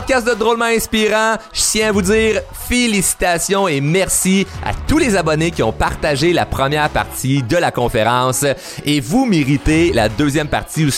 Podcast 0.00 0.26
de 0.26 0.32
Drôlement 0.32 0.64
Inspirant. 0.64 1.34
Je 1.52 1.60
tiens 1.60 1.88
à 1.88 1.92
vous 1.92 2.00
dire 2.00 2.40
félicitations 2.54 3.68
et 3.68 3.82
merci 3.82 4.46
à 4.64 4.72
tous 4.72 4.96
les 4.96 5.14
abonnés 5.14 5.50
qui 5.50 5.62
ont 5.62 5.72
partagé 5.72 6.32
la 6.32 6.46
première 6.46 6.88
partie 6.88 7.42
de 7.42 7.58
la 7.58 7.70
conférence. 7.70 8.46
Et 8.86 9.00
vous 9.00 9.26
méritez 9.26 9.92
la 9.92 10.08
deuxième 10.08 10.48
partie 10.48 10.86
où 10.86 10.90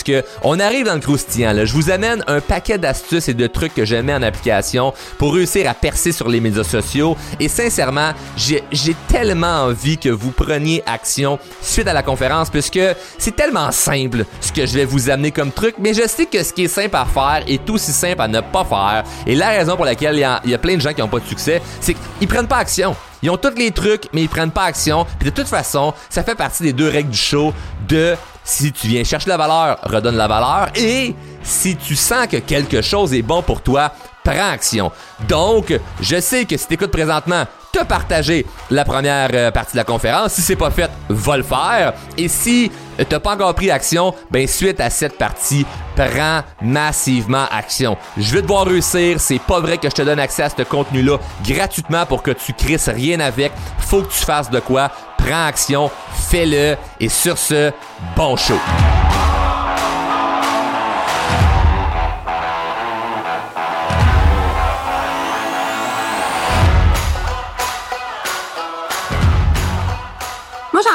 on 0.43 0.57
arrive 0.57 0.85
dans 0.85 0.93
le 0.93 1.01
croustillant. 1.01 1.65
Je 1.65 1.73
vous 1.73 1.91
amène 1.91 2.23
un 2.27 2.39
paquet 2.39 2.77
d'astuces 2.77 3.27
et 3.27 3.33
de 3.33 3.45
trucs 3.47 3.73
que 3.73 3.83
je 3.83 3.95
mets 3.97 4.13
en 4.13 4.21
application 4.21 4.93
pour 5.17 5.33
réussir 5.33 5.69
à 5.69 5.73
percer 5.73 6.13
sur 6.13 6.29
les 6.29 6.39
médias 6.39 6.63
sociaux. 6.63 7.17
Et 7.41 7.49
sincèrement, 7.49 8.13
j'ai 8.37 8.63
tellement 9.09 9.65
envie 9.65 9.97
que 9.97 10.09
vous 10.09 10.31
preniez 10.31 10.81
action 10.85 11.39
suite 11.61 11.89
à 11.89 11.93
la 11.93 12.03
conférence 12.03 12.49
puisque 12.49 12.79
c'est 13.17 13.35
tellement 13.35 13.71
simple 13.71 14.23
ce 14.39 14.53
que 14.53 14.65
je 14.65 14.75
vais 14.75 14.85
vous 14.85 15.09
amener 15.09 15.31
comme 15.31 15.51
truc. 15.51 15.75
Mais 15.79 15.93
je 15.93 16.07
sais 16.07 16.25
que 16.25 16.41
ce 16.41 16.53
qui 16.53 16.65
est 16.65 16.67
simple 16.69 16.95
à 16.95 17.05
faire 17.05 17.43
est 17.47 17.69
aussi 17.69 17.91
simple 17.91 18.21
à 18.21 18.29
ne 18.29 18.39
pas 18.39 18.63
faire. 18.63 18.92
Et 19.25 19.35
la 19.35 19.49
raison 19.49 19.75
pour 19.75 19.85
laquelle 19.85 20.15
il 20.15 20.49
y, 20.49 20.53
a, 20.53 20.57
plein 20.57 20.75
de 20.75 20.81
gens 20.81 20.93
qui 20.93 21.01
n'ont 21.01 21.07
pas 21.07 21.19
de 21.19 21.25
succès, 21.25 21.61
c'est 21.79 21.95
qu'ils 22.19 22.27
prennent 22.27 22.47
pas 22.47 22.57
action. 22.57 22.95
Ils 23.21 23.29
ont 23.29 23.37
tous 23.37 23.55
les 23.57 23.71
trucs, 23.71 24.09
mais 24.13 24.21
ils 24.21 24.29
prennent 24.29 24.51
pas 24.51 24.63
action. 24.63 25.05
Puis 25.19 25.29
de 25.29 25.35
toute 25.35 25.47
façon, 25.47 25.93
ça 26.09 26.23
fait 26.23 26.35
partie 26.35 26.63
des 26.63 26.73
deux 26.73 26.89
règles 26.89 27.09
du 27.09 27.17
show 27.17 27.53
de 27.87 28.15
si 28.43 28.71
tu 28.71 28.87
viens 28.87 29.03
chercher 29.03 29.29
la 29.29 29.37
valeur, 29.37 29.79
redonne 29.83 30.17
la 30.17 30.27
valeur. 30.27 30.69
Et 30.75 31.15
si 31.41 31.75
tu 31.77 31.95
sens 31.95 32.27
que 32.27 32.37
quelque 32.37 32.81
chose 32.81 33.13
est 33.13 33.21
bon 33.21 33.41
pour 33.41 33.61
toi, 33.61 33.93
prends 34.23 34.51
action. 34.51 34.91
Donc, 35.27 35.73
je 36.01 36.19
sais 36.19 36.45
que 36.45 36.57
si 36.57 36.67
tu 36.67 36.73
écoutes 36.75 36.91
présentement, 36.91 37.45
te 37.73 37.83
partager 37.83 38.45
la 38.69 38.85
première 38.85 39.29
euh, 39.33 39.51
partie 39.51 39.73
de 39.73 39.77
la 39.77 39.83
conférence. 39.83 40.33
Si 40.33 40.41
c'est 40.41 40.55
pas 40.55 40.69
fait, 40.69 40.91
va 41.09 41.37
le 41.37 41.43
faire. 41.43 41.93
Et 42.17 42.27
si 42.27 42.71
t'as 43.09 43.19
pas 43.19 43.33
encore 43.33 43.55
pris 43.55 43.71
action, 43.71 44.13
ben 44.29 44.47
suite 44.47 44.79
à 44.79 44.91
cette 44.91 45.17
partie, 45.17 45.65
prends 45.95 46.41
massivement 46.61 47.45
action. 47.51 47.97
Je 48.15 48.35
veux 48.35 48.41
te 48.43 48.47
voir 48.47 48.67
réussir. 48.67 49.19
C'est 49.19 49.41
pas 49.41 49.59
vrai 49.59 49.79
que 49.79 49.89
je 49.89 49.95
te 49.95 50.01
donne 50.03 50.19
accès 50.19 50.43
à 50.43 50.49
ce 50.49 50.61
contenu-là 50.61 51.17
gratuitement 51.43 52.05
pour 52.05 52.21
que 52.21 52.31
tu 52.31 52.53
crisses 52.53 52.89
rien 52.89 53.19
avec. 53.19 53.51
Faut 53.79 54.03
que 54.03 54.13
tu 54.13 54.23
fasses 54.23 54.51
de 54.51 54.59
quoi. 54.59 54.91
Prends 55.17 55.47
action, 55.47 55.89
fais-le. 56.29 56.77
Et 56.99 57.09
sur 57.09 57.37
ce, 57.37 57.71
bon 58.15 58.35
show. 58.35 58.59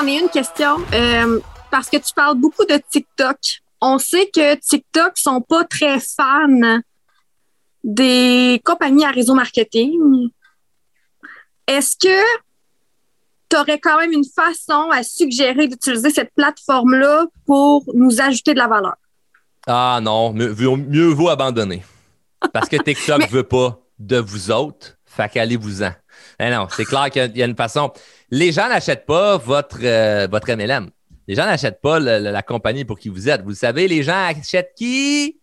Ai 0.08 0.20
une 0.20 0.28
question. 0.28 0.76
Euh, 0.92 1.40
parce 1.70 1.88
que 1.88 1.96
tu 1.96 2.12
parles 2.14 2.36
beaucoup 2.36 2.64
de 2.64 2.80
TikTok. 2.90 3.36
On 3.80 3.98
sait 3.98 4.30
que 4.34 4.54
TikTok 4.56 5.16
sont 5.16 5.40
pas 5.40 5.64
très 5.64 6.00
fans 6.00 6.80
des 7.84 8.60
compagnies 8.64 9.04
à 9.04 9.10
réseau 9.10 9.34
marketing. 9.34 10.30
Est-ce 11.66 11.96
que 11.96 12.40
tu 13.48 13.56
aurais 13.56 13.78
quand 13.78 13.98
même 13.98 14.12
une 14.12 14.24
façon 14.24 14.90
à 14.90 15.02
suggérer 15.02 15.68
d'utiliser 15.68 16.10
cette 16.10 16.32
plateforme-là 16.34 17.26
pour 17.46 17.84
nous 17.94 18.20
ajouter 18.20 18.54
de 18.54 18.58
la 18.58 18.68
valeur? 18.68 18.96
Ah 19.66 20.00
non, 20.02 20.32
mieux, 20.32 21.08
vaut 21.08 21.28
abandonner. 21.28 21.82
Parce 22.52 22.68
que 22.68 22.76
TikTok 22.76 23.20
ne 23.30 23.32
veut 23.32 23.42
pas 23.42 23.78
de 23.98 24.18
vous 24.18 24.50
autres, 24.50 24.96
fait 25.04 25.28
qu'allez-vous-en. 25.28 25.92
Eh 26.40 26.50
non, 26.50 26.68
c'est 26.70 26.84
clair 26.84 27.10
qu'il 27.10 27.36
y 27.36 27.42
a 27.42 27.46
une 27.46 27.56
façon 27.56 27.92
les 28.30 28.52
gens 28.52 28.68
n'achètent 28.68 29.06
pas 29.06 29.36
votre, 29.36 29.78
euh, 29.82 30.28
votre 30.30 30.50
MLM. 30.52 30.90
Les 31.26 31.34
gens 31.34 31.44
n'achètent 31.44 31.80
pas 31.80 31.98
la 31.98 32.42
compagnie 32.42 32.84
pour 32.84 32.98
qui 32.98 33.08
vous 33.10 33.28
êtes. 33.28 33.42
Vous 33.42 33.54
savez, 33.54 33.86
les 33.86 34.02
gens 34.02 34.28
achètent 34.28 34.72
qui? 34.74 35.38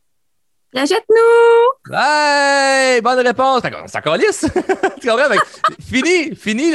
Achète-nous! 0.75 1.93
Hey! 1.95 2.99
Bonne 3.01 3.19
réponse! 3.19 3.61
Ça 3.85 4.01
calisse! 4.01 4.45
tu 5.01 5.07
comprends? 5.07 5.35
fini, 5.79 6.35
fini, 6.35 6.73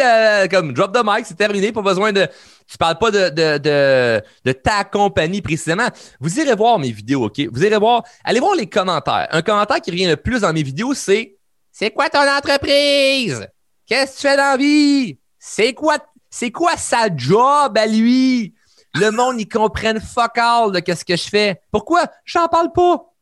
comme 0.48 0.72
drop 0.72 0.92
the 0.94 1.02
mic, 1.04 1.26
c'est 1.26 1.36
terminé, 1.36 1.72
pas 1.72 1.82
besoin 1.82 2.12
de. 2.12 2.26
Tu 2.66 2.78
parles 2.78 2.98
pas 2.98 3.10
de, 3.10 3.28
de, 3.30 3.58
de, 3.58 4.22
de, 4.44 4.52
ta 4.52 4.84
compagnie 4.84 5.42
précisément. 5.42 5.88
Vous 6.20 6.38
irez 6.38 6.54
voir 6.54 6.78
mes 6.78 6.92
vidéos, 6.92 7.24
OK? 7.24 7.40
Vous 7.52 7.64
irez 7.64 7.78
voir, 7.78 8.04
allez 8.24 8.38
voir 8.38 8.54
les 8.54 8.68
commentaires. 8.68 9.26
Un 9.32 9.42
commentaire 9.42 9.80
qui 9.80 9.90
revient 9.90 10.06
le 10.06 10.16
plus 10.16 10.42
dans 10.42 10.52
mes 10.52 10.62
vidéos, 10.62 10.94
c'est 10.94 11.36
C'est 11.72 11.90
quoi 11.90 12.08
ton 12.08 12.20
entreprise? 12.20 13.48
Qu'est-ce 13.90 14.12
que 14.12 14.16
tu 14.20 14.28
fais 14.28 14.36
dans 14.36 14.52
la 14.52 14.56
vie? 14.56 15.18
C'est 15.36 15.74
quoi, 15.74 15.98
c'est 16.30 16.52
quoi 16.52 16.76
sa 16.76 17.08
job 17.12 17.76
à 17.76 17.88
lui? 17.88 18.54
Le 18.94 19.10
monde, 19.10 19.40
ils 19.40 19.48
comprennent 19.48 20.00
fuck 20.00 20.38
all 20.38 20.70
de 20.70 20.78
qu'est-ce 20.78 21.04
que 21.04 21.16
je 21.16 21.28
fais. 21.28 21.60
Pourquoi? 21.72 22.06
J'en 22.24 22.46
parle 22.46 22.70
pas. 22.72 23.12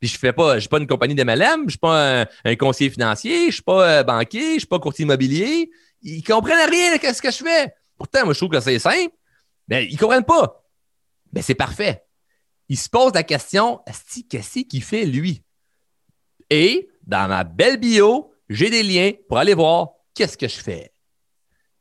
Puis 0.00 0.08
je 0.08 0.18
fais 0.18 0.32
pas, 0.32 0.54
je 0.54 0.60
suis 0.60 0.68
pas 0.70 0.78
une 0.78 0.86
compagnie 0.86 1.14
d'MLM, 1.14 1.64
je 1.66 1.72
suis 1.72 1.78
pas 1.78 2.24
un, 2.42 2.56
conseiller 2.56 2.88
financier, 2.88 3.48
je 3.48 3.52
suis 3.52 3.62
pas 3.62 3.86
euh, 3.86 4.02
banquier, 4.02 4.54
je 4.54 4.60
suis 4.60 4.66
pas 4.66 4.78
courtier 4.78 5.02
immobilier. 5.02 5.70
Ils 6.00 6.22
comprennent 6.22 6.70
rien 6.70 6.94
de 6.94 6.98
qu'est-ce 6.98 7.20
que 7.20 7.30
je 7.30 7.44
fais. 7.44 7.74
Pourtant, 7.98 8.24
moi, 8.24 8.32
je 8.32 8.38
trouve 8.38 8.48
que 8.50 8.60
c'est 8.60 8.78
simple. 8.78 9.14
Mais 9.68 9.84
ils 9.84 9.98
comprennent 9.98 10.24
pas. 10.24 10.64
Mais 11.34 11.42
c'est 11.42 11.54
parfait. 11.54 12.02
Ils 12.70 12.78
se 12.78 12.88
posent 12.88 13.12
la 13.12 13.24
question, 13.24 13.80
qu'est-ce 14.30 14.60
qu'il 14.60 14.82
fait 14.82 15.04
lui? 15.04 15.42
Et 16.48 16.88
dans 17.06 17.28
ma 17.28 17.44
belle 17.44 17.76
bio, 17.76 18.31
j'ai 18.54 18.70
des 18.70 18.82
liens 18.82 19.12
pour 19.28 19.38
aller 19.38 19.54
voir 19.54 19.88
qu'est-ce 20.14 20.36
que 20.36 20.48
je 20.48 20.60
fais 20.60 20.92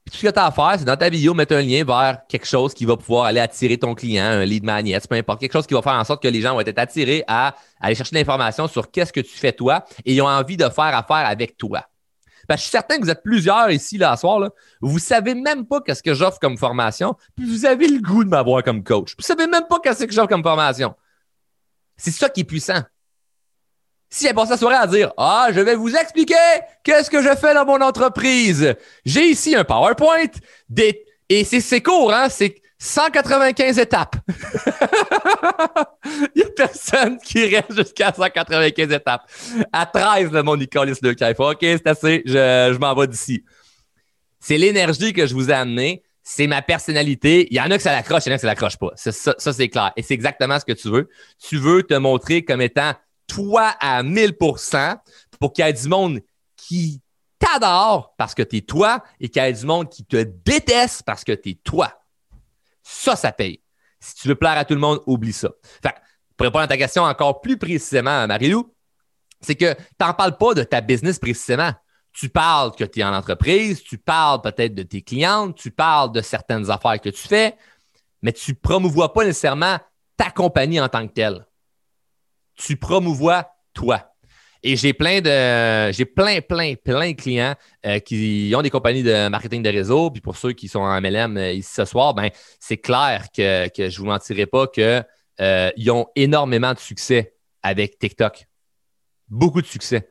tout 0.09 0.17
ce 0.17 0.27
que 0.27 0.31
tu 0.31 0.39
as 0.39 0.45
à 0.45 0.51
faire, 0.51 0.75
c'est 0.77 0.85
dans 0.85 0.97
ta 0.97 1.09
vidéo, 1.09 1.33
mettre 1.33 1.55
un 1.55 1.61
lien 1.61 1.83
vers 1.83 2.25
quelque 2.27 2.45
chose 2.45 2.73
qui 2.73 2.85
va 2.85 2.97
pouvoir 2.97 3.25
aller 3.25 3.39
attirer 3.39 3.77
ton 3.77 3.93
client, 3.93 4.25
un 4.25 4.45
lead 4.45 4.63
magnet, 4.63 4.99
peu 5.07 5.15
importe, 5.15 5.39
quelque 5.39 5.53
chose 5.53 5.67
qui 5.67 5.73
va 5.73 5.81
faire 5.81 5.93
en 5.93 6.03
sorte 6.03 6.21
que 6.21 6.27
les 6.27 6.41
gens 6.41 6.53
vont 6.53 6.61
être 6.61 6.79
attirés 6.79 7.23
à 7.27 7.55
aller 7.79 7.95
chercher 7.95 8.15
l'information 8.15 8.67
sur 8.67 8.91
qu'est-ce 8.91 9.13
que 9.13 9.21
tu 9.21 9.37
fais 9.37 9.53
toi 9.53 9.85
et 10.03 10.13
ils 10.13 10.21
ont 10.21 10.27
envie 10.27 10.57
de 10.57 10.67
faire 10.69 10.95
affaire 10.95 11.25
avec 11.27 11.57
toi. 11.57 11.85
Je 12.49 12.57
suis 12.57 12.69
certain 12.69 12.97
que 12.97 13.03
vous 13.03 13.09
êtes 13.09 13.23
plusieurs 13.23 13.71
ici, 13.71 13.97
là, 13.97 14.17
ce 14.17 14.21
soir, 14.21 14.39
là. 14.39 14.49
Vous 14.81 14.99
savez 14.99 15.35
même 15.35 15.65
pas 15.65 15.79
qu'est-ce 15.79 16.03
que 16.03 16.13
j'offre 16.13 16.39
comme 16.39 16.57
formation, 16.57 17.15
puis 17.37 17.45
vous 17.45 17.65
avez 17.65 17.87
le 17.87 18.01
goût 18.01 18.25
de 18.25 18.29
m'avoir 18.29 18.61
comme 18.63 18.83
coach. 18.83 19.15
Vous 19.17 19.23
savez 19.23 19.47
même 19.47 19.67
pas 19.69 19.79
qu'est-ce 19.79 20.03
que 20.03 20.11
j'offre 20.11 20.27
comme 20.27 20.43
formation. 20.43 20.93
C'est 21.95 22.11
ça 22.11 22.27
qui 22.27 22.41
est 22.41 22.45
puissant. 22.45 22.81
Si 24.13 24.27
j'ai 24.27 24.33
passé 24.33 24.51
la 24.51 24.57
soirée 24.57 24.75
à 24.75 24.87
dire 24.87 25.13
Ah, 25.17 25.47
je 25.53 25.61
vais 25.61 25.75
vous 25.75 25.95
expliquer 25.95 26.35
qu'est-ce 26.83 27.09
que 27.09 27.21
je 27.21 27.33
fais 27.35 27.53
dans 27.53 27.65
mon 27.65 27.79
entreprise. 27.79 28.75
J'ai 29.05 29.29
ici 29.29 29.55
un 29.55 29.63
PowerPoint 29.63 30.27
et 31.29 31.45
c'est 31.45 31.81
court, 31.81 32.11
hein? 32.13 32.27
C'est 32.29 32.61
195 32.77 33.79
étapes. 33.79 34.17
Il 36.05 36.29
n'y 36.35 36.43
a 36.43 36.49
personne 36.57 37.19
qui 37.19 37.45
reste 37.45 37.73
jusqu'à 37.73 38.11
195 38.11 38.91
étapes. 38.91 39.31
À 39.71 39.85
13, 39.85 40.31
le 40.31 40.43
mon 40.43 40.57
Nicolas 40.57 40.91
Le 41.01 41.11
OK, 41.11 41.57
c'est 41.61 41.87
assez, 41.87 42.21
je, 42.25 42.33
je 42.33 42.77
m'en 42.79 42.93
vais 42.93 43.07
d'ici. 43.07 43.45
C'est 44.41 44.57
l'énergie 44.57 45.13
que 45.13 45.25
je 45.25 45.33
vous 45.33 45.51
ai 45.51 45.53
amenée. 45.53 46.03
C'est 46.21 46.47
ma 46.47 46.61
personnalité. 46.61 47.47
Il 47.49 47.55
y 47.55 47.61
en 47.61 47.71
a 47.71 47.77
que 47.77 47.83
ça 47.83 47.93
l'accroche, 47.93 48.25
il 48.25 48.29
y 48.29 48.31
en 48.31 48.35
a 48.35 48.37
que 48.37 48.41
ça 48.41 48.47
l'accroche 48.47 48.77
pas. 48.77 48.91
Ça 48.95 49.53
c'est 49.53 49.69
clair. 49.69 49.93
Et 49.95 50.03
c'est 50.03 50.15
exactement 50.15 50.59
ce 50.59 50.65
que 50.65 50.73
tu 50.73 50.89
veux. 50.89 51.07
Tu 51.39 51.57
veux 51.57 51.83
te 51.83 51.93
montrer 51.93 52.43
comme 52.43 52.61
étant 52.61 52.93
toi 53.31 53.75
à 53.79 54.03
1000% 54.03 54.97
pour 55.39 55.53
qu'il 55.53 55.65
y 55.65 55.67
ait 55.69 55.73
du 55.73 55.87
monde 55.87 56.19
qui 56.57 57.01
t'adore 57.39 58.13
parce 58.17 58.35
que 58.35 58.43
tu 58.43 58.57
es 58.57 58.61
toi 58.61 59.01
et 59.21 59.29
qu'il 59.29 59.41
y 59.41 59.45
ait 59.45 59.53
du 59.53 59.65
monde 59.65 59.89
qui 59.89 60.03
te 60.03 60.21
déteste 60.21 61.03
parce 61.03 61.23
que 61.23 61.31
tu 61.31 61.51
es 61.51 61.53
toi. 61.55 61.93
Ça, 62.83 63.15
ça 63.15 63.31
paye. 63.31 63.61
Si 64.01 64.15
tu 64.15 64.27
veux 64.27 64.35
plaire 64.35 64.57
à 64.57 64.65
tout 64.65 64.73
le 64.73 64.81
monde, 64.81 64.99
oublie 65.05 65.31
ça. 65.31 65.49
Fait, 65.81 65.95
pour 66.35 66.45
répondre 66.45 66.63
à 66.63 66.67
ta 66.67 66.77
question 66.77 67.03
encore 67.03 67.39
plus 67.39 67.57
précisément, 67.57 68.27
Marilou, 68.27 68.73
c'est 69.39 69.55
que 69.55 69.73
tu 69.73 69.81
n'en 70.01 70.13
parles 70.13 70.37
pas 70.37 70.53
de 70.53 70.63
ta 70.63 70.81
business 70.81 71.17
précisément. 71.17 71.71
Tu 72.11 72.27
parles 72.27 72.75
que 72.75 72.83
tu 72.83 72.99
es 72.99 73.03
en 73.03 73.13
entreprise, 73.13 73.81
tu 73.81 73.97
parles 73.97 74.41
peut-être 74.41 74.75
de 74.75 74.83
tes 74.83 75.01
clientes, 75.01 75.55
tu 75.55 75.71
parles 75.71 76.11
de 76.11 76.21
certaines 76.21 76.69
affaires 76.69 76.99
que 76.99 77.09
tu 77.09 77.27
fais, 77.27 77.55
mais 78.21 78.33
tu 78.33 78.51
ne 78.51 78.57
promouvois 78.57 79.13
pas 79.13 79.23
nécessairement 79.23 79.77
ta 80.17 80.31
compagnie 80.31 80.81
en 80.81 80.89
tant 80.89 81.07
que 81.07 81.13
telle 81.13 81.45
tu 82.55 82.77
promouvois 82.77 83.51
toi. 83.73 84.11
Et 84.63 84.75
j'ai 84.75 84.93
plein 84.93 85.21
de 85.21 85.91
j'ai 85.91 86.05
plein, 86.05 86.39
plein, 86.41 86.75
plein 86.75 87.11
de 87.11 87.15
clients 87.15 87.55
euh, 87.85 87.99
qui 87.99 88.53
ont 88.55 88.61
des 88.61 88.69
compagnies 88.69 89.01
de 89.01 89.27
marketing 89.27 89.63
de 89.63 89.69
réseau. 89.69 90.11
Puis 90.11 90.21
pour 90.21 90.37
ceux 90.37 90.53
qui 90.53 90.67
sont 90.67 90.81
en 90.81 91.01
MLM 91.01 91.37
euh, 91.37 91.51
ici 91.53 91.71
ce 91.73 91.85
soir, 91.85 92.13
ben 92.13 92.29
c'est 92.59 92.77
clair 92.77 93.25
que, 93.35 93.67
que 93.69 93.89
je 93.89 93.99
ne 93.99 94.03
vous 94.03 94.11
mentirai 94.11 94.45
pas 94.45 94.67
qu'ils 94.67 95.03
euh, 95.41 95.71
ont 95.89 96.05
énormément 96.15 96.73
de 96.73 96.79
succès 96.79 97.33
avec 97.63 97.97
TikTok. 97.97 98.45
Beaucoup 99.29 99.61
de 99.61 99.67
succès. 99.67 100.09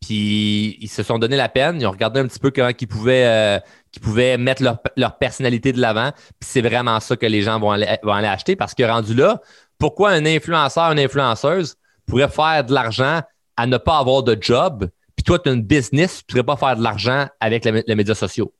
Puis 0.00 0.78
ils 0.80 0.88
se 0.88 1.04
sont 1.04 1.20
donné 1.20 1.36
la 1.36 1.48
peine, 1.48 1.80
ils 1.80 1.86
ont 1.86 1.92
regardé 1.92 2.18
un 2.18 2.26
petit 2.26 2.40
peu 2.40 2.50
comment 2.50 2.70
ils 2.76 2.88
pouvaient, 2.88 3.60
pouvaient 4.00 4.36
mettre 4.36 4.64
leur, 4.64 4.80
leur 4.96 5.16
personnalité 5.16 5.72
de 5.72 5.80
l'avant. 5.80 6.10
Puis 6.40 6.50
c'est 6.50 6.60
vraiment 6.60 6.98
ça 6.98 7.14
que 7.14 7.26
les 7.26 7.42
gens 7.42 7.60
vont 7.60 7.76
vont 8.02 8.12
aller 8.12 8.26
acheter 8.26 8.56
parce 8.56 8.74
que 8.74 8.82
rendu 8.82 9.14
là, 9.14 9.40
pourquoi 9.78 10.10
un 10.10 10.26
influenceur, 10.26 10.90
une 10.90 10.98
influenceuse 10.98 11.76
pourrais 12.06 12.28
faire 12.28 12.64
de 12.64 12.72
l'argent 12.72 13.22
à 13.56 13.66
ne 13.66 13.76
pas 13.76 13.98
avoir 13.98 14.22
de 14.22 14.36
job, 14.40 14.88
puis 15.16 15.24
toi, 15.24 15.38
tu 15.38 15.48
as 15.48 15.52
une 15.52 15.62
business, 15.62 16.18
tu 16.26 16.34
ne 16.36 16.42
pourrais 16.42 16.56
pas 16.56 16.66
faire 16.66 16.76
de 16.76 16.82
l'argent 16.82 17.26
avec 17.40 17.64
les, 17.64 17.94
médias 17.94 18.14
sociaux. 18.14 18.52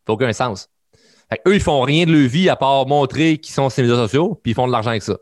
Ça 0.00 0.04
fait 0.06 0.12
aucun 0.12 0.32
sens. 0.32 0.68
eux, 1.46 1.54
ils 1.54 1.60
font 1.60 1.82
rien 1.82 2.06
de 2.06 2.12
leur 2.12 2.28
vie 2.28 2.48
à 2.48 2.56
part 2.56 2.86
montrer 2.86 3.38
qu'ils 3.38 3.52
sont 3.52 3.68
les 3.76 3.82
médias 3.82 3.96
sociaux, 3.96 4.40
puis 4.42 4.52
ils 4.52 4.54
font 4.54 4.66
de 4.66 4.72
l'argent 4.72 4.90
avec 4.90 5.02
ça. 5.02 5.16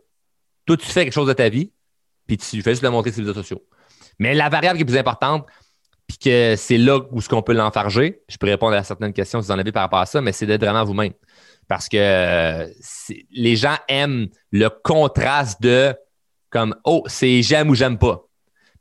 Toi, 0.66 0.76
tu 0.76 0.86
fais 0.86 1.04
quelque 1.04 1.14
chose 1.14 1.28
de 1.28 1.32
ta 1.32 1.48
vie, 1.48 1.72
puis 2.26 2.36
tu 2.36 2.62
fais 2.62 2.72
juste 2.72 2.82
le 2.82 2.90
montrer 2.90 3.10
sur 3.10 3.22
les 3.22 3.28
médias 3.28 3.42
sociaux. 3.42 3.62
Mais 4.18 4.34
la 4.34 4.48
variable 4.48 4.76
qui 4.76 4.82
est 4.82 4.86
plus 4.86 4.98
importante, 4.98 5.46
puis 6.06 6.18
que 6.18 6.54
c'est 6.56 6.78
là 6.78 7.00
où 7.10 7.20
ce 7.20 7.28
qu'on 7.28 7.42
peut 7.42 7.52
l'enfarger, 7.52 8.22
je 8.28 8.36
peux 8.38 8.46
répondre 8.46 8.74
à 8.74 8.82
certaines 8.82 9.12
questions 9.12 9.40
si 9.40 9.46
vous 9.46 9.52
en 9.52 9.58
avez 9.58 9.72
par 9.72 9.82
rapport 9.82 10.00
à 10.00 10.06
ça, 10.06 10.20
mais 10.20 10.32
c'est 10.32 10.46
d'être 10.46 10.62
vraiment 10.62 10.84
vous-même. 10.84 11.12
Parce 11.68 11.88
que 11.88 11.98
euh, 11.98 12.66
les 13.30 13.56
gens 13.56 13.76
aiment 13.88 14.28
le 14.50 14.68
contraste 14.70 15.60
de 15.60 15.94
comme 16.50 16.74
Oh, 16.84 17.04
c'est 17.06 17.42
j'aime 17.42 17.70
ou 17.70 17.74
j'aime 17.74 17.98
pas. 17.98 18.26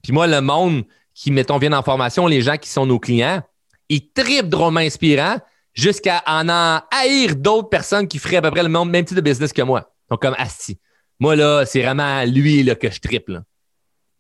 Puis 0.02 0.14
moi, 0.14 0.28
le 0.28 0.42
monde 0.42 0.84
qui, 1.14 1.32
mettons, 1.32 1.58
vient 1.58 1.74
en 1.74 1.84
formation, 1.84 2.28
les 2.28 2.42
gens 2.42 2.58
qui 2.58 2.70
sont 2.70 2.86
nos 2.86 3.00
clients, 3.00 3.42
ils 3.90 4.12
tripent 4.12 4.50
drôlement 4.50 4.80
inspirant 4.80 5.38
jusqu'à 5.74 6.24
en, 6.26 6.48
haïr 6.92 7.36
d'autres 7.36 7.70
personnes 7.70 8.08
qui 8.08 8.20
feraient 8.20 8.38
à 8.38 8.42
peu 8.42 8.52
près 8.52 8.64
le 8.64 8.70
même 8.70 9.06
type 9.06 9.16
de 9.16 9.22
business 9.22 9.54
que 9.54 9.62
moi. 9.62 9.94
Donc, 10.10 10.22
comme 10.22 10.36
Asti. 10.38 10.80
Moi, 11.20 11.36
là, 11.36 11.66
c'est 11.66 11.82
vraiment 11.82 12.24
lui 12.26 12.64
là, 12.64 12.76
que 12.76 12.90
je 12.90 13.00
triple. 13.00 13.42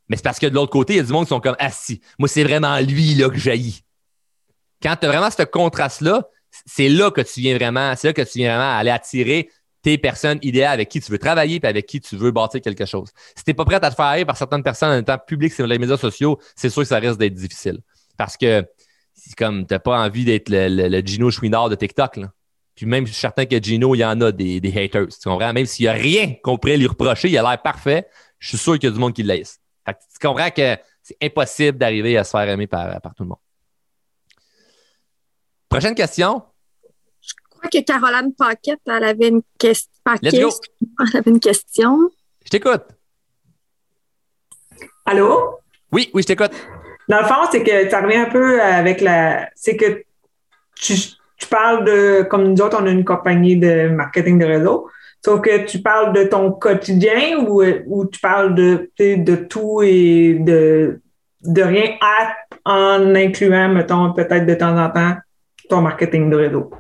Mais 0.10 0.16
c'est 0.16 0.24
parce 0.24 0.40
que 0.40 0.48
de 0.48 0.56
l'autre 0.56 0.72
côté, 0.72 0.94
il 0.94 0.98
y 0.98 1.00
a 1.00 1.04
du 1.04 1.12
monde 1.12 1.26
qui 1.26 1.30
sont 1.30 1.40
comme 1.40 1.56
Asti. 1.60 2.02
Moi, 2.18 2.28
c'est 2.28 2.44
vraiment 2.44 2.80
lui 2.80 3.16
là, 3.16 3.30
que 3.30 3.38
jaillit. 3.38 3.84
Quand 4.82 4.96
tu 4.96 5.06
as 5.06 5.10
vraiment 5.10 5.30
ce 5.30 5.44
contraste-là, 5.44 6.28
c'est 6.66 6.90
là 6.90 7.12
que 7.12 7.22
tu 7.22 7.42
viens 7.42 7.56
vraiment, 7.56 7.94
c'est 7.96 8.08
là 8.08 8.14
que 8.14 8.22
tu 8.22 8.40
viens 8.40 8.56
vraiment 8.56 8.78
aller 8.78 8.92
attirer 8.92 9.50
tes 9.88 9.98
personnes 9.98 10.38
idéales 10.42 10.74
avec 10.74 10.90
qui 10.90 11.00
tu 11.00 11.10
veux 11.10 11.18
travailler 11.18 11.62
et 11.64 11.66
avec 11.66 11.86
qui 11.86 12.02
tu 12.02 12.18
veux 12.18 12.32
bâtir 12.32 12.60
quelque 12.60 12.86
chose. 12.86 13.08
Si 13.38 13.46
tu 13.46 13.52
n'es 13.52 13.54
pas 13.54 13.64
prêt 13.64 13.76
à 13.76 13.90
te 13.90 13.96
faire 13.96 14.06
haïr 14.06 14.26
par 14.26 14.36
certaines 14.36 14.62
personnes 14.62 14.92
en 14.92 14.98
étant 14.98 15.18
public 15.18 15.54
sur 15.54 15.66
les 15.66 15.80
médias 15.80 15.96
sociaux, 15.96 16.38
c'est 16.58 16.70
sûr 16.70 16.82
que 16.82 16.90
ça 16.90 17.00
risque 17.00 17.18
d'être 17.18 17.34
difficile. 17.34 17.80
Parce 18.18 18.36
que 18.36 18.66
c'est 19.14 19.34
comme 19.34 19.66
tu 19.66 19.74
n'as 19.74 19.80
pas 19.80 19.98
envie 19.98 20.26
d'être 20.26 20.50
le, 20.50 21.02
Gino 21.06 21.32
Chouinard 21.32 21.70
de 21.70 21.76
TikTok. 21.76 22.20
Puis 22.76 22.86
même, 22.86 23.08
je 23.08 23.14
suis 23.14 23.22
certain 23.22 23.46
que 23.46 23.64
Gino, 23.64 23.96
il 23.96 24.00
y 24.00 24.04
en 24.04 24.20
a 24.20 24.34
des, 24.34 24.58
haters. 24.76 25.08
Tu 25.08 25.30
comprends? 25.30 25.54
Même 25.54 25.66
s'il 25.66 25.86
n'y 25.86 25.88
a 25.88 25.94
rien 25.94 26.34
qu'on 26.44 26.58
pourrait 26.58 26.76
lui 26.76 26.88
reprocher, 26.88 27.30
il 27.30 27.38
a 27.38 27.42
l'air 27.42 27.62
parfait, 27.62 28.10
je 28.40 28.50
suis 28.50 28.58
sûr 28.58 28.74
qu'il 28.74 28.90
y 28.90 28.92
a 28.92 28.94
du 28.94 29.00
monde 29.00 29.14
qui 29.14 29.24
le 29.24 29.30
laisse. 29.30 29.62
tu 29.86 30.28
comprends 30.28 30.52
que 30.52 30.76
c'est 31.02 31.18
impossible 31.24 31.78
d'arriver 31.78 32.18
à 32.18 32.26
se 32.26 32.32
faire 32.32 32.50
aimer 32.50 32.68
par 32.68 33.00
tout 33.16 33.24
le 33.24 33.30
monde. 33.30 33.40
Prochaine 35.70 35.96
question. 35.96 36.44
Je 37.58 37.68
crois 37.68 37.82
que 37.82 37.86
Caroline 37.86 38.34
Paquette, 38.36 38.82
elle 38.86 39.04
avait 39.04 39.30
une, 39.30 39.42
question. 39.58 39.90
Elle 41.00 41.18
avait 41.18 41.32
une 41.32 41.40
question. 41.40 42.10
Je 42.46 42.50
t'écoute. 42.50 42.84
Allô? 45.06 45.60
Oui, 45.92 46.12
oui, 46.14 46.22
je 46.22 46.28
t'écoute. 46.28 46.52
Dans 47.10 47.22
le 47.22 47.26
fond, 47.26 47.48
c'est 47.52 47.64
que 47.64 47.90
ça 47.90 48.02
revient 48.02 48.18
un 48.18 48.30
peu 48.30 48.62
avec 48.62 49.02
la. 49.02 49.50
C'est 49.56 49.76
que 49.76 50.04
tu, 50.76 50.94
parles 51.50 51.84
de. 51.86 52.28
Comme 52.30 52.50
nous 52.50 52.62
autres, 52.62 52.78
on 52.80 52.86
a 52.86 52.92
une 52.92 53.06
compagnie 53.06 53.58
de 53.58 53.90
marketing 53.90 54.38
de 54.38 54.46
réseau. 54.46 54.88
Sauf 55.26 55.42
que 55.42 55.66
tu 55.66 55.82
parles 55.82 56.14
de 56.14 56.26
ton 56.26 56.52
quotidien 56.52 57.40
ou, 57.40 57.64
ou 57.88 58.06
tu 58.06 58.20
parles 58.20 58.54
de, 58.54 58.92
de 59.00 59.36
tout 59.36 59.82
et 59.82 60.36
de, 60.40 61.02
de 61.42 61.62
rien 61.64 61.98
en 62.66 63.16
incluant, 63.16 63.70
mettons, 63.70 64.14
peut-être 64.14 64.46
de 64.46 64.54
temps 64.54 64.78
en 64.78 64.92
temps 64.92 65.16
ton 65.70 65.82
marketing 65.82 66.30
de 66.30 66.36
réseau? 66.36 66.72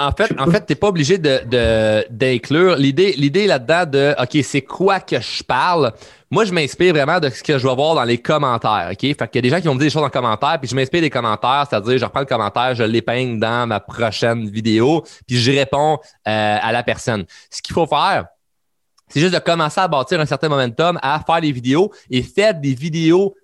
En 0.00 0.12
fait, 0.12 0.32
en 0.38 0.50
fait, 0.50 0.64
tu 0.64 0.72
n'es 0.72 0.76
pas 0.76 0.88
obligé 0.88 1.18
d'inclure. 1.18 2.76
De, 2.76 2.80
L'idée, 2.80 3.12
l'idée 3.18 3.46
là-dedans 3.46 3.84
de 3.84 4.14
OK, 4.18 4.42
c'est 4.42 4.62
quoi 4.62 4.98
que 5.00 5.20
je 5.20 5.42
parle? 5.42 5.92
Moi, 6.30 6.46
je 6.46 6.52
m'inspire 6.52 6.94
vraiment 6.94 7.20
de 7.20 7.28
ce 7.28 7.42
que 7.42 7.58
je 7.58 7.66
vais 7.66 7.74
voir 7.74 7.94
dans 7.94 8.04
les 8.04 8.16
commentaires. 8.16 8.88
OK? 8.92 9.00
Fait 9.00 9.14
qu'il 9.14 9.34
y 9.34 9.38
a 9.38 9.42
des 9.42 9.50
gens 9.50 9.60
qui 9.60 9.66
vont 9.66 9.74
me 9.74 9.78
dire 9.78 9.88
des 9.88 9.92
choses 9.92 10.02
en 10.02 10.08
commentaire, 10.08 10.58
puis 10.58 10.70
je 10.70 10.74
m'inspire 10.74 11.02
des 11.02 11.10
commentaires, 11.10 11.66
c'est-à-dire 11.68 11.98
je 11.98 12.04
reprends 12.04 12.20
le 12.20 12.26
commentaire, 12.26 12.74
je 12.74 12.84
l'épingle 12.84 13.38
dans 13.38 13.66
ma 13.66 13.78
prochaine 13.80 14.48
vidéo, 14.48 15.04
puis 15.26 15.36
je 15.38 15.50
réponds 15.52 15.98
euh, 16.26 16.58
à 16.62 16.72
la 16.72 16.82
personne. 16.82 17.26
Ce 17.50 17.60
qu'il 17.60 17.74
faut 17.74 17.86
faire, 17.86 18.26
c'est 19.08 19.20
juste 19.20 19.34
de 19.34 19.38
commencer 19.40 19.80
à 19.80 19.88
bâtir 19.88 20.18
un 20.18 20.26
certain 20.26 20.48
momentum, 20.48 20.98
à 21.02 21.20
faire 21.26 21.40
des 21.42 21.52
vidéos 21.52 21.92
et 22.10 22.22
faire 22.22 22.54
des 22.54 22.74
vidéos 22.74 23.34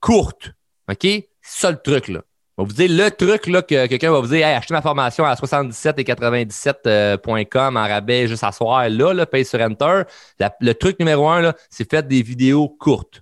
courtes. 0.00 0.50
OK? 0.90 0.98
C'est 1.00 1.26
ça 1.42 1.70
le 1.70 1.80
truc, 1.80 2.08
là. 2.08 2.20
Va 2.62 2.68
vous 2.68 2.74
dire 2.74 2.90
le 2.90 3.10
truc 3.10 3.48
là, 3.48 3.60
que 3.60 3.86
quelqu'un 3.86 4.12
va 4.12 4.20
vous 4.20 4.28
dire 4.28 4.46
achetez 4.46 4.72
ma 4.72 4.82
formation 4.82 5.24
à 5.24 5.34
77 5.34 5.98
et 5.98 6.04
97.com 6.04 7.76
en 7.76 7.80
rabais 7.80 8.28
juste 8.28 8.44
à 8.44 8.52
soir 8.52 8.88
là, 8.88 9.12
là 9.12 9.26
paye 9.26 9.44
sur 9.44 9.60
Enter. 9.60 10.02
le 10.60 10.72
truc 10.74 11.00
numéro 11.00 11.28
un, 11.28 11.54
c'est 11.70 11.90
faire 11.90 12.04
des 12.04 12.22
vidéos 12.22 12.68
courtes. 12.68 13.20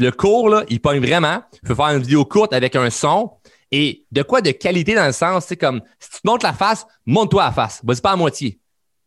Le 0.00 0.10
cours, 0.10 0.48
là, 0.48 0.64
il 0.68 0.80
pogne 0.80 1.00
vraiment. 1.00 1.42
Il 1.62 1.68
faut 1.68 1.76
faire 1.76 1.90
une 1.90 2.02
vidéo 2.02 2.24
courte 2.24 2.52
avec 2.52 2.74
un 2.74 2.90
son. 2.90 3.30
Et 3.70 4.04
de 4.10 4.22
quoi 4.22 4.40
de 4.40 4.50
qualité 4.50 4.96
dans 4.96 5.06
le 5.06 5.12
sens, 5.12 5.44
c'est 5.46 5.56
comme 5.56 5.80
si 6.00 6.10
tu 6.10 6.20
te 6.20 6.26
montres 6.26 6.44
la 6.44 6.52
face, 6.52 6.86
montre-toi 7.06 7.44
la 7.44 7.52
face. 7.52 7.80
Vas-y 7.84 8.00
pas 8.00 8.10
à 8.10 8.16
moitié. 8.16 8.58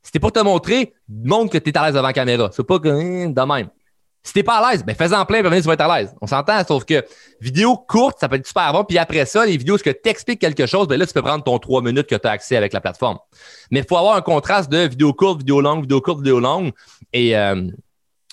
Si 0.03 0.11
t'es 0.13 0.19
pour 0.19 0.31
te 0.31 0.39
montrer, 0.39 0.93
montre 1.09 1.51
que 1.51 1.57
tu 1.57 1.69
es 1.69 1.77
à 1.77 1.85
l'aise 1.85 1.95
devant 1.95 2.07
la 2.07 2.13
caméra. 2.13 2.49
C'est 2.53 2.65
pas 2.65 2.79
que 2.79 2.87
hein, 2.87 3.29
de 3.29 3.41
même. 3.41 3.69
Si 4.25 4.31
t'es 4.31 4.43
pas 4.43 4.59
à 4.59 4.71
l'aise, 4.71 4.85
ben 4.85 4.95
fais-en 4.95 5.25
plein, 5.25 5.43
puis 5.43 5.61
tu 5.61 5.67
vas 5.67 5.73
être 5.73 5.81
à 5.81 5.99
l'aise. 5.99 6.15
On 6.21 6.27
s'entend, 6.27 6.63
sauf 6.65 6.85
que 6.85 7.03
vidéo 7.41 7.75
courte, 7.75 8.19
ça 8.19 8.29
peut 8.29 8.37
être 8.37 8.47
super 8.47 8.71
bon. 8.71 8.85
Puis 8.85 8.97
après 8.97 9.25
ça, 9.25 9.45
les 9.45 9.57
vidéos, 9.57 9.77
ce 9.77 9.83
que 9.83 9.89
t'expliques 9.89 10.39
quelque 10.39 10.65
chose, 10.65 10.87
ben 10.87 10.97
là, 10.97 11.05
tu 11.05 11.11
peux 11.11 11.21
prendre 11.21 11.43
ton 11.43 11.59
trois 11.59 11.81
minutes 11.81 12.07
que 12.07 12.15
tu 12.15 12.25
as 12.25 12.31
accès 12.31 12.55
avec 12.55 12.71
la 12.71 12.79
plateforme. 12.79 13.19
Mais 13.69 13.79
il 13.79 13.85
faut 13.85 13.97
avoir 13.97 14.15
un 14.15 14.21
contraste 14.21 14.71
de 14.71 14.87
vidéo 14.87 15.13
courte, 15.13 15.39
vidéo 15.39 15.59
longue, 15.59 15.81
vidéo 15.81 15.99
courte, 15.99 16.19
vidéo 16.19 16.39
longue. 16.39 16.71
Et 17.11 17.37
euh, 17.37 17.67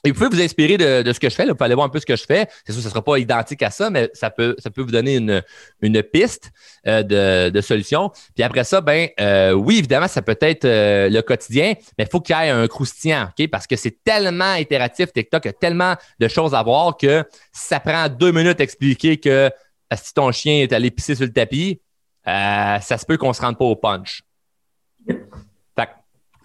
et 0.04 0.10
vous 0.10 0.16
pouvez 0.16 0.36
vous 0.36 0.42
inspirer 0.42 0.78
de, 0.78 1.12
ce 1.12 1.20
que 1.20 1.28
je 1.28 1.34
fais. 1.34 1.46
Vous 1.46 1.54
pouvez 1.54 1.66
aller 1.66 1.74
voir 1.74 1.86
un 1.86 1.90
peu 1.90 2.00
ce 2.00 2.06
que 2.06 2.16
je 2.16 2.24
fais. 2.24 2.48
C'est 2.64 2.72
sûr, 2.72 2.80
ce 2.80 2.86
ne 2.86 2.90
sera 2.90 3.02
pas 3.02 3.18
identique 3.18 3.62
à 3.62 3.70
ça, 3.70 3.90
mais 3.90 4.10
ça 4.14 4.30
peut, 4.30 4.56
vous 4.76 4.84
donner 4.84 5.16
une, 5.16 6.02
piste 6.02 6.50
euh, 6.86 7.50
de, 7.50 7.60
solution. 7.60 8.10
Puis 8.34 8.42
après 8.42 8.64
ça, 8.64 8.80
ben 8.80 9.08
euh, 9.20 9.52
oui, 9.52 9.78
évidemment, 9.78 10.08
ça 10.08 10.22
peut 10.22 10.38
être 10.40 10.64
euh, 10.64 11.08
le 11.10 11.20
quotidien, 11.20 11.74
mais 11.98 12.04
il 12.04 12.10
faut 12.10 12.20
qu'il 12.20 12.34
y 12.34 12.38
ait 12.38 12.50
un 12.50 12.66
croustillant, 12.66 13.28
OK? 13.38 13.48
Parce 13.48 13.66
que 13.66 13.76
c'est 13.76 14.02
tellement 14.02 14.54
itératif, 14.54 15.12
TikTok, 15.12 15.44
il 15.44 15.48
y 15.48 15.50
a 15.50 15.54
tellement 15.54 15.94
de 16.18 16.28
choses 16.28 16.54
à 16.54 16.62
voir 16.62 16.96
que 16.96 17.24
ça 17.52 17.78
prend 17.78 18.08
deux 18.08 18.32
minutes 18.32 18.60
à 18.60 18.64
expliquer 18.64 19.18
que 19.18 19.50
si 19.94 20.14
ton 20.14 20.32
chien 20.32 20.62
est 20.62 20.72
allé 20.72 20.90
pisser 20.90 21.14
sur 21.14 21.26
le 21.26 21.32
tapis, 21.32 21.80
ça 22.24 22.80
se 22.80 23.04
peut 23.04 23.18
qu'on 23.18 23.28
ne 23.28 23.34
se 23.34 23.42
rende 23.42 23.58
pas 23.58 23.64
au 23.64 23.76
punch. 23.76 24.22
Fait 25.06 25.88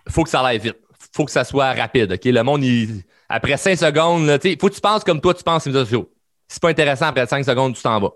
faut 0.10 0.24
que 0.24 0.30
ça 0.30 0.42
aille 0.42 0.60
vite. 0.60 0.78
faut 1.14 1.26
que 1.26 1.32
ça 1.32 1.44
soit 1.46 1.72
rapide, 1.74 2.12
OK? 2.12 2.26
Le 2.26 2.44
monde, 2.44 2.64
il 2.64 3.04
après 3.30 3.58
5 3.58 3.78
secondes, 3.78 4.40
il 4.44 4.58
faut 4.60 4.70
que 4.70 4.76
tu 4.76 4.82
penses 4.82 5.04
comme 5.04 5.22
toi, 5.22 5.34
tu 5.34 5.44
penses 5.44 5.64
sur 5.64 5.72
les 5.72 5.80
sociaux. 5.80 6.12
Si 6.48 6.56
c'est 6.56 6.62
pas 6.62 6.70
intéressant, 6.70 7.08
après 7.08 7.26
5 7.26 7.44
secondes, 7.44 7.76
tu 7.76 7.82
t'en 7.82 8.00
vas. 8.00 8.12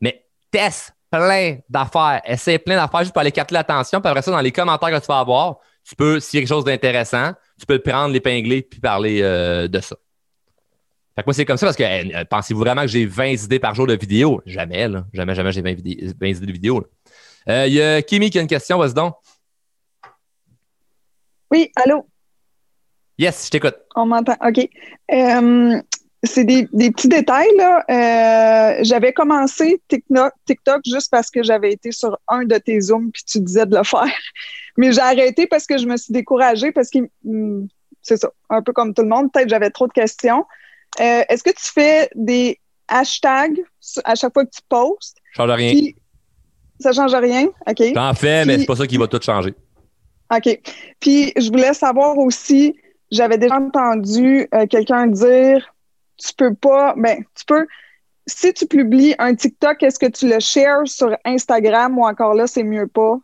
Mais 0.00 0.26
teste 0.50 0.92
plein 1.10 1.58
d'affaires. 1.68 2.22
Essaye 2.24 2.58
plein 2.58 2.76
d'affaires 2.76 3.00
juste 3.00 3.12
pour 3.12 3.20
aller 3.20 3.32
capter 3.32 3.54
l'attention. 3.54 4.00
Puis 4.00 4.08
après 4.08 4.22
ça, 4.22 4.30
dans 4.30 4.40
les 4.40 4.52
commentaires 4.52 4.90
que 4.90 5.04
tu 5.04 5.06
vas 5.06 5.20
avoir, 5.20 5.58
tu 5.84 5.94
peux, 5.94 6.20
s'il 6.20 6.38
y 6.38 6.40
a 6.40 6.40
quelque 6.42 6.54
chose 6.54 6.64
d'intéressant, 6.64 7.32
tu 7.58 7.66
peux 7.66 7.74
le 7.74 7.82
prendre, 7.82 8.12
l'épingler, 8.12 8.62
puis 8.62 8.80
parler 8.80 9.20
euh, 9.22 9.68
de 9.68 9.80
ça. 9.80 9.96
Fait 11.14 11.22
que 11.22 11.26
moi, 11.26 11.34
c'est 11.34 11.44
comme 11.44 11.56
ça 11.56 11.66
parce 11.66 11.76
que 11.76 11.84
euh, 11.84 12.24
pensez-vous 12.28 12.60
vraiment 12.60 12.82
que 12.82 12.88
j'ai 12.88 13.06
20 13.06 13.44
idées 13.44 13.58
par 13.58 13.74
jour 13.74 13.86
de 13.86 13.94
vidéos? 13.94 14.42
Jamais, 14.44 14.88
là. 14.88 15.06
Jamais, 15.12 15.34
jamais 15.34 15.52
j'ai 15.52 15.62
20, 15.62 15.70
idées 15.70 16.12
de 16.46 16.52
vidéos. 16.52 16.84
Euh, 17.48 17.66
il 17.66 17.74
y 17.74 17.80
a 17.80 18.02
Kimi 18.02 18.30
qui 18.30 18.38
a 18.38 18.42
une 18.42 18.48
question, 18.48 18.78
vas-y 18.78 18.92
donc. 18.92 19.14
Oui, 21.50 21.70
allô? 21.76 22.06
Yes, 23.18 23.46
je 23.46 23.50
t'écoute. 23.50 23.76
On 23.94 24.06
m'entend. 24.06 24.36
OK. 24.46 24.68
Euh, 25.12 25.80
c'est 26.22 26.44
des, 26.44 26.66
petits 26.66 27.08
détails. 27.08 27.54
Là. 27.56 27.84
Euh, 27.88 28.78
j'avais 28.82 29.12
commencé 29.12 29.80
TikTok, 29.88 30.32
TikTok 30.46 30.82
juste 30.84 31.10
parce 31.10 31.30
que 31.30 31.42
j'avais 31.42 31.72
été 31.72 31.92
sur 31.92 32.18
un 32.28 32.44
de 32.44 32.58
tes 32.58 32.80
Zooms 32.80 33.10
puis 33.12 33.22
tu 33.24 33.40
disais 33.40 33.66
de 33.66 33.76
le 33.76 33.84
faire. 33.84 34.04
Mais 34.76 34.92
j'ai 34.92 35.00
arrêté 35.00 35.46
parce 35.46 35.66
que 35.66 35.78
je 35.78 35.86
me 35.86 35.96
suis 35.96 36.12
découragée 36.12 36.72
parce 36.72 36.90
que 36.90 36.98
hmm, 37.24 37.66
c'est 38.02 38.18
ça, 38.18 38.30
un 38.50 38.62
peu 38.62 38.72
comme 38.72 38.92
tout 38.92 39.02
le 39.02 39.08
monde. 39.08 39.32
Peut-être 39.32 39.48
j'avais 39.48 39.70
trop 39.70 39.86
de 39.86 39.92
questions. 39.92 40.44
Euh, 41.00 41.22
est-ce 41.28 41.42
que 41.42 41.50
tu 41.50 41.72
fais 41.72 42.08
des 42.14 42.60
hashtags 42.88 43.60
à 44.04 44.14
chaque 44.14 44.32
fois 44.32 44.44
que 44.44 44.50
tu 44.50 44.62
postes? 44.68 45.16
Ça 45.34 45.46
change 45.46 45.50
rien. 45.56 45.90
ça 46.80 46.92
change 46.92 47.14
rien? 47.14 47.48
OK. 47.66 47.92
T'en 47.94 48.14
fais, 48.14 48.44
mais 48.44 48.58
c'est 48.58 48.66
pas 48.66 48.76
ça 48.76 48.86
qui 48.86 48.96
va 48.96 49.06
tout 49.06 49.20
changer. 49.22 49.54
OK. 50.34 50.60
Puis 51.00 51.32
je 51.36 51.48
voulais 51.48 51.74
savoir 51.74 52.18
aussi 52.18 52.74
j'avais 53.10 53.38
déjà 53.38 53.56
entendu 53.56 54.48
euh, 54.54 54.66
quelqu'un 54.66 55.06
dire 55.06 55.72
tu 56.18 56.32
peux 56.34 56.54
pas, 56.54 56.94
ben, 56.96 57.22
tu 57.34 57.44
peux, 57.44 57.66
si 58.26 58.52
tu 58.54 58.66
publies 58.66 59.14
un 59.18 59.34
TikTok, 59.34 59.82
est-ce 59.82 59.98
que 59.98 60.06
tu 60.06 60.28
le 60.28 60.40
shares 60.40 60.86
sur 60.86 61.16
Instagram 61.24 61.98
ou 61.98 62.06
encore 62.06 62.34
là, 62.34 62.46
c'est 62.46 62.62
mieux 62.62 62.86
pas? 62.86 63.18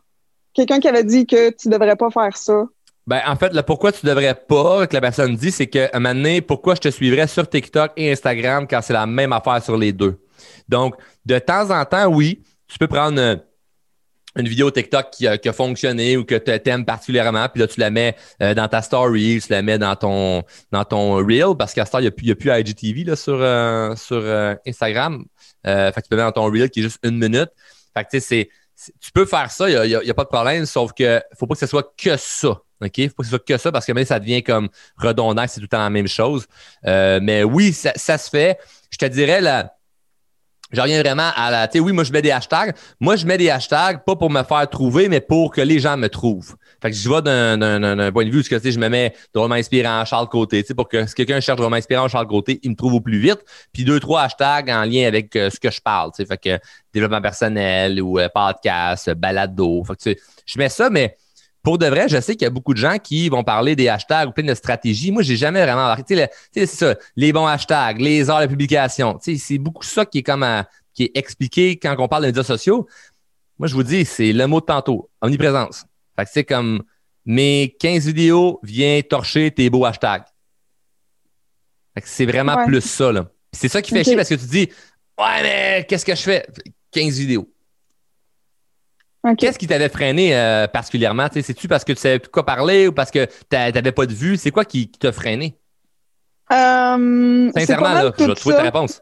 Quelqu'un 0.53 0.79
qui 0.79 0.87
avait 0.87 1.03
dit 1.03 1.25
que 1.25 1.49
tu 1.49 1.69
devrais 1.69 1.95
pas 1.95 2.11
faire 2.11 2.37
ça. 2.37 2.65
Ben, 3.05 3.21
en 3.27 3.35
fait, 3.35 3.53
le 3.53 3.63
pourquoi 3.63 3.91
tu 3.91 4.05
devrais 4.05 4.35
pas, 4.35 4.87
que 4.87 4.93
la 4.93 5.01
personne 5.01 5.35
dit, 5.35 5.51
c'est 5.51 5.67
qu'à 5.67 5.89
un 5.93 5.99
moment 5.99 6.15
donné, 6.15 6.41
pourquoi 6.41 6.75
je 6.75 6.81
te 6.81 6.89
suivrais 6.89 7.27
sur 7.27 7.49
TikTok 7.49 7.91
et 7.97 8.11
Instagram 8.11 8.65
quand 8.69 8.81
c'est 8.81 8.93
la 8.93 9.05
même 9.05 9.33
affaire 9.33 9.61
sur 9.61 9.77
les 9.77 9.91
deux? 9.91 10.21
Donc, 10.69 10.95
de 11.25 11.37
temps 11.39 11.69
en 11.71 11.83
temps, 11.83 12.07
oui, 12.07 12.43
tu 12.67 12.77
peux 12.77 12.87
prendre 12.87 13.39
une 14.35 14.47
vidéo 14.47 14.71
TikTok 14.71 15.11
qui 15.11 15.27
a, 15.27 15.53
fonctionné 15.53 16.17
ou 16.17 16.25
que 16.25 16.35
tu 16.35 16.69
aimes 16.69 16.85
particulièrement, 16.85 17.47
puis 17.49 17.61
là, 17.61 17.67
tu 17.67 17.79
la 17.79 17.89
mets 17.89 18.15
euh, 18.41 18.53
dans 18.53 18.67
ta 18.67 18.81
story, 18.81 19.39
tu 19.45 19.51
la 19.51 19.61
mets 19.61 19.77
dans 19.77 19.95
ton 19.95 20.43
dans 20.71 20.83
ton 20.85 21.15
Reel, 21.17 21.55
parce 21.57 21.73
qu'à 21.73 21.85
ce 21.85 21.91
temps, 21.91 21.99
il 21.99 22.11
n'y 22.23 22.31
a, 22.31 22.35
plus 22.35 22.49
IGTV 22.49 23.03
là, 23.03 23.15
sur, 23.15 23.37
euh, 23.39 23.95
sur 23.95 24.17
euh, 24.17 24.55
Instagram. 24.65 25.25
fait 25.63 25.93
que 25.95 26.01
tu 26.01 26.09
peux 26.09 26.15
mettre 26.15 26.33
dans 26.33 26.43
ton 26.43 26.51
Reel 26.51 26.69
qui 26.69 26.79
est 26.79 26.83
juste 26.83 26.99
une 27.03 27.17
minute. 27.17 27.49
Fait 27.95 28.03
que 28.03 28.09
tu 28.09 28.19
sais, 28.19 28.49
tu 28.99 29.11
peux 29.11 29.25
faire 29.25 29.51
ça, 29.51 29.69
il 29.69 29.87
n'y 29.87 30.09
a, 30.09 30.13
pas 30.13 30.23
de 30.23 30.29
problème, 30.29 30.65
sauf 30.65 30.93
que 30.93 31.21
faut 31.37 31.45
pas 31.45 31.53
que 31.53 31.59
ce 31.59 31.67
soit 31.67 31.93
que 31.95 32.17
ça. 32.17 32.59
OK? 32.81 33.01
Faut 33.09 33.15
pas 33.15 33.17
que 33.17 33.23
ce 33.23 33.29
soit 33.29 33.45
que 33.45 33.57
ça 33.57 33.71
parce 33.71 33.85
que 33.85 33.91
même 33.91 34.05
ça 34.05 34.19
devient 34.19 34.41
comme 34.41 34.67
redondant, 34.97 35.45
c'est 35.47 35.55
tout 35.55 35.61
le 35.61 35.67
temps 35.67 35.77
la 35.77 35.89
même 35.91 36.07
chose. 36.07 36.47
mais 36.83 37.43
oui, 37.43 37.71
ça, 37.71 37.93
ça 37.95 38.17
se 38.17 38.29
fait. 38.29 38.57
Je 38.89 38.97
te 38.97 39.05
dirais 39.05 39.41
la 39.41 39.73
je 40.73 40.81
reviens 40.81 41.01
vraiment 41.01 41.29
à 41.35 41.51
la. 41.51 41.67
Tu 41.67 41.77
sais, 41.77 41.79
oui, 41.79 41.93
moi, 41.93 42.03
je 42.03 42.11
mets 42.11 42.21
des 42.21 42.31
hashtags. 42.31 42.75
Moi, 42.99 43.15
je 43.15 43.25
mets 43.25 43.37
des 43.37 43.49
hashtags 43.49 44.03
pas 44.03 44.15
pour 44.15 44.29
me 44.29 44.43
faire 44.43 44.67
trouver, 44.69 45.07
mais 45.07 45.21
pour 45.21 45.51
que 45.51 45.61
les 45.61 45.79
gens 45.79 45.95
me 45.95 46.09
trouvent. 46.09 46.55
Fait 46.81 46.89
que 46.89 46.97
je 46.97 47.07
vais 47.07 47.21
d'un 47.21 48.11
point 48.11 48.25
de 48.25 48.29
vue, 48.29 48.43
que, 48.43 48.55
tu 48.55 48.61
sais, 48.61 48.71
je 48.71 48.79
me 48.79 48.89
mets 48.89 49.13
drôlement 49.33 49.55
inspirant 49.55 50.03
Charles 50.03 50.27
Côté, 50.27 50.63
tu 50.63 50.69
sais, 50.69 50.73
pour 50.73 50.89
que 50.89 51.05
si 51.05 51.13
quelqu'un 51.13 51.39
cherche 51.39 51.57
drôlement 51.57 51.77
inspirant 51.77 52.07
Charles 52.07 52.27
Côté, 52.27 52.59
il 52.63 52.71
me 52.71 52.75
trouve 52.75 52.95
au 52.95 53.01
plus 53.01 53.19
vite. 53.19 53.39
Puis 53.71 53.85
deux, 53.85 53.99
trois 53.99 54.23
hashtags 54.23 54.69
en 54.69 54.83
lien 54.83 55.07
avec 55.07 55.35
euh, 55.35 55.49
ce 55.49 55.59
que 55.59 55.71
je 55.71 55.79
parle, 55.79 56.11
tu 56.11 56.17
sais. 56.17 56.25
Fait 56.25 56.37
que 56.37 56.59
développement 56.91 57.21
personnel 57.21 58.01
ou 58.01 58.19
euh, 58.19 58.27
podcast, 58.33 59.13
balado. 59.13 59.83
Fait 59.85 59.93
que, 59.93 60.01
tu 60.01 60.11
sais, 60.11 60.19
je 60.45 60.59
mets 60.59 60.69
ça, 60.69 60.89
mais 60.89 61.15
pour 61.63 61.77
de 61.77 61.85
vrai, 61.85 62.09
je 62.09 62.19
sais 62.19 62.35
qu'il 62.35 62.43
y 62.43 62.47
a 62.47 62.49
beaucoup 62.49 62.73
de 62.73 62.79
gens 62.79 62.97
qui 62.97 63.29
vont 63.29 63.43
parler 63.43 63.75
des 63.75 63.87
hashtags 63.87 64.27
ou 64.27 64.31
plein 64.33 64.43
de 64.43 64.53
stratégies. 64.53 65.11
Moi, 65.11 65.23
j'ai 65.23 65.37
jamais 65.37 65.63
vraiment 65.63 65.85
arrêté. 65.85 66.27
C'est 66.51 66.65
ça, 66.65 66.95
les 67.15 67.31
bons 67.31 67.47
hashtags, 67.47 68.01
les 68.01 68.29
heures 68.29 68.41
de 68.41 68.47
publication. 68.47 69.17
C'est 69.21 69.57
beaucoup 69.57 69.85
ça 69.85 70.05
qui 70.05 70.19
est 70.19 70.23
comme 70.23 70.45
qui 70.93 71.03
est 71.05 71.17
expliqué 71.17 71.77
quand 71.77 71.95
on 71.97 72.07
parle 72.07 72.23
de 72.23 72.27
médias 72.27 72.43
sociaux. 72.43 72.87
Moi, 73.57 73.67
je 73.67 73.73
vous 73.73 73.83
dis, 73.83 74.03
c'est 74.03 74.33
le 74.33 74.45
mot 74.45 74.59
de 74.59 74.65
tantôt, 74.65 75.09
omniprésence. 75.21 75.85
Fait 76.17 76.25
que 76.25 76.31
c'est 76.31 76.43
comme 76.43 76.83
mes 77.25 77.75
15 77.79 78.07
vidéos, 78.07 78.59
viens 78.61 79.01
torcher 79.01 79.49
tes 79.49 79.69
beaux 79.69 79.85
hashtags. 79.85 80.25
c'est 82.03 82.25
vraiment 82.25 82.65
plus 82.65 82.81
ça. 82.81 83.11
C'est 83.53 83.69
ça 83.69 83.81
qui 83.81 83.91
fait 83.91 84.03
chier 84.03 84.15
parce 84.17 84.29
que 84.29 84.35
tu 84.35 84.45
dis 84.45 84.69
Ouais, 85.17 85.41
mais 85.43 85.85
qu'est-ce 85.87 86.05
que 86.05 86.15
je 86.15 86.21
fais? 86.21 86.45
15 86.91 87.19
vidéos. 87.19 87.47
Qu'est-ce 89.37 89.57
qui 89.57 89.67
t'avait 89.67 89.89
freiné 89.89 90.35
euh, 90.35 90.67
particulièrement? 90.67 91.27
C'est-tu 91.31 91.67
parce 91.67 91.85
que 91.85 91.93
tu 91.93 91.99
savais 91.99 92.19
de 92.19 92.27
quoi 92.27 92.45
parler 92.45 92.87
ou 92.87 92.91
parce 92.91 93.09
que 93.09 93.25
tu 93.25 93.31
n'avais 93.51 93.91
pas 93.93 94.05
de 94.05 94.13
vue? 94.13 94.35
C'est 94.35 94.51
quoi 94.51 94.65
qui, 94.65 94.89
t'a 94.89 95.11
freiné? 95.13 95.55
Euh, 96.51 97.51
Sincèrement, 97.55 97.93
là, 97.93 98.11
je 98.17 98.25
vais 98.25 98.35
trouver 98.35 98.55
ta 98.55 98.63
réponse. 98.63 99.01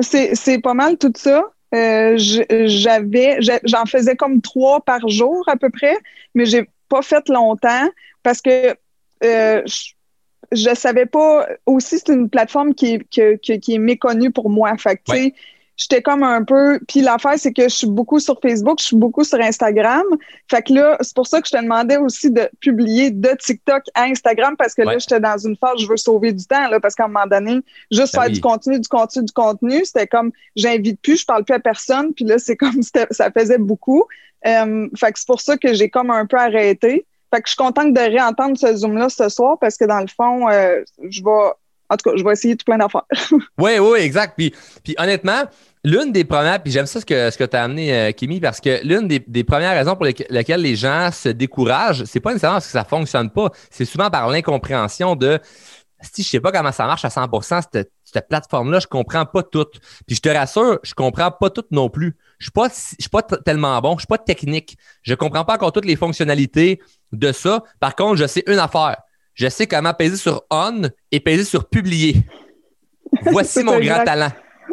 C'est 0.00 0.60
pas 0.62 0.74
mal 0.74 0.98
tout 0.98 1.12
ça. 1.16 1.44
Euh, 1.74 2.16
j'avais, 2.18 3.38
j'en 3.64 3.86
faisais 3.86 4.14
comme 4.14 4.42
trois 4.42 4.82
par 4.82 5.08
jour 5.08 5.42
à 5.48 5.56
peu 5.56 5.70
près, 5.70 5.96
mais 6.34 6.44
j'ai 6.44 6.68
pas 6.88 7.00
fait 7.00 7.26
longtemps 7.30 7.88
parce 8.22 8.42
que 8.42 8.76
euh, 9.24 9.62
je, 10.52 10.68
ne 10.68 10.74
savais 10.74 11.06
pas. 11.06 11.46
Aussi, 11.64 11.98
c'est 11.98 12.12
une 12.12 12.28
plateforme 12.28 12.74
qui 12.74 13.00
est, 13.10 13.38
qui, 13.40 13.74
est 13.74 13.78
méconnue 13.78 14.30
pour 14.30 14.50
moi. 14.50 14.76
Fait 14.76 14.96
que, 14.96 15.12
j'étais 15.76 16.02
comme 16.02 16.22
un 16.22 16.44
peu. 16.44 16.78
Puis 16.88 17.00
l'affaire, 17.00 17.34
c'est 17.36 17.52
que 17.52 17.64
je 17.64 17.74
suis 17.74 17.86
beaucoup 17.86 18.20
sur 18.20 18.38
Facebook, 18.40 18.78
je 18.80 18.86
suis 18.86 18.96
beaucoup 18.96 19.24
sur 19.24 19.40
Instagram. 19.40 20.04
Fait 20.50 20.62
que 20.62 20.72
là, 20.72 20.96
c'est 21.00 21.14
pour 21.14 21.26
ça 21.26 21.40
que 21.40 21.48
je 21.48 21.56
te 21.56 21.62
demandais 21.62 21.96
aussi 21.96 22.30
de 22.30 22.48
publier 22.60 23.10
de 23.10 23.30
TikTok 23.38 23.82
à 23.94 24.04
Instagram 24.04 24.56
parce 24.56 24.74
que 24.74 24.82
là, 24.82 24.98
j'étais 24.98 25.20
dans 25.20 25.38
une 25.38 25.56
phase, 25.56 25.78
je 25.78 25.86
veux 25.86 25.96
sauver 25.96 26.32
du 26.32 26.44
temps, 26.46 26.68
là, 26.68 26.80
parce 26.80 26.94
qu'à 26.94 27.04
un 27.04 27.08
moment 27.08 27.26
donné, 27.26 27.60
juste 27.90 28.14
ben 28.14 28.22
faire 28.22 28.30
du 28.30 28.40
contenu, 28.40 28.78
du 28.78 28.88
contenu, 28.88 29.24
du 29.24 29.32
contenu, 29.32 29.84
c'était 29.84 30.06
comme 30.06 30.32
j'invite 30.56 31.00
plus, 31.00 31.20
je 31.20 31.26
parle 31.26 31.44
plus 31.44 31.54
à 31.54 31.60
personne. 31.60 32.12
Puis 32.14 32.24
là, 32.24 32.38
c'est 32.38 32.56
comme 32.56 32.82
ça 33.10 33.30
faisait 33.30 33.58
beaucoup. 33.58 34.04
Euh, 34.46 34.88
fait 34.96 35.12
que 35.12 35.18
c'est 35.18 35.26
pour 35.26 35.40
ça 35.40 35.56
que 35.56 35.72
j'ai 35.72 35.88
comme 35.88 36.10
un 36.10 36.26
peu 36.26 36.36
arrêté. 36.36 37.06
Fait 37.32 37.40
que 37.40 37.48
je 37.48 37.52
suis 37.52 37.56
contente 37.56 37.94
de 37.94 38.00
réentendre 38.00 38.58
ce 38.58 38.76
Zoom-là 38.76 39.08
ce 39.08 39.28
soir 39.30 39.58
parce 39.58 39.78
que 39.78 39.86
dans 39.86 40.00
le 40.00 40.08
fond, 40.08 40.50
euh, 40.50 40.82
je 41.08 41.22
vais 41.22 41.52
en 41.92 41.96
tout 41.96 42.10
cas, 42.10 42.16
je 42.16 42.24
vais 42.24 42.32
essayer 42.32 42.56
tout 42.56 42.64
plein 42.64 42.78
d'affaires. 42.78 43.04
oui, 43.58 43.78
oui, 43.78 43.98
exact. 44.00 44.34
Puis, 44.36 44.54
puis 44.82 44.94
honnêtement, 44.98 45.42
l'une 45.84 46.10
des 46.10 46.24
premières, 46.24 46.62
puis 46.62 46.72
j'aime 46.72 46.86
ça 46.86 47.00
ce 47.00 47.04
que, 47.04 47.30
ce 47.30 47.36
que 47.36 47.44
tu 47.44 47.56
as 47.56 47.64
amené, 47.64 47.94
euh, 47.94 48.12
Kimi, 48.12 48.40
parce 48.40 48.60
que 48.60 48.80
l'une 48.84 49.06
des, 49.08 49.44
premières 49.44 49.74
raisons 49.74 49.94
pour 49.94 50.06
lesquelles 50.06 50.62
les 50.62 50.76
gens 50.76 51.10
se 51.12 51.28
découragent, 51.28 52.04
c'est 52.04 52.20
pas 52.20 52.30
nécessairement 52.30 52.56
parce 52.56 52.66
que 52.66 52.72
ça 52.72 52.84
fonctionne 52.84 53.30
pas, 53.30 53.50
c'est 53.70 53.84
souvent 53.84 54.08
par 54.08 54.28
l'incompréhension 54.28 55.16
de 55.16 55.38
si 56.00 56.24
je 56.24 56.30
sais 56.30 56.40
pas 56.40 56.50
comment 56.50 56.72
ça 56.72 56.86
marche 56.86 57.04
à 57.04 57.10
100 57.10 57.28
cette, 57.42 57.92
cette 58.02 58.28
plateforme-là, 58.28 58.80
je 58.80 58.88
comprends 58.88 59.24
pas 59.24 59.44
tout. 59.44 59.66
Puis 60.06 60.16
je 60.16 60.20
te 60.20 60.28
rassure, 60.28 60.80
je 60.82 60.94
comprends 60.94 61.30
pas 61.30 61.48
tout 61.48 61.64
non 61.70 61.90
plus. 61.90 62.16
Je 62.38 62.46
suis 62.46 62.50
pas, 62.50 62.68
suis 62.70 63.08
pas 63.08 63.22
tellement 63.22 63.80
bon, 63.80 63.94
je 63.94 64.00
suis 64.00 64.06
pas 64.08 64.18
technique. 64.18 64.76
Je 65.02 65.14
comprends 65.14 65.44
pas 65.44 65.54
encore 65.54 65.70
toutes 65.70 65.84
les 65.84 65.94
fonctionnalités 65.94 66.80
de 67.12 67.30
ça. 67.30 67.62
Par 67.78 67.94
contre, 67.94 68.16
je 68.16 68.26
sais 68.26 68.42
une 68.48 68.58
affaire 68.58 68.96
je 69.34 69.48
sais 69.48 69.66
comment 69.66 69.94
peser 69.94 70.16
sur 70.16 70.44
on 70.50 70.82
et 71.10 71.20
peser 71.20 71.44
sur 71.44 71.68
publier. 71.68 72.16
Voici 73.22 73.62
mon 73.62 73.78
grand 73.78 74.04
talent. 74.04 74.32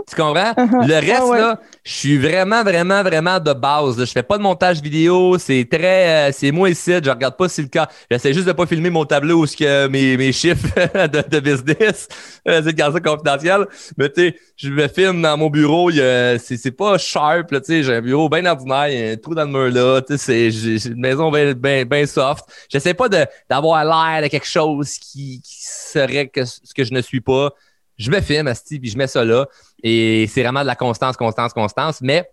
Tu 0.09 0.15
comprends? 0.15 0.53
Uh-huh. 0.53 0.87
Le 0.87 0.95
reste, 0.95 1.39
là, 1.39 1.59
je 1.83 1.91
suis 1.91 2.17
vraiment, 2.17 2.63
vraiment, 2.63 3.03
vraiment 3.03 3.39
de 3.39 3.53
base. 3.53 3.99
Je 3.99 4.11
fais 4.11 4.23
pas 4.23 4.37
de 4.37 4.43
montage 4.43 4.81
vidéo. 4.81 5.37
C'est 5.37 5.67
très. 5.69 6.29
Euh, 6.29 6.31
c'est 6.33 6.51
moi 6.51 6.69
ici. 6.69 6.93
Je 7.03 7.09
regarde 7.09 7.37
pas 7.37 7.47
si 7.47 7.61
le 7.61 7.67
cas. 7.67 7.87
J'essaie 8.09 8.33
juste 8.33 8.47
de 8.47 8.51
pas 8.53 8.65
filmer 8.65 8.89
mon 8.89 9.05
tableau 9.05 9.41
ou 9.41 9.45
ce 9.45 9.55
que 9.55 9.87
mes, 9.87 10.17
mes 10.17 10.31
chiffres 10.31 10.67
de, 11.07 11.39
business. 11.39 12.07
C'est 12.45 12.79
ça 12.79 12.99
confidentiel. 12.99 13.67
Mais 13.97 14.09
tu 14.09 14.29
sais, 14.29 14.35
je 14.57 14.69
me 14.69 14.87
filme 14.87 15.21
dans 15.21 15.37
mon 15.37 15.49
bureau. 15.49 15.91
C'est 15.91 16.75
pas 16.75 16.97
sharp. 16.97 17.49
Tu 17.49 17.59
sais, 17.63 17.83
j'ai 17.83 17.95
un 17.95 18.01
bureau 18.01 18.29
bien 18.29 18.45
ordinaire. 18.45 18.87
Il 18.89 18.99
y 18.99 19.09
a 19.09 19.11
un 19.11 19.15
trou 19.15 19.35
dans 19.35 19.45
le 19.45 19.51
mur 19.51 19.69
là. 19.71 20.01
Tu 20.01 20.17
sais, 20.17 20.49
j'ai 20.49 20.87
une 20.87 20.99
maison 20.99 21.29
bien 21.31 21.53
ben, 21.53 21.85
ben 21.85 22.07
soft. 22.07 22.45
J'essaie 22.67 22.95
pas 22.95 23.09
d'avoir 23.47 23.85
l'air 23.85 24.23
de 24.23 24.27
quelque 24.27 24.47
chose 24.47 24.93
qui, 24.97 25.39
qui 25.41 25.57
serait 25.63 26.27
que, 26.27 26.45
ce 26.45 26.73
que 26.75 26.83
je 26.83 26.93
ne 26.93 27.01
suis 27.01 27.21
pas 27.21 27.53
je 27.99 28.09
me 28.09 28.21
filme, 28.21 28.47
Asti, 28.47 28.79
puis 28.79 28.89
je 28.89 28.97
mets 28.97 29.07
ça 29.07 29.23
là. 29.23 29.47
Et 29.83 30.25
c'est 30.27 30.41
vraiment 30.41 30.61
de 30.61 30.67
la 30.67 30.75
constance, 30.75 31.17
constance, 31.17 31.53
constance. 31.53 32.01
Mais 32.01 32.29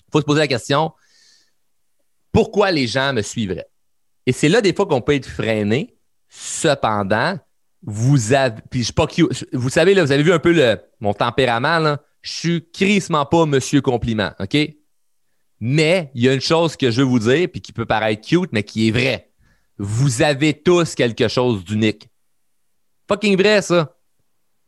il 0.00 0.10
faut 0.10 0.20
se 0.20 0.24
poser 0.24 0.40
la 0.40 0.48
question 0.48 0.92
pourquoi 2.32 2.70
les 2.70 2.86
gens 2.86 3.12
me 3.12 3.22
suivraient? 3.22 3.68
Et 4.26 4.32
c'est 4.32 4.48
là 4.48 4.60
des 4.60 4.74
fois 4.74 4.86
qu'on 4.86 5.02
peut 5.02 5.14
être 5.14 5.28
freiné. 5.28 5.96
Cependant, 6.28 7.38
vous 7.82 8.32
avez. 8.32 8.62
Puis 8.70 8.80
je 8.80 8.84
suis 8.84 8.92
pas 8.94 9.06
Vous 9.52 9.68
savez, 9.68 9.94
là, 9.94 10.02
vous 10.02 10.12
avez 10.12 10.22
vu 10.22 10.32
un 10.32 10.38
peu 10.38 10.52
le, 10.52 10.80
mon 11.00 11.12
tempérament, 11.12 11.78
là. 11.78 12.00
Je 12.22 12.32
suis 12.32 12.70
crissement 12.72 13.26
pas 13.26 13.46
monsieur 13.46 13.80
compliment, 13.80 14.30
OK? 14.38 14.56
Mais 15.60 16.10
il 16.14 16.22
y 16.22 16.28
a 16.28 16.32
une 16.32 16.40
chose 16.40 16.76
que 16.76 16.90
je 16.90 17.02
veux 17.02 17.06
vous 17.06 17.18
dire, 17.18 17.48
puis 17.50 17.60
qui 17.60 17.72
peut 17.72 17.84
paraître 17.84 18.26
cute, 18.26 18.50
mais 18.52 18.62
qui 18.62 18.88
est 18.88 18.90
vrai. 18.92 19.30
Vous 19.76 20.22
avez 20.22 20.54
tous 20.54 20.94
quelque 20.94 21.28
chose 21.28 21.64
d'unique. 21.64 22.08
Fucking 23.08 23.36
vrai, 23.36 23.60
ça. 23.60 23.96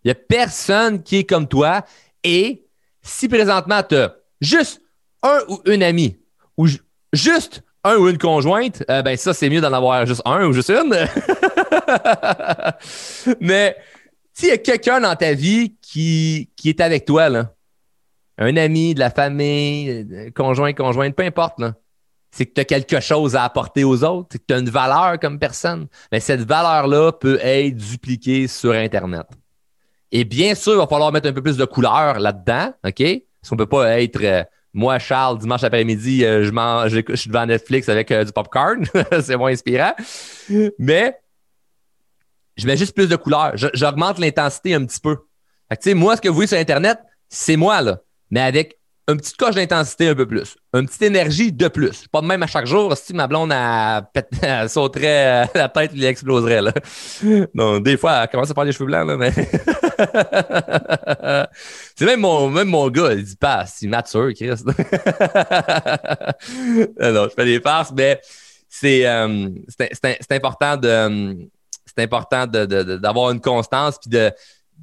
Il 0.04 0.08
n'y 0.08 0.12
a 0.12 0.14
personne 0.14 1.02
qui 1.02 1.16
est 1.16 1.24
comme 1.24 1.48
toi. 1.48 1.84
Et 2.22 2.66
si 3.02 3.28
présentement, 3.28 3.82
tu 3.82 3.96
as 3.96 4.14
juste 4.40 4.80
un 5.22 5.40
ou 5.48 5.60
une 5.66 5.82
amie 5.82 6.16
ou 6.56 6.68
juste 7.12 7.62
un 7.84 7.96
ou 7.96 8.08
une 8.08 8.18
conjointe, 8.18 8.82
euh, 8.90 9.02
ben 9.02 9.16
ça, 9.16 9.34
c'est 9.34 9.50
mieux 9.50 9.60
d'en 9.60 9.72
avoir 9.72 10.06
juste 10.06 10.22
un 10.24 10.46
ou 10.46 10.52
juste 10.52 10.70
une. 10.70 10.94
Mais 13.40 13.76
s'il 14.32 14.48
y 14.48 14.52
a 14.52 14.58
quelqu'un 14.58 15.00
dans 15.00 15.14
ta 15.16 15.34
vie 15.34 15.76
qui, 15.82 16.50
qui 16.56 16.70
est 16.70 16.80
avec 16.80 17.04
toi, 17.04 17.28
là, 17.28 17.52
un 18.38 18.56
ami, 18.56 18.94
de 18.94 19.00
la 19.00 19.10
famille, 19.10 20.06
euh, 20.10 20.30
conjoint, 20.34 20.72
conjointe, 20.72 21.14
peu 21.14 21.22
importe, 21.22 21.60
c'est 22.30 22.46
que 22.46 22.54
tu 22.54 22.60
as 22.60 22.64
quelque 22.64 23.00
chose 23.00 23.36
à 23.36 23.44
apporter 23.44 23.84
aux 23.84 24.02
autres, 24.02 24.28
c'est 24.32 24.38
que 24.38 24.44
tu 24.48 24.54
as 24.54 24.58
une 24.58 24.70
valeur 24.70 25.20
comme 25.20 25.38
personne. 25.38 25.86
Mais 26.10 26.20
cette 26.20 26.40
valeur-là 26.40 27.12
peut 27.12 27.38
être 27.40 27.76
dupliquée 27.76 28.48
sur 28.48 28.72
Internet. 28.72 29.26
Et 30.16 30.24
bien 30.24 30.54
sûr, 30.54 30.74
il 30.74 30.78
va 30.78 30.86
falloir 30.86 31.10
mettre 31.10 31.28
un 31.28 31.32
peu 31.32 31.42
plus 31.42 31.56
de 31.56 31.64
couleur 31.64 32.20
là-dedans, 32.20 32.72
OK? 32.86 33.02
Parce 33.02 33.50
qu'on 33.50 33.56
peut 33.56 33.66
pas 33.66 34.00
être 34.00 34.22
euh, 34.22 34.44
moi, 34.72 35.00
Charles, 35.00 35.40
dimanche 35.40 35.64
après-midi, 35.64 36.24
euh, 36.24 36.44
je, 36.44 36.52
mange, 36.52 36.90
je, 36.90 37.16
suis 37.16 37.28
devant 37.28 37.44
Netflix 37.46 37.88
avec 37.88 38.12
euh, 38.12 38.22
du 38.22 38.30
popcorn. 38.30 38.86
c'est 39.20 39.36
moins 39.36 39.50
inspirant. 39.50 39.92
Mais 40.78 41.18
je 42.56 42.64
mets 42.68 42.76
juste 42.76 42.94
plus 42.94 43.08
de 43.08 43.16
couleur. 43.16 43.54
J'augmente 43.56 44.20
l'intensité 44.20 44.74
un 44.74 44.84
petit 44.84 45.00
peu. 45.00 45.16
Fait 45.68 45.76
que, 45.76 45.94
moi, 45.94 46.14
ce 46.14 46.20
que 46.20 46.28
vous 46.28 46.34
voyez 46.36 46.46
sur 46.46 46.58
Internet, 46.58 47.00
c'est 47.28 47.56
moi, 47.56 47.82
là. 47.82 48.00
Mais 48.30 48.40
avec 48.40 48.78
une 49.06 49.18
petite 49.18 49.36
coche 49.36 49.54
d'intensité 49.54 50.08
un 50.08 50.14
peu 50.14 50.24
plus, 50.26 50.56
une 50.72 50.86
petite 50.86 51.02
énergie 51.02 51.52
de 51.52 51.68
plus. 51.68 52.08
Pas 52.08 52.22
de 52.22 52.26
même 52.26 52.42
à 52.42 52.46
chaque 52.46 52.64
jour, 52.66 52.96
si 52.96 53.12
ma 53.12 53.26
blonde 53.26 53.52
elle, 53.52 54.68
sauterait 54.70 55.46
la 55.54 55.68
tête, 55.68 55.90
il 55.94 56.02
exploserait. 56.04 56.62
Là. 56.62 56.72
Non, 57.54 57.80
des 57.80 57.98
fois, 57.98 58.22
elle 58.22 58.28
commence 58.28 58.50
à 58.50 58.54
faire 58.54 58.64
les 58.64 58.72
cheveux 58.72 58.86
blancs, 58.86 59.06
mais. 59.18 59.30
c'est 61.96 62.06
même 62.06 62.20
mon, 62.20 62.48
même 62.48 62.68
mon 62.68 62.88
gars, 62.88 63.12
il 63.12 63.24
dit 63.24 63.36
pas, 63.36 63.66
c'est 63.66 63.86
mature, 63.86 64.32
Chris. 64.34 64.48
non, 64.48 64.54
je 66.98 67.28
fais 67.36 67.44
des 67.44 67.60
farces, 67.60 67.92
mais 67.94 68.18
c'est 68.68 69.06
euh, 69.06 69.50
important 70.30 70.78
de 70.78 71.46
c'est 71.86 72.02
important 72.02 72.46
d'avoir 72.46 73.30
une 73.30 73.40
constance 73.40 73.98
puis 74.00 74.10
de 74.10 74.32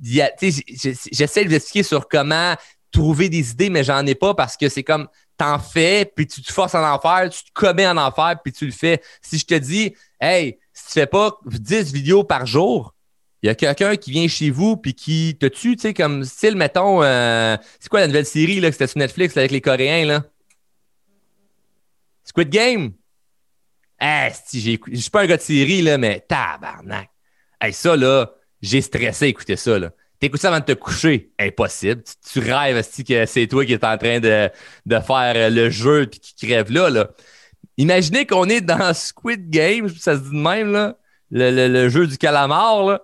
j'essaie 0.02 1.44
de 1.44 1.50
vous 1.50 1.56
expliquer 1.56 1.84
sur 1.84 2.08
comment 2.08 2.56
trouver 2.92 3.30
des 3.30 3.52
idées, 3.52 3.70
mais 3.70 3.84
j'en 3.84 4.06
ai 4.06 4.16
pas 4.16 4.34
parce 4.34 4.58
que 4.58 4.70
c'est 4.70 4.84
comme 4.84 5.08
t'en 5.38 5.58
fais, 5.58 6.06
puis 6.06 6.28
tu 6.28 6.42
te 6.42 6.52
forces 6.52 6.76
à 6.76 6.94
en 6.94 7.00
faire, 7.00 7.30
tu 7.30 7.44
te 7.44 7.52
commets 7.54 7.88
en 7.88 8.12
faire, 8.12 8.36
puis 8.44 8.54
tu 8.54 8.66
le 8.66 8.72
fais. 8.72 9.02
Si 9.22 9.40
je 9.40 9.46
te 9.46 9.56
dis, 9.56 9.96
hey, 10.20 10.60
si 10.74 10.88
tu 10.88 10.94
fais 10.94 11.08
pas 11.08 11.38
10 11.46 11.94
vidéos 11.94 12.24
par 12.24 12.46
jour, 12.46 12.94
il 13.42 13.48
y 13.48 13.50
a 13.50 13.56
quelqu'un 13.56 13.96
qui 13.96 14.12
vient 14.12 14.28
chez 14.28 14.52
vous 14.52 14.78
puis 14.78 14.94
qui 14.94 15.36
te 15.40 15.48
tue, 15.48 15.76
tu 15.76 15.82
sais, 15.82 15.94
comme 15.96 16.24
style, 16.26 16.56
mettons, 16.56 17.02
euh, 17.02 17.58
c'est 17.80 17.90
quoi 17.90 18.02
la 18.02 18.08
nouvelle 18.08 18.26
série 18.26 18.60
là, 18.60 18.70
que 18.70 18.74
c'était 18.74 18.88
sur 18.88 19.00
Netflix 19.00 19.36
avec 19.36 19.50
les 19.50 19.62
Coréens, 19.62 20.06
là? 20.06 20.24
Squid 22.24 22.50
Game? 22.50 22.94
Eh, 24.00 24.30
si, 24.46 24.62
je 24.62 24.96
suis 24.96 25.10
pas 25.10 25.22
un 25.22 25.26
gars 25.26 25.38
de 25.38 25.42
série, 25.42 25.82
là, 25.82 25.98
mais 25.98 26.20
tabarnak. 26.20 27.10
Hey, 27.60 27.74
ça, 27.74 27.96
là, 27.96 28.32
j'ai 28.62 28.82
stressé 28.82 29.28
écouter 29.28 29.56
ça, 29.56 29.80
là. 29.80 29.92
T'écoutes 30.22 30.40
ça 30.40 30.50
avant 30.50 30.60
de 30.60 30.66
te 30.66 30.72
coucher. 30.74 31.32
Impossible. 31.40 32.04
Tu, 32.04 32.40
tu 32.40 32.52
rêves 32.52 32.78
aussi 32.78 33.04
que 33.04 33.26
c'est 33.26 33.48
toi 33.48 33.66
qui 33.66 33.74
es 33.74 33.84
en 33.84 33.98
train 33.98 34.20
de, 34.20 34.50
de 34.86 35.00
faire 35.00 35.50
le 35.50 35.70
jeu 35.70 36.06
puis 36.06 36.20
qui 36.20 36.48
crève 36.48 36.72
là, 36.72 36.90
là. 36.90 37.10
Imaginez 37.78 38.26
qu'on 38.28 38.48
est 38.48 38.62
dans 38.62 38.94
Squid 38.94 39.50
Game, 39.50 39.90
ça 39.90 40.16
se 40.16 40.22
dit 40.22 40.30
de 40.30 40.36
même, 40.42 40.72
là, 40.72 40.96
le, 41.32 41.50
le- 41.50 41.68
le 41.68 41.90
jeu 41.90 42.06
du 42.06 42.18
calamar, 42.18 42.84
là. 42.84 43.02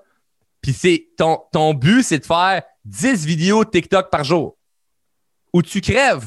Puis 0.62 1.08
ton, 1.18 1.40
ton 1.52 1.74
but, 1.74 2.04
c'est 2.04 2.20
de 2.20 2.26
faire 2.26 2.62
10 2.86 3.26
vidéos 3.26 3.66
TikTok 3.66 4.10
par 4.12 4.24
jour. 4.24 4.56
Où 5.54 5.62
tu 5.64 5.82
crèves. 5.82 6.26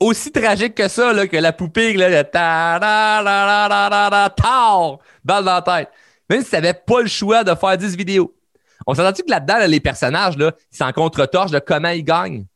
Aussi 0.00 0.32
tragique 0.32 0.74
que 0.74 0.88
ça, 0.88 1.12
là, 1.12 1.26
que 1.26 1.36
la 1.36 1.52
poupée, 1.52 1.92
là, 1.92 2.08
le 2.08 2.24
ta 2.24 2.78
da 2.78 3.22
da 3.22 3.68
da 3.68 3.88
da 3.90 4.10
da 4.10 4.98
balle 5.24 5.44
dans 5.44 5.54
la 5.54 5.62
tête. 5.62 5.90
Même 6.30 6.42
si 6.42 6.48
tu 6.48 6.54
n'avais 6.56 6.74
pas 6.74 7.02
le 7.02 7.08
choix 7.08 7.44
de 7.44 7.54
faire 7.54 7.76
10 7.76 7.96
vidéos. 7.96 8.34
On 8.86 8.94
s'entend-tu 8.94 9.22
que 9.22 9.30
là-dedans, 9.30 9.58
là, 9.58 9.66
les 9.66 9.80
personnages, 9.80 10.36
là, 10.36 10.52
ils 10.72 10.76
s'en 10.76 10.92
contre-torchent 10.92 11.50
de 11.50 11.58
comment 11.58 11.88
ils 11.88 12.04
gagnent? 12.04 12.46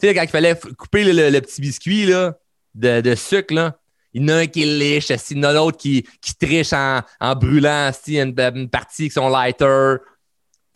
Tu 0.00 0.08
sais, 0.08 0.14
quand 0.14 0.22
il 0.22 0.28
fallait 0.28 0.58
couper 0.76 1.04
le, 1.04 1.40
petit 1.40 1.60
biscuit 1.60 2.06
là, 2.06 2.34
de, 2.74 3.14
sucre, 3.14 3.54
là, 3.54 3.78
il 4.12 4.22
y 4.22 4.24
en 4.24 4.28
a 4.28 4.40
un 4.40 4.46
qui 4.46 4.64
liche, 4.64 5.10
il 5.10 5.36
y 5.36 5.40
en 5.40 5.44
a 5.44 5.52
l'autre 5.52 5.78
qui, 5.78 6.06
qui 6.20 6.34
triche 6.34 6.72
en, 6.72 7.00
en 7.20 7.34
brûlant 7.34 7.90
une, 8.08 8.34
une 8.38 8.68
partie 8.68 9.02
avec 9.02 9.12
son 9.12 9.28
lighter. 9.28 9.96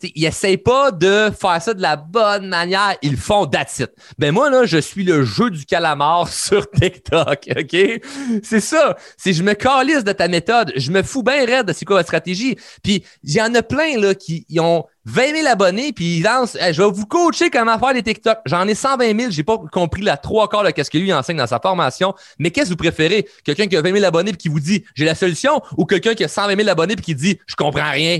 Tu 0.01 0.07
sais, 0.07 0.13
ils 0.15 0.23
n'essayent 0.23 0.57
pas 0.57 0.91
de 0.91 1.29
faire 1.39 1.61
ça 1.61 1.73
de 1.73 1.81
la 1.81 1.95
bonne 1.95 2.47
manière. 2.47 2.95
Ils 3.01 3.17
font 3.17 3.45
that's 3.45 3.79
it. 3.79 3.91
Ben 4.17 4.31
moi, 4.31 4.49
là, 4.49 4.65
je 4.65 4.77
suis 4.77 5.03
le 5.03 5.23
jeu 5.23 5.49
du 5.51 5.65
calamar 5.65 6.27
sur 6.33 6.69
TikTok, 6.71 7.49
OK? 7.55 7.77
C'est 8.43 8.59
ça. 8.59 8.97
C'est 9.17 9.33
je 9.33 9.43
me 9.43 9.53
calisse 9.53 10.03
de 10.03 10.11
ta 10.11 10.27
méthode. 10.27 10.73
Je 10.75 10.91
me 10.91 11.03
fous 11.03 11.23
bien 11.23 11.45
raide 11.45 11.67
de 11.67 11.73
c'est 11.73 11.85
quoi 11.85 11.97
votre 11.97 12.07
stratégie. 12.07 12.55
Puis 12.83 13.03
il 13.23 13.31
y 13.31 13.41
en 13.41 13.53
a 13.53 13.61
plein 13.61 13.99
là, 13.99 14.15
qui 14.15 14.45
ils 14.49 14.59
ont 14.59 14.85
20 15.05 15.35
000 15.35 15.47
abonnés, 15.47 15.93
puis 15.93 16.17
ils 16.17 16.23
lancent 16.23 16.57
je 16.59 16.81
vais 16.81 16.91
vous 16.91 17.05
coacher 17.05 17.49
comment 17.49 17.77
faire 17.79 17.93
des 17.93 18.03
TikTok. 18.03 18.39
J'en 18.45 18.67
ai 18.67 18.75
120 18.75 19.19
000, 19.19 19.31
j'ai 19.31 19.43
pas 19.43 19.57
compris 19.71 20.01
la 20.01 20.17
trois 20.17 20.47
quarts 20.47 20.63
de 20.63 20.83
ce 20.83 20.89
que 20.89 20.97
lui 20.97 21.11
enseigne 21.13 21.37
dans 21.37 21.47
sa 21.47 21.59
formation. 21.59 22.13
Mais 22.39 22.51
qu'est-ce 22.51 22.67
que 22.67 22.73
vous 22.73 22.77
préférez? 22.77 23.27
Quelqu'un 23.43 23.67
qui 23.67 23.77
a 23.77 23.81
20 23.81 23.93
000 23.93 24.05
abonnés 24.05 24.31
puis 24.31 24.37
qui 24.37 24.49
vous 24.49 24.59
dit 24.59 24.83
j'ai 24.95 25.05
la 25.05 25.15
solution? 25.15 25.61
Ou 25.77 25.85
quelqu'un 25.85 26.13
qui 26.13 26.23
a 26.23 26.27
120 26.27 26.55
000 26.55 26.69
abonnés 26.69 26.95
puis 26.95 27.05
qui 27.05 27.15
dit 27.15 27.39
je 27.47 27.55
comprends 27.55 27.91
rien? 27.91 28.19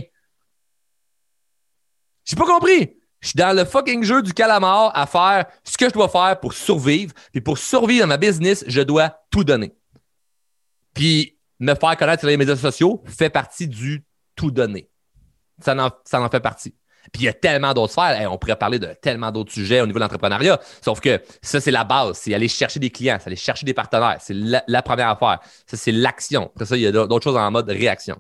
J'ai 2.32 2.38
pas 2.38 2.46
compris. 2.46 2.96
Je 3.20 3.28
suis 3.28 3.38
dans 3.38 3.54
le 3.54 3.66
fucking 3.66 4.04
jeu 4.04 4.22
du 4.22 4.34
calamar 4.34 4.92
à 4.96 5.06
faire 5.06 5.48
ce 5.66 5.78
que 5.78 5.90
je 5.90 5.94
dois 5.94 6.08
faire 6.08 6.40
pour 6.40 6.54
survivre. 6.54 7.14
Puis 7.34 7.42
pour 7.42 7.58
survivre 7.58 8.04
dans 8.04 8.08
ma 8.08 8.16
business, 8.16 8.64
je 8.68 8.80
dois 8.80 9.14
tout 9.30 9.44
donner. 9.44 9.74
Puis 10.94 11.38
me 11.60 11.76
faire 11.76 11.98
connaître 11.98 12.22
sur 12.22 12.30
les 12.30 12.38
médias 12.38 12.56
sociaux 12.56 13.04
fait 13.06 13.30
partie 13.30 13.68
du 13.68 14.06
tout 14.34 14.50
donner. 14.50 14.90
Ça 15.62 15.76
en, 15.76 15.92
ça 16.06 16.22
en 16.22 16.30
fait 16.30 16.40
partie. 16.40 16.74
Puis 17.12 17.24
il 17.24 17.26
y 17.26 17.28
a 17.28 17.34
tellement 17.34 17.74
d'autres 17.74 17.92
sphères. 17.92 18.18
Hey, 18.18 18.28
on 18.28 18.38
pourrait 18.38 18.56
parler 18.56 18.80
de 18.80 18.96
tellement 19.02 19.30
d'autres 19.30 19.52
sujets 19.52 19.82
au 19.82 19.86
niveau 19.86 20.00
de 20.00 20.04
l'entrepreneuriat. 20.04 20.58
Sauf 20.82 21.02
que 21.02 21.22
ça, 21.42 21.60
c'est 21.60 21.72
la 21.72 21.84
base. 21.84 22.18
C'est 22.18 22.34
aller 22.34 22.48
chercher 22.48 22.80
des 22.80 22.92
clients, 22.92 23.18
c'est 23.20 23.28
aller 23.28 23.36
chercher 23.36 23.66
des 23.66 23.74
partenaires. 23.74 24.20
C'est 24.22 24.36
la, 24.36 24.64
la 24.68 24.82
première 24.82 25.10
affaire. 25.10 25.40
Ça, 25.66 25.76
c'est 25.76 25.92
l'action. 25.92 26.50
Après 26.56 26.66
ça, 26.66 26.78
il 26.78 26.84
y 26.84 26.88
a 26.88 26.92
d'autres 26.94 27.24
choses 27.24 27.36
en 27.36 27.52
mode 27.52 27.70
réaction. 27.70 28.18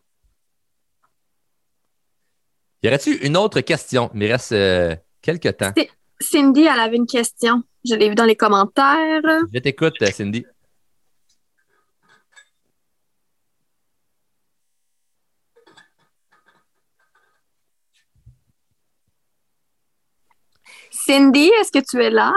Y 2.83 2.87
aurait-tu 2.87 3.15
une 3.25 3.37
autre 3.37 3.61
question? 3.61 4.09
Il 4.15 4.19
me 4.21 4.27
reste 4.27 4.53
euh, 4.53 4.95
quelques 5.21 5.55
temps. 5.55 5.71
Cindy, 6.19 6.61
elle 6.61 6.79
avait 6.79 6.95
une 6.95 7.05
question. 7.05 7.61
Je 7.85 7.93
l'ai 7.93 8.09
vu 8.09 8.15
dans 8.15 8.25
les 8.25 8.35
commentaires. 8.35 9.21
Je 9.53 9.59
t'écoute, 9.59 9.93
euh, 10.01 10.07
Cindy. 10.07 10.43
Cindy, 20.89 21.51
est-ce 21.59 21.71
que 21.71 21.85
tu 21.87 22.03
es 22.03 22.09
là? 22.09 22.33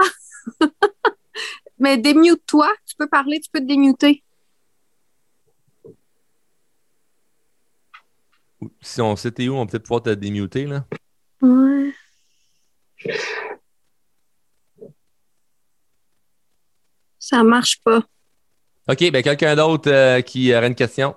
Mais 1.79 1.97
démute-toi. 1.97 2.71
Tu 2.85 2.95
peux 2.95 3.07
parler, 3.07 3.39
tu 3.39 3.49
peux 3.51 3.59
te 3.61 3.65
démuter. 3.65 4.23
Si 8.81 9.01
on 9.01 9.15
sait 9.15 9.31
t'es 9.31 9.47
où, 9.47 9.55
on 9.55 9.65
peut 9.65 9.71
peut-être 9.71 9.83
pouvoir 9.83 10.03
te 10.03 10.09
démuter, 10.11 10.65
là. 10.65 10.85
Ouais. 11.41 11.93
Ça 17.19 17.43
marche 17.43 17.81
pas. 17.83 18.01
OK, 18.87 19.11
ben 19.11 19.23
quelqu'un 19.23 19.55
d'autre 19.55 19.89
euh, 19.89 20.21
qui 20.21 20.53
aurait 20.55 20.67
une 20.67 20.75
question? 20.75 21.15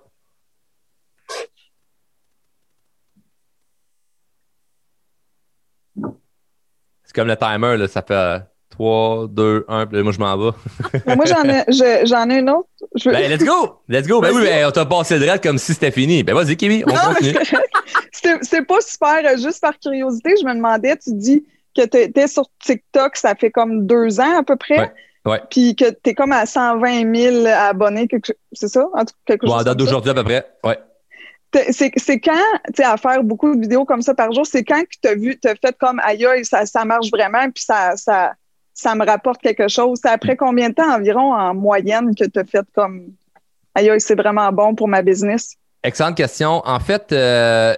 C'est 7.05 7.15
comme 7.15 7.29
le 7.29 7.37
timer, 7.37 7.77
là, 7.77 7.89
ça 7.89 8.03
fait 8.03 8.43
3, 8.79 9.27
2, 9.29 9.64
1, 9.69 9.87
puis 9.87 10.03
moi 10.03 10.12
je 10.12 10.19
m'en 10.21 10.37
vais. 10.38 10.51
Mais 11.07 11.17
moi, 11.17 11.25
j'en 11.27 11.43
ai, 11.45 11.64
je- 11.69 12.07
j'en 12.07 12.31
ai 12.31 12.38
une 12.38 12.51
autre. 12.51 12.69
Je 12.95 13.09
veux- 13.09 13.14
Ben, 13.17 13.29
let's 13.31 13.45
go! 13.45 13.81
Let's 13.88 14.07
go! 14.07 14.21
Ben 14.21 14.31
oui, 14.33 14.43
ben, 14.45 14.67
on 14.67 14.71
t'a 14.71 14.87
passé 14.87 15.19
le 15.19 15.27
reste 15.29 15.43
comme 15.43 15.59
si 15.59 15.75
c'était 15.75 15.91
fini. 15.91 16.23
Ben 16.23 16.35
vas-y, 16.35 16.57
Kimi, 16.57 16.85
on 16.87 16.93
Non, 16.93 17.01
continue. 17.14 17.35
c'est 18.12 18.38
c'est 18.43 18.62
pas 18.67 18.81
super, 18.81 19.19
euh, 19.25 19.37
juste 19.37 19.61
par 19.61 19.79
curiosité, 19.79 20.35
je 20.41 20.47
me 20.47 20.55
demandais, 20.55 20.97
tu 20.97 21.11
dis 21.12 21.45
que 21.77 21.85
tu 21.87 21.99
étais 21.99 22.29
sur 22.29 22.45
TikTok, 22.64 23.17
ça 23.17 23.35
fait 23.35 23.51
comme 23.51 23.87
deux 23.87 24.21
ans 24.21 24.38
à 24.38 24.43
peu 24.45 24.57
près. 24.57 24.79
Ouais, 24.79 24.93
ouais. 25.33 25.41
Puis 25.51 25.75
que 25.77 25.91
tu 25.91 26.11
es 26.11 26.14
comme 26.14 26.33
à 26.33 26.47
120 26.47 27.14
000 27.14 27.47
abonnés, 27.47 28.07
c'est 28.53 28.69
ça? 28.69 28.87
En 28.95 29.01
tout 29.01 29.14
cas, 29.27 29.35
quelque 29.35 29.47
Bon, 29.47 29.53
chose 29.53 29.61
en 29.61 29.64
date 29.64 29.77
d'aujourd'hui 29.77 30.11
à 30.11 30.14
peu 30.14 30.25
près. 30.25 30.47
Ouais. 30.64 30.79
C'est 31.71 31.93
c'est 31.97 32.21
quand, 32.21 32.33
tu 32.67 32.75
sais, 32.77 32.85
à 32.85 32.97
faire 32.99 33.23
beaucoup 33.25 33.55
de 33.57 33.61
vidéos 33.61 33.87
comme 33.87 34.03
ça 34.03 34.14
par 34.14 34.31
jour, 34.33 34.47
c'est 34.47 34.62
quand 34.64 34.83
que 34.83 34.97
tu 35.03 35.09
as 35.09 35.14
vu, 35.14 35.38
tu 35.41 35.49
as 35.49 35.55
fait 35.55 35.75
comme 35.81 35.99
aïe, 36.05 36.27
aïe, 36.27 36.45
ça, 36.45 36.67
ça 36.67 36.85
marche 36.85 37.09
vraiment, 37.11 37.51
puis 37.51 37.64
ça, 37.64 37.97
ça, 37.97 38.33
ça 38.79 38.95
me 38.95 39.05
rapporte 39.05 39.43
quelque 39.43 39.67
chose. 39.67 39.99
C'est 40.01 40.09
après 40.09 40.37
combien 40.37 40.69
de 40.69 40.75
temps 40.75 40.95
environ 40.95 41.35
en 41.35 41.53
moyenne 41.53 42.14
que 42.14 42.25
tu 42.25 42.38
as 42.38 42.45
fait 42.45 42.64
comme 42.73 43.09
aïe, 43.75 43.91
c'est 43.99 44.14
vraiment 44.14 44.53
bon 44.53 44.77
pour 44.77 44.87
ma 44.87 45.03
business? 45.03 45.57
Excellente 45.83 46.17
question. 46.17 46.62
En 46.64 46.79
fait, 46.79 47.11
euh, 47.11 47.75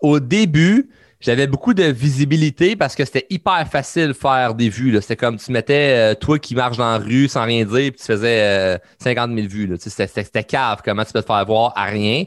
au 0.00 0.18
début, 0.18 0.90
j'avais 1.20 1.46
beaucoup 1.46 1.72
de 1.72 1.84
visibilité 1.84 2.74
parce 2.74 2.96
que 2.96 3.04
c'était 3.04 3.26
hyper 3.30 3.64
facile 3.70 4.08
de 4.08 4.12
faire 4.12 4.54
des 4.54 4.70
vues. 4.70 4.98
C'était 5.00 5.14
comme 5.14 5.36
tu 5.36 5.52
mettais 5.52 6.14
euh, 6.14 6.14
toi 6.14 6.38
qui 6.40 6.56
marches 6.56 6.78
dans 6.78 6.90
la 6.90 6.98
rue 6.98 7.28
sans 7.28 7.44
rien 7.44 7.64
dire, 7.64 7.92
puis 7.92 8.00
tu 8.00 8.06
faisais 8.06 8.40
euh, 8.40 8.78
50 9.00 9.32
000 9.32 9.46
vues. 9.46 9.72
C'était 9.78 10.42
cave 10.42 10.80
comment 10.84 11.04
tu 11.04 11.12
peux 11.12 11.22
te 11.22 11.26
faire 11.26 11.46
voir 11.46 11.72
à 11.76 11.84
rien. 11.84 12.24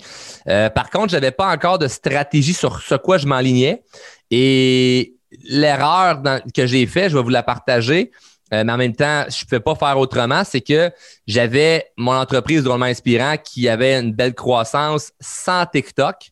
Euh, 0.48 0.70
par 0.70 0.90
contre, 0.90 1.10
j'avais 1.10 1.32
pas 1.32 1.52
encore 1.52 1.78
de 1.78 1.90
stratégie 1.90 2.54
sur 2.54 2.80
ce 2.80 2.96
quoi 2.96 3.18
je 3.18 3.28
m'enlignais. 3.28 3.84
Et 4.32 5.18
l'erreur 5.44 6.22
que 6.54 6.66
j'ai 6.66 6.86
fait, 6.86 7.10
je 7.10 7.18
vais 7.18 7.24
vous 7.24 7.30
la 7.30 7.44
partager. 7.44 8.12
Euh, 8.54 8.64
mais 8.64 8.74
en 8.74 8.78
même 8.78 8.96
temps, 8.96 9.26
je 9.30 9.44
ne 9.44 9.46
pouvais 9.46 9.60
pas 9.60 9.76
faire 9.76 9.98
autrement, 9.98 10.44
c'est 10.44 10.62
que 10.62 10.92
j'avais 11.26 11.88
mon 11.98 12.14
entreprise 12.14 12.64
drôlement 12.64 12.86
inspirant 12.86 13.36
qui 13.38 13.68
avait 13.68 14.00
une 14.00 14.14
belle 14.14 14.36
croissance 14.36 15.12
sans 15.20 15.66
TikTok. 15.66 16.30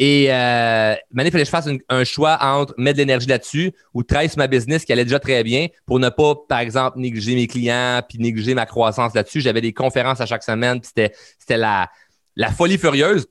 Et 0.00 0.28
euh, 0.30 0.94
maintenant, 1.10 1.28
il 1.28 1.30
fallait 1.32 1.42
que 1.42 1.46
je 1.46 1.50
fasse 1.50 1.68
un 1.88 2.04
choix 2.04 2.38
entre 2.40 2.72
mettre 2.78 2.96
de 2.96 3.02
l'énergie 3.02 3.26
là-dessus 3.26 3.72
ou 3.92 4.04
travailler 4.04 4.28
sur 4.28 4.38
ma 4.38 4.46
business 4.46 4.84
qui 4.84 4.92
allait 4.92 5.04
déjà 5.04 5.18
très 5.18 5.42
bien 5.42 5.66
pour 5.86 5.98
ne 5.98 6.08
pas, 6.08 6.36
par 6.48 6.60
exemple, 6.60 7.00
négliger 7.00 7.34
mes 7.34 7.48
clients 7.48 8.00
puis 8.08 8.18
négliger 8.18 8.54
ma 8.54 8.64
croissance 8.64 9.12
là-dessus. 9.14 9.40
J'avais 9.40 9.60
des 9.60 9.72
conférences 9.72 10.20
à 10.20 10.26
chaque 10.26 10.44
semaine, 10.44 10.80
c'était, 10.82 11.12
la, 11.56 11.90
la 12.36 12.52
folie 12.52 12.78
furieuse 12.78 13.26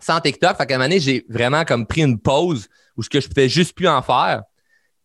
sans 0.00 0.20
TikTok. 0.20 0.56
Fait 0.56 0.66
qu'à 0.66 0.74
un 0.74 0.78
moment 0.78 0.88
donné, 0.88 1.00
j'ai 1.00 1.24
vraiment 1.28 1.64
comme 1.64 1.86
pris 1.86 2.02
une 2.02 2.18
pause 2.18 2.68
où 2.96 3.04
ce 3.04 3.08
que 3.08 3.20
je 3.20 3.28
pouvais 3.28 3.48
juste 3.48 3.76
plus 3.76 3.88
en 3.88 4.02
faire. 4.02 4.42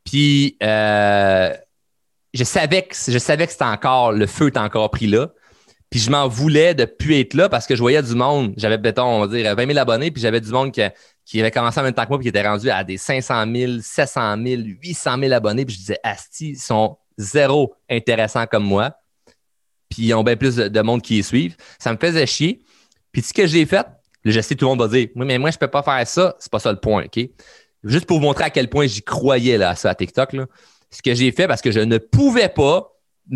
Puis 0.05 0.57
euh, 0.63 1.53
je 2.33 2.43
savais 2.43 2.83
que 2.83 2.95
que 2.95 3.51
c'était 3.51 3.63
encore 3.63 4.13
le 4.13 4.27
feu 4.27 4.47
était 4.47 4.59
encore 4.59 4.89
pris 4.91 5.07
là. 5.07 5.29
Puis 5.89 5.99
je 5.99 6.09
m'en 6.09 6.27
voulais 6.27 6.73
de 6.73 6.85
plus 6.85 7.15
être 7.19 7.33
là 7.35 7.47
parce 7.47 7.65
que 7.67 7.75
je 7.75 7.81
voyais 7.81 8.01
du 8.01 8.15
monde. 8.15 8.53
J'avais, 8.57 8.77
béton, 8.77 9.03
on 9.03 9.19
va 9.21 9.27
dire, 9.27 9.55
20 9.55 9.67
000 9.67 9.77
abonnés, 9.77 10.11
puis 10.11 10.21
j'avais 10.21 10.41
du 10.41 10.51
monde 10.51 10.71
qui, 10.71 11.39
avait 11.39 11.51
commencé 11.51 11.79
en 11.79 11.83
même 11.83 11.93
temps 11.93 12.03
que 12.03 12.09
moi, 12.09 12.17
puis 12.17 12.25
qui 12.25 12.29
était 12.29 12.45
rendu 12.45 12.69
à 12.69 12.83
des 12.83 12.97
500 12.97 13.45
000, 13.53 13.73
700 13.81 14.35
000, 14.43 14.61
800 14.81 15.19
000 15.19 15.33
abonnés. 15.33 15.63
Puis 15.63 15.75
je 15.75 15.79
disais, 15.79 15.99
Asti, 16.03 16.49
ils 16.49 16.59
sont 16.59 16.97
zéro 17.17 17.75
intéressants 17.89 18.45
comme 18.47 18.65
moi. 18.65 18.93
Puis 19.89 20.07
ils 20.07 20.13
ont 20.13 20.23
bien 20.23 20.35
plus 20.35 20.55
de, 20.55 20.67
de 20.67 20.81
monde 20.81 21.01
qui 21.01 21.15
les 21.15 21.23
suivent. 21.23 21.55
Ça 21.79 21.93
me 21.93 21.97
faisait 21.97 22.25
chier. 22.25 22.63
Puis 23.11 23.21
ce 23.21 23.33
que 23.33 23.47
j'ai 23.47 23.65
fait, 23.65 23.85
je 24.25 24.41
sais, 24.41 24.55
tout 24.55 24.65
le 24.65 24.69
monde 24.71 24.79
va 24.79 24.87
dire, 24.87 25.07
oui, 25.15 25.25
mais 25.25 25.37
moi, 25.37 25.51
je 25.51 25.57
peux 25.57 25.67
pas 25.67 25.83
faire 25.83 26.05
ça. 26.07 26.35
C'est 26.39 26.51
pas 26.51 26.59
ça 26.59 26.71
le 26.71 26.79
point, 26.79 27.05
OK? 27.05 27.29
Juste 27.85 28.07
pour 28.07 28.19
montrer 28.19 28.45
à 28.45 28.49
quel 28.49 28.69
point 28.69 28.87
j'y 28.87 29.03
croyais 29.03 29.57
là, 29.57 29.69
à 29.69 29.75
ça 29.75 29.93
TikTok, 29.93 30.35
ce 30.89 31.01
que 31.01 31.13
j'ai 31.13 31.31
fait 31.31 31.47
parce 31.47 31.61
que 31.61 31.71
je 31.71 31.79
ne 31.79 31.97
pouvais 31.97 32.49
pas 32.49 32.91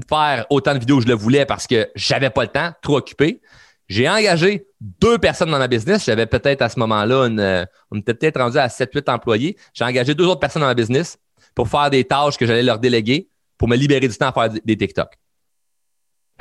faire 0.08 0.46
autant 0.50 0.74
de 0.74 0.80
vidéos 0.80 0.98
que 0.98 1.04
je 1.04 1.08
le 1.08 1.14
voulais 1.14 1.46
parce 1.46 1.68
que 1.68 1.90
j'avais 1.96 2.30
pas 2.30 2.44
le 2.44 2.50
temps, 2.50 2.72
trop 2.82 2.98
occupé. 2.98 3.42
J'ai 3.88 4.08
engagé 4.10 4.68
deux 4.80 5.18
personnes 5.18 5.50
dans 5.50 5.58
ma 5.58 5.68
business. 5.68 6.06
J'avais 6.06 6.26
peut-être 6.26 6.62
à 6.62 6.70
ce 6.70 6.80
moment-là, 6.80 7.28
une, 7.28 7.68
on 7.92 7.98
était 7.98 8.14
peut-être 8.14 8.40
rendu 8.40 8.58
à 8.58 8.68
7-8 8.68 9.10
employés. 9.12 9.58
J'ai 9.74 9.84
engagé 9.84 10.14
deux 10.14 10.26
autres 10.26 10.40
personnes 10.40 10.62
dans 10.62 10.68
ma 10.68 10.76
business 10.76 11.18
pour 11.56 11.68
faire 11.68 11.90
des 11.90 12.04
tâches 12.04 12.38
que 12.38 12.46
j'allais 12.46 12.64
leur 12.64 12.80
déléguer 12.80 13.30
pour 13.58 13.68
me 13.68 13.76
libérer 13.76 14.08
du 14.08 14.16
temps 14.16 14.30
à 14.30 14.32
faire 14.32 14.50
des 14.64 14.78
TikTok. 14.78 15.14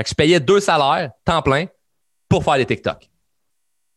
Je 0.07 0.15
payais 0.15 0.41
deux 0.41 0.61
salaires, 0.61 1.11
temps 1.25 1.43
plein, 1.43 1.67
pour 2.29 2.45
faire 2.45 2.57
des 2.57 2.67
TikTok. 2.67 3.09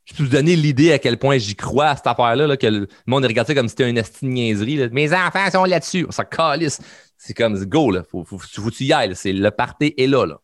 Je 0.05 0.15
peux 0.15 0.23
vous 0.23 0.29
donner 0.29 0.55
l'idée 0.55 0.91
à 0.91 0.99
quel 0.99 1.17
point 1.17 1.37
j'y 1.37 1.55
crois 1.55 1.87
à 1.87 1.95
cette 1.95 2.07
affaire-là, 2.07 2.47
là, 2.47 2.57
que 2.57 2.67
le 2.67 2.87
monde 3.05 3.25
regarde 3.25 3.47
ça 3.47 3.53
comme 3.53 3.67
si 3.67 3.75
c'était 3.77 3.89
une 3.89 4.33
niaiserie. 4.33 4.89
Mes 4.91 5.13
enfants 5.13 5.49
sont 5.51 5.65
là-dessus. 5.65 6.05
On 6.07 6.11
s'en 6.11 6.23
calisse. 6.23 6.79
C'est 7.17 7.33
comme 7.33 7.63
go, 7.65 7.91
là. 7.91 8.03
Faut, 8.09 8.25
faut, 8.25 8.71
tu 8.71 8.83
y 8.83 8.93
ailles. 8.93 9.15
C'est, 9.15 9.31
le 9.31 9.51
party 9.51 9.93
est 9.97 10.07
là, 10.07 10.25
là. 10.25 10.39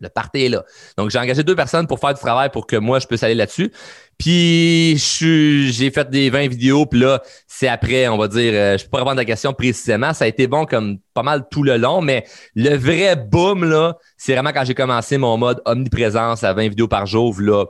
Le 0.00 0.08
party 0.08 0.44
est 0.44 0.48
là. 0.48 0.64
Donc, 0.96 1.10
j'ai 1.10 1.18
engagé 1.18 1.42
deux 1.42 1.56
personnes 1.56 1.88
pour 1.88 1.98
faire 1.98 2.14
du 2.14 2.20
travail 2.20 2.50
pour 2.50 2.68
que 2.68 2.76
moi, 2.76 3.00
je 3.00 3.06
puisse 3.08 3.24
aller 3.24 3.34
là-dessus. 3.34 3.72
Puis, 4.16 4.96
j'ai 4.96 5.90
fait 5.90 6.08
des 6.08 6.30
20 6.30 6.46
vidéos. 6.46 6.86
Puis 6.86 7.00
là, 7.00 7.20
c'est 7.48 7.66
après, 7.66 8.06
on 8.06 8.16
va 8.16 8.28
dire, 8.28 8.52
euh, 8.54 8.78
je 8.78 8.84
peux 8.84 8.90
pas 8.90 8.98
répondre 8.98 9.18
à 9.18 9.22
la 9.22 9.24
question 9.24 9.52
précisément. 9.52 10.14
Ça 10.14 10.26
a 10.26 10.28
été 10.28 10.46
bon 10.46 10.66
comme 10.66 10.98
pas 11.14 11.24
mal 11.24 11.48
tout 11.50 11.64
le 11.64 11.78
long, 11.78 12.00
mais 12.00 12.24
le 12.54 12.76
vrai 12.76 13.16
boom, 13.16 13.64
là, 13.64 13.96
c'est 14.16 14.34
vraiment 14.34 14.52
quand 14.52 14.64
j'ai 14.64 14.74
commencé 14.74 15.18
mon 15.18 15.36
mode 15.36 15.60
omniprésence 15.64 16.44
à 16.44 16.52
20 16.52 16.68
vidéos 16.68 16.88
par 16.88 17.06
jour, 17.06 17.34
là. 17.40 17.64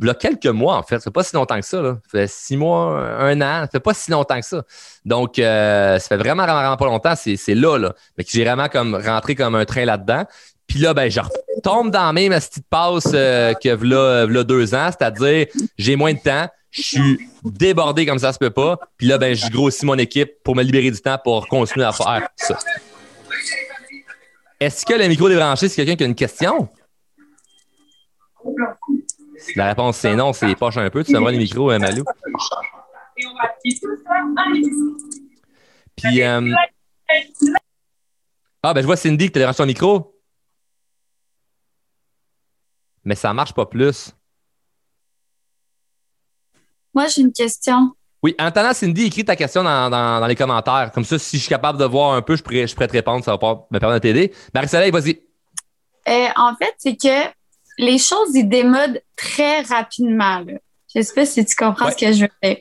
Là, 0.00 0.14
quelques 0.14 0.46
mois, 0.46 0.76
en 0.76 0.82
fait. 0.82 0.96
Ça 0.96 1.04
fait 1.04 1.10
pas 1.10 1.22
si 1.22 1.34
longtemps 1.34 1.58
que 1.58 1.64
ça, 1.64 1.80
là. 1.80 1.98
Ça 2.04 2.18
fait 2.18 2.26
six 2.30 2.56
mois, 2.56 3.00
un 3.18 3.40
an. 3.40 3.62
Ça 3.62 3.68
fait 3.72 3.80
pas 3.80 3.94
si 3.94 4.10
longtemps 4.10 4.38
que 4.38 4.46
ça. 4.46 4.62
Donc, 5.04 5.38
euh, 5.38 5.98
ça 5.98 6.08
fait 6.08 6.16
vraiment, 6.16 6.44
vraiment, 6.44 6.76
pas 6.76 6.84
longtemps. 6.84 7.14
C'est, 7.16 7.36
c'est 7.36 7.54
là, 7.54 7.78
là. 7.78 7.94
Mais 8.16 8.24
que 8.24 8.30
j'ai 8.30 8.44
vraiment 8.44 8.68
comme 8.68 8.94
rentré 8.94 9.34
comme 9.34 9.54
un 9.54 9.64
train 9.64 9.84
là-dedans. 9.84 10.24
Puis 10.66 10.80
là, 10.80 10.94
ben, 10.94 11.10
je 11.10 11.20
retombe 11.20 11.90
dans 11.90 12.06
la 12.06 12.12
même 12.12 12.32
petite 12.32 12.66
passe 12.68 13.10
euh, 13.14 13.54
que 13.54 13.74
v'là, 13.74 14.26
v'là 14.26 14.44
deux 14.44 14.74
ans, 14.74 14.90
c'est-à-dire 14.90 15.46
j'ai 15.78 15.96
moins 15.96 16.12
de 16.12 16.18
temps, 16.18 16.48
je 16.70 16.82
suis 16.82 17.30
débordé 17.44 18.04
comme 18.04 18.18
ça 18.18 18.32
se 18.32 18.38
peut 18.38 18.50
pas. 18.50 18.78
Puis 18.96 19.06
là, 19.06 19.18
ben, 19.18 19.34
je 19.34 19.48
grossis 19.50 19.86
mon 19.86 19.96
équipe 19.96 20.42
pour 20.42 20.56
me 20.56 20.62
libérer 20.62 20.90
du 20.90 21.00
temps 21.00 21.18
pour 21.22 21.46
continuer 21.48 21.86
à 21.86 21.92
faire 21.92 22.28
ça. 22.36 22.58
Est-ce 24.58 24.84
que 24.84 24.94
le 24.94 25.06
micro 25.06 25.28
débranché? 25.28 25.68
Si 25.68 25.76
quelqu'un 25.76 25.96
qui 25.96 26.02
a 26.04 26.06
une 26.06 26.14
question? 26.14 26.68
La 29.54 29.66
réponse 29.68 29.96
c'est 29.98 30.14
non, 30.16 30.32
c'est 30.32 30.54
poche 30.56 30.76
un 30.76 30.90
peu. 30.90 31.04
Tu 31.04 31.14
aimerais 31.14 31.32
le 31.32 31.38
micro, 31.38 31.70
euh, 31.70 31.78
Malou? 31.78 32.04
Puis, 35.96 36.22
euh, 36.22 36.52
ah, 38.62 38.74
ben, 38.74 38.80
je 38.80 38.86
vois 38.86 38.96
Cindy 38.96 39.30
que 39.30 39.38
tu 39.38 39.44
as 39.44 39.54
ton 39.54 39.66
micro. 39.66 40.14
Mais 43.04 43.14
ça 43.14 43.32
marche 43.32 43.54
pas 43.54 43.66
plus. 43.66 44.12
Moi, 46.92 47.06
j'ai 47.08 47.22
une 47.22 47.32
question. 47.32 47.92
Oui, 48.22 48.34
en 48.40 48.46
attendant, 48.46 48.72
Cindy, 48.72 49.04
écris 49.06 49.24
ta 49.24 49.36
question 49.36 49.62
dans, 49.62 49.88
dans- 49.88 50.20
dans 50.20 50.26
les 50.26 50.34
commentaires. 50.34 50.90
Comme 50.92 51.04
ça, 51.04 51.18
si 51.18 51.36
je 51.36 51.42
suis 51.42 51.48
capable 51.48 51.78
de 51.78 51.84
voir 51.84 52.14
un 52.14 52.22
peu, 52.22 52.34
je 52.36 52.42
pourrais, 52.42 52.66
je 52.66 52.74
pourrais 52.74 52.88
te 52.88 52.92
répondre. 52.92 53.24
Ça 53.24 53.30
va 53.32 53.38
pas 53.38 53.66
me 53.70 53.78
permettre 53.78 54.02
de 54.02 54.08
t'aider. 54.12 54.34
Marie-Soleil, 54.52 54.90
vas-y. 54.90 55.20
Euh, 56.08 56.28
en 56.36 56.54
fait, 56.56 56.74
c'est 56.78 56.96
que 56.96 57.35
les 57.78 57.98
choses, 57.98 58.34
ils 58.34 58.48
démodent 58.48 59.00
très 59.16 59.62
rapidement. 59.62 60.40
Là. 60.40 60.54
Je 60.94 61.02
sais 61.02 61.14
pas 61.14 61.26
si 61.26 61.44
tu 61.44 61.54
comprends 61.56 61.86
Ouais. 61.86 61.92
ce 61.92 61.96
que 61.96 62.12
je 62.12 62.22
veux 62.22 62.28
dire. 62.42 62.56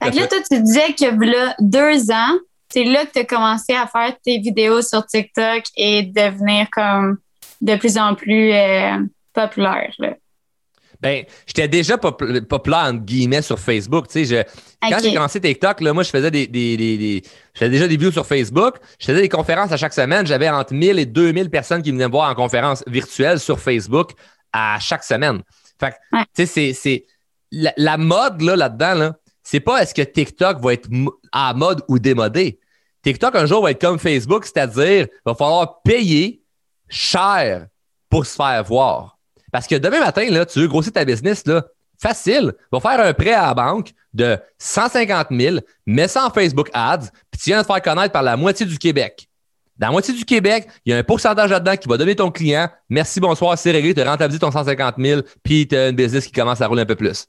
à 0.00 0.06
Fait 0.06 0.10
que 0.12 0.16
là, 0.16 0.26
toi, 0.26 0.38
tu 0.50 0.62
disais 0.62 0.92
que 0.92 1.24
là, 1.24 1.54
deux 1.60 2.10
ans, 2.10 2.38
c'est 2.70 2.84
là 2.84 3.06
que 3.06 3.12
tu 3.12 3.18
as 3.20 3.24
commencé 3.24 3.72
à 3.74 3.86
faire 3.86 4.14
tes 4.24 4.38
vidéos 4.38 4.82
sur 4.82 5.06
TikTok 5.06 5.62
et 5.76 6.02
devenir 6.02 6.68
comme 6.70 7.18
de 7.60 7.76
plus 7.76 7.96
en 7.96 8.14
plus 8.14 8.52
euh, 8.52 8.98
populaire. 9.32 9.90
Là. 9.98 10.14
Ben, 11.00 11.24
j'étais 11.46 11.68
déjà 11.68 11.96
pop- 11.96 12.22
populaire, 12.48 12.86
entre 12.92 13.04
guillemets, 13.04 13.40
sur 13.40 13.58
Facebook. 13.58 14.08
Tu 14.08 14.24
sais, 14.26 14.44
je, 14.82 14.88
quand 14.90 14.98
j'ai 15.00 15.14
commencé 15.14 15.40
TikTok, 15.40 15.80
là, 15.80 15.92
moi, 15.92 16.02
je 16.02 16.10
faisais 16.10 16.30
des, 16.30 16.46
des, 16.48 16.76
des, 16.76 16.98
des- 16.98 17.22
je 17.54 17.58
faisais 17.58 17.70
déjà 17.70 17.84
des 17.86 17.94
vidéos 17.94 18.10
sur 18.10 18.26
Facebook. 18.26 18.74
Je 18.98 19.06
faisais 19.06 19.20
des 19.22 19.28
conférences 19.28 19.70
à 19.70 19.76
chaque 19.76 19.92
semaine. 19.94 20.26
J'avais 20.26 20.48
entre 20.50 20.74
1000 20.74 20.98
et 20.98 21.06
2000 21.06 21.50
personnes 21.50 21.82
qui 21.82 21.92
venaient 21.92 22.06
me 22.08 22.10
voir 22.12 22.28
en 22.30 22.34
conférence 22.34 22.82
virtuelle 22.88 23.38
sur 23.38 23.60
Facebook 23.60 24.10
à 24.52 24.78
chaque 24.80 25.04
semaine. 25.04 25.42
Fait 25.78 25.90
que, 25.90 26.16
tu 26.16 26.26
sais, 26.34 26.46
c'est, 26.46 26.72
c'est, 26.72 27.06
la, 27.50 27.72
la 27.76 27.96
mode, 27.96 28.42
là, 28.42 28.56
là-dedans, 28.56 28.94
là, 28.94 29.16
c'est 29.42 29.60
pas 29.60 29.82
est-ce 29.82 29.94
que 29.94 30.02
TikTok 30.02 30.60
va 30.60 30.74
être 30.74 30.88
à 31.32 31.54
mode 31.54 31.82
ou 31.88 31.98
démodé. 31.98 32.60
TikTok, 33.02 33.34
un 33.34 33.46
jour, 33.46 33.62
va 33.62 33.70
être 33.70 33.80
comme 33.80 33.98
Facebook, 33.98 34.44
c'est-à-dire, 34.44 35.06
il 35.10 35.20
va 35.24 35.34
falloir 35.34 35.80
payer 35.82 36.42
cher 36.88 37.66
pour 38.10 38.26
se 38.26 38.34
faire 38.34 38.62
voir. 38.64 39.18
Parce 39.52 39.66
que 39.66 39.76
demain 39.76 40.00
matin, 40.00 40.28
là, 40.30 40.44
tu 40.44 40.60
veux 40.60 40.68
grossir 40.68 40.92
ta 40.92 41.04
business, 41.04 41.46
là, 41.46 41.64
facile. 42.00 42.52
Va 42.70 42.80
faire 42.80 43.00
un 43.00 43.12
prêt 43.14 43.32
à 43.32 43.46
la 43.46 43.54
banque 43.54 43.92
de 44.12 44.38
150 44.58 45.28
000, 45.30 45.58
mets 45.86 46.08
ça 46.08 46.26
en 46.26 46.30
Facebook 46.30 46.70
Ads, 46.72 47.10
puis 47.30 47.40
tu 47.40 47.50
viens 47.50 47.58
de 47.58 47.66
te 47.66 47.72
faire 47.72 47.82
connaître 47.82 48.12
par 48.12 48.22
la 48.22 48.36
moitié 48.36 48.66
du 48.66 48.78
Québec. 48.78 49.28
Dans 49.78 49.86
la 49.88 49.92
moitié 49.92 50.12
du 50.14 50.24
Québec, 50.24 50.68
il 50.84 50.90
y 50.90 50.94
a 50.94 50.98
un 50.98 51.04
pourcentage 51.04 51.50
là-dedans 51.50 51.76
qui 51.76 51.88
va 51.88 51.96
donner 51.96 52.16
ton 52.16 52.30
client. 52.30 52.68
Merci, 52.88 53.20
bonsoir, 53.20 53.56
c'est 53.56 53.70
réglé, 53.70 53.94
tu 53.94 54.00
as 54.00 54.10
rentabilisé 54.10 54.40
ton 54.40 54.50
150 54.50 54.96
000, 54.98 55.22
puis 55.42 55.68
tu 55.68 55.76
as 55.76 55.88
une 55.88 55.96
business 55.96 56.26
qui 56.26 56.32
commence 56.32 56.60
à 56.60 56.66
rouler 56.66 56.82
un 56.82 56.86
peu 56.86 56.96
plus. 56.96 57.26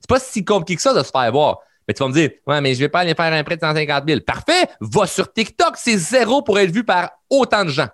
C'est 0.00 0.08
pas 0.08 0.18
si 0.18 0.44
compliqué 0.44 0.76
que 0.76 0.82
ça 0.82 0.92
de 0.94 1.02
se 1.02 1.10
faire 1.10 1.30
voir. 1.30 1.58
Mais 1.86 1.94
tu 1.94 2.02
vas 2.02 2.08
me 2.08 2.12
dire, 2.14 2.30
ouais, 2.46 2.60
mais 2.60 2.74
je 2.74 2.80
vais 2.80 2.88
pas 2.88 3.00
aller 3.00 3.14
faire 3.14 3.32
un 3.32 3.44
prêt 3.44 3.56
de 3.56 3.60
150 3.62 4.04
000. 4.06 4.20
Parfait, 4.20 4.68
va 4.80 5.06
sur 5.06 5.32
TikTok, 5.32 5.74
c'est 5.76 5.96
zéro 5.96 6.42
pour 6.42 6.58
être 6.58 6.70
vu 6.70 6.84
par 6.84 7.10
autant 7.30 7.64
de 7.64 7.70
gens. 7.70 7.88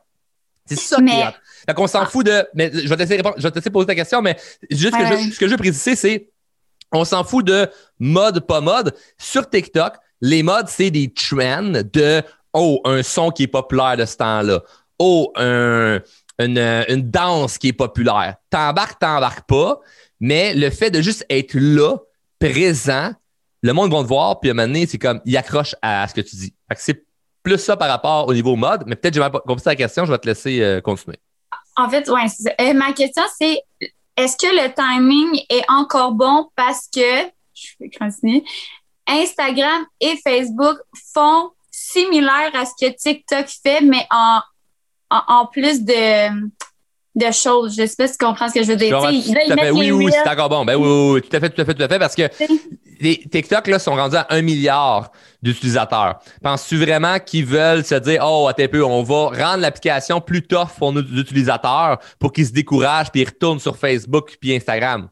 C'est 0.66 0.76
ça 0.78 0.96
qui 0.96 1.02
Mais- 1.02 1.20
est 1.20 1.26
hot. 1.28 1.32
Fait 1.66 1.74
qu'on 1.74 1.86
s'en 1.86 2.04
fout 2.06 2.24
de. 2.26 2.46
Mais 2.54 2.70
je 2.72 2.88
vais 2.88 2.96
te 2.96 3.00
laisser 3.02 3.16
répondre- 3.16 3.34
je 3.38 3.42
vais 3.42 3.50
te 3.50 3.56
laisser 3.56 3.70
poser 3.70 3.86
ta 3.86 3.94
question, 3.94 4.20
mais 4.22 4.36
juste 4.70 4.96
que 4.96 5.06
je- 5.06 5.30
ce 5.32 5.38
que 5.38 5.46
je 5.46 5.50
veux 5.52 5.56
préciser, 5.58 5.94
c'est 5.94 6.30
on 6.92 7.04
s'en 7.04 7.22
fout 7.24 7.44
de 7.46 7.68
mode, 7.98 8.46
pas 8.46 8.60
mode. 8.60 8.94
Sur 9.18 9.48
TikTok, 9.48 9.94
les 10.20 10.42
modes, 10.42 10.68
c'est 10.68 10.90
des 10.90 11.12
trends 11.12 11.62
de 11.92 12.22
Oh, 12.54 12.80
un 12.84 13.02
son 13.02 13.30
qui 13.30 13.42
est 13.42 13.48
populaire 13.48 13.96
de 13.96 14.04
ce 14.04 14.16
temps-là. 14.16 14.62
Oh, 14.98 15.32
un- 15.36 16.00
une, 16.38 16.58
une 16.88 17.10
danse 17.10 17.58
qui 17.58 17.68
est 17.68 17.72
populaire. 17.72 18.36
T'embarques, 18.50 18.98
t'embarques 18.98 19.46
pas, 19.46 19.80
mais 20.20 20.54
le 20.54 20.70
fait 20.70 20.90
de 20.90 21.00
juste 21.02 21.26
être 21.28 21.54
là, 21.54 21.96
présent, 22.38 23.12
le 23.62 23.72
monde 23.72 23.92
va 23.92 24.02
te 24.02 24.08
voir, 24.08 24.40
puis 24.40 24.50
à 24.50 24.52
un 24.52 24.54
moment 24.54 24.66
donné, 24.68 24.86
c'est 24.86 24.98
comme, 24.98 25.20
il 25.24 25.36
accroche 25.36 25.74
à 25.82 26.06
ce 26.08 26.14
que 26.14 26.20
tu 26.20 26.36
dis. 26.36 26.54
Fait 26.68 26.74
que 26.74 26.80
c'est 26.80 27.04
plus 27.42 27.58
ça 27.58 27.76
par 27.76 27.88
rapport 27.88 28.26
au 28.28 28.34
niveau 28.34 28.56
mode, 28.56 28.84
mais 28.86 28.96
peut-être 28.96 29.14
que 29.14 29.22
j'ai 29.22 29.30
pas 29.30 29.40
compris 29.40 29.62
ta 29.64 29.76
question, 29.76 30.04
je 30.04 30.12
vais 30.12 30.18
te 30.18 30.26
laisser 30.26 30.60
euh, 30.60 30.80
continuer. 30.80 31.18
En 31.76 31.88
fait, 31.88 32.06
ça. 32.06 32.14
Euh, 32.60 32.72
ma 32.74 32.92
question, 32.92 33.22
c'est 33.38 33.60
est-ce 34.16 34.36
que 34.36 34.46
le 34.46 34.72
timing 34.74 35.40
est 35.50 35.64
encore 35.68 36.12
bon 36.12 36.48
parce 36.56 36.88
que, 36.94 37.00
je 37.54 37.68
vais 37.80 37.90
continuer, 37.90 38.44
Instagram 39.06 39.84
et 40.00 40.16
Facebook 40.26 40.78
font 41.12 41.50
similaire 41.94 42.50
à 42.54 42.64
ce 42.64 42.72
que 42.80 42.90
TikTok 42.92 43.46
fait, 43.62 43.80
mais 43.82 44.06
en, 44.10 44.40
en, 45.10 45.20
en 45.28 45.46
plus 45.46 45.82
de, 45.84 46.48
de 47.14 47.32
choses. 47.32 47.76
Je 47.78 47.86
sais 47.86 47.96
pas 47.96 48.08
si 48.08 48.18
tu 48.18 48.24
comprends 48.24 48.48
ce 48.48 48.54
que 48.54 48.62
je 48.62 48.68
veux 48.68 48.76
dire. 48.76 49.00
là, 49.00 49.10
ils 49.10 49.54
mettent 49.54 49.72
Oui, 49.72 49.92
oui, 49.92 50.10
c'est 50.12 50.28
encore 50.28 50.48
bon. 50.48 50.64
Ben 50.64 50.76
oui, 50.76 50.86
oui, 50.88 51.12
oui, 51.14 51.22
tout 51.22 51.36
à 51.36 51.40
fait, 51.40 51.50
tout 51.50 51.60
à 51.60 51.64
fait, 51.64 51.74
tout 51.74 51.82
à 51.82 51.88
fait, 51.88 51.98
parce 51.98 52.14
que 52.14 52.22
les 53.00 53.18
TikTok 53.18 53.66
là, 53.66 53.78
sont 53.78 53.94
rendus 53.94 54.16
à 54.16 54.26
un 54.30 54.42
milliard 54.42 55.10
d'utilisateurs. 55.42 56.20
Penses-tu 56.42 56.78
vraiment 56.78 57.18
qu'ils 57.18 57.44
veulent 57.44 57.84
se 57.84 57.96
dire, 57.96 58.22
oh, 58.26 58.46
attends 58.48 58.62
un 58.62 58.68
peu, 58.68 58.84
on 58.84 59.02
va 59.02 59.26
rendre 59.26 59.58
l'application 59.58 60.20
plus 60.20 60.42
tough 60.42 60.68
pour 60.78 60.92
nos 60.92 61.02
utilisateurs 61.02 61.98
pour 62.18 62.32
qu'ils 62.32 62.46
se 62.46 62.52
découragent 62.52 63.10
puis 63.10 63.22
ils 63.22 63.26
retournent 63.26 63.60
sur 63.60 63.76
Facebook 63.76 64.36
puis 64.40 64.54
Instagram? 64.54 65.08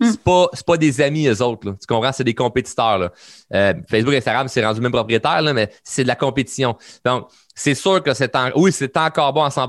Hmm. 0.00 0.10
C'est 0.10 0.22
pas, 0.22 0.48
pas 0.66 0.76
des 0.78 1.00
amis, 1.00 1.26
eux 1.26 1.42
autres. 1.42 1.72
Tu 1.72 1.86
comprends? 1.86 2.12
C'est 2.12 2.24
des 2.24 2.34
compétiteurs. 2.34 2.98
Là. 2.98 3.12
Euh, 3.54 3.74
Facebook 3.88 4.14
et 4.14 4.16
Instagram, 4.16 4.48
c'est 4.48 4.64
rendu 4.64 4.80
même 4.80 4.92
propriétaire, 4.92 5.42
là, 5.42 5.52
mais 5.52 5.70
c'est 5.84 6.02
de 6.02 6.08
la 6.08 6.16
compétition. 6.16 6.76
Donc, 7.04 7.28
c'est 7.54 7.74
sûr 7.74 8.02
que 8.02 8.14
c'est 8.14 8.34
en... 8.34 8.50
c'est 8.70 8.96
encore 8.96 9.32
bon 9.34 9.44
à 9.44 9.50
100 9.50 9.66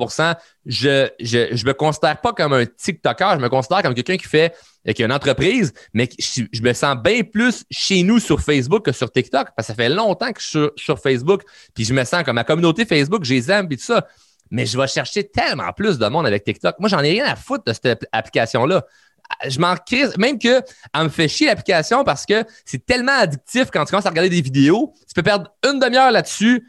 Je 0.66 1.10
je, 1.20 1.48
je 1.52 1.66
me 1.66 1.74
considère 1.74 2.22
pas 2.22 2.32
comme 2.32 2.54
un 2.54 2.66
TikToker, 2.66 3.34
je 3.36 3.42
me 3.42 3.50
considère 3.50 3.82
comme 3.82 3.94
quelqu'un 3.94 4.16
qui 4.16 4.28
fait 4.28 4.54
euh, 4.88 4.94
qui 4.94 5.04
a 5.04 5.06
une 5.06 5.12
entreprise, 5.12 5.74
mais 5.94 6.10
je, 6.18 6.62
me 6.62 6.74
sens 6.74 6.96
bien 6.98 7.22
plus 7.22 7.66
chez 7.70 8.02
nous 8.02 8.20
sur 8.20 8.42
Facebook 8.42 8.86
que 8.86 8.92
sur 8.92 9.12
TikTok 9.12 9.50
parce 9.56 9.68
que 9.68 9.74
ça 9.74 9.76
fait 9.76 9.90
longtemps 9.90 10.32
que 10.32 10.42
je 10.42 10.48
suis 10.48 10.68
sur, 10.76 11.00
Facebook, 11.00 11.44
puis 11.76 11.84
je 11.84 11.94
me 11.94 12.04
sens 12.04 12.24
comme 12.24 12.36
ma 12.36 12.44
communauté 12.44 12.86
Facebook, 12.86 13.24
je 13.24 13.34
les 13.34 13.52
aime 13.52 13.68
puis 13.68 13.78
tout 13.78 13.84
ça. 13.84 14.08
Mais 14.50 14.66
je 14.66 14.78
vais 14.78 14.88
chercher 14.88 15.28
tellement 15.28 15.72
plus 15.72 15.98
de 15.98 16.08
monde 16.08 16.26
avec 16.26 16.44
TikTok. 16.44 16.76
Moi, 16.80 16.90
j'en 16.90 17.00
ai 17.00 17.12
rien 17.12 17.26
à 17.26 17.36
foutre 17.36 17.64
de 17.66 17.74
cette 17.74 17.86
app- 17.86 18.06
application-là. 18.12 18.86
Je 19.48 19.60
m'en 19.60 19.76
crise, 19.76 20.18
même 20.18 20.38
que 20.38 20.62
elle 20.94 21.04
me 21.04 21.10
fait 21.10 21.28
chier 21.28 21.48
l'application 21.48 22.04
parce 22.04 22.26
que 22.26 22.44
c'est 22.66 22.86
tellement 22.86 23.18
addictif 23.18 23.70
quand 23.72 23.86
tu 23.86 23.92
commences 23.92 24.06
à 24.06 24.10
regarder 24.10 24.30
des 24.30 24.42
vidéos. 24.42 24.94
Tu 25.08 25.14
peux 25.14 25.24
perdre 25.24 25.52
une 25.64 25.80
demi-heure 25.80 26.12
là-dessus. 26.12 26.68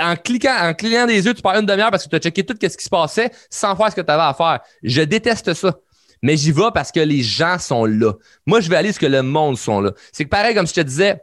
En 0.00 0.14
cliquant, 0.16 0.56
en 0.56 0.72
clignant 0.72 1.06
des 1.06 1.26
yeux, 1.26 1.34
tu 1.34 1.42
perds 1.42 1.58
une 1.58 1.66
demi-heure 1.66 1.90
parce 1.90 2.04
que 2.04 2.08
tu 2.08 2.16
as 2.16 2.20
checké 2.20 2.44
tout 2.44 2.56
ce 2.60 2.76
qui 2.76 2.84
se 2.84 2.88
passait 2.88 3.30
sans 3.50 3.74
faire 3.74 3.90
ce 3.90 3.96
que 3.96 4.00
tu 4.00 4.10
avais 4.10 4.22
à 4.22 4.34
faire. 4.34 4.60
Je 4.82 5.02
déteste 5.02 5.52
ça. 5.54 5.74
Mais 6.22 6.38
j'y 6.38 6.52
vais 6.52 6.70
parce 6.72 6.90
que 6.90 7.00
les 7.00 7.22
gens 7.22 7.58
sont 7.58 7.84
là. 7.84 8.14
Moi, 8.46 8.60
je 8.60 8.70
vais 8.70 8.76
aller 8.76 8.92
ce 8.92 8.98
que 8.98 9.04
le 9.04 9.22
monde 9.22 9.58
sont 9.58 9.80
là. 9.80 9.92
C'est 10.10 10.24
pareil, 10.24 10.54
comme 10.54 10.66
je 10.66 10.72
te 10.72 10.80
disais, 10.80 11.20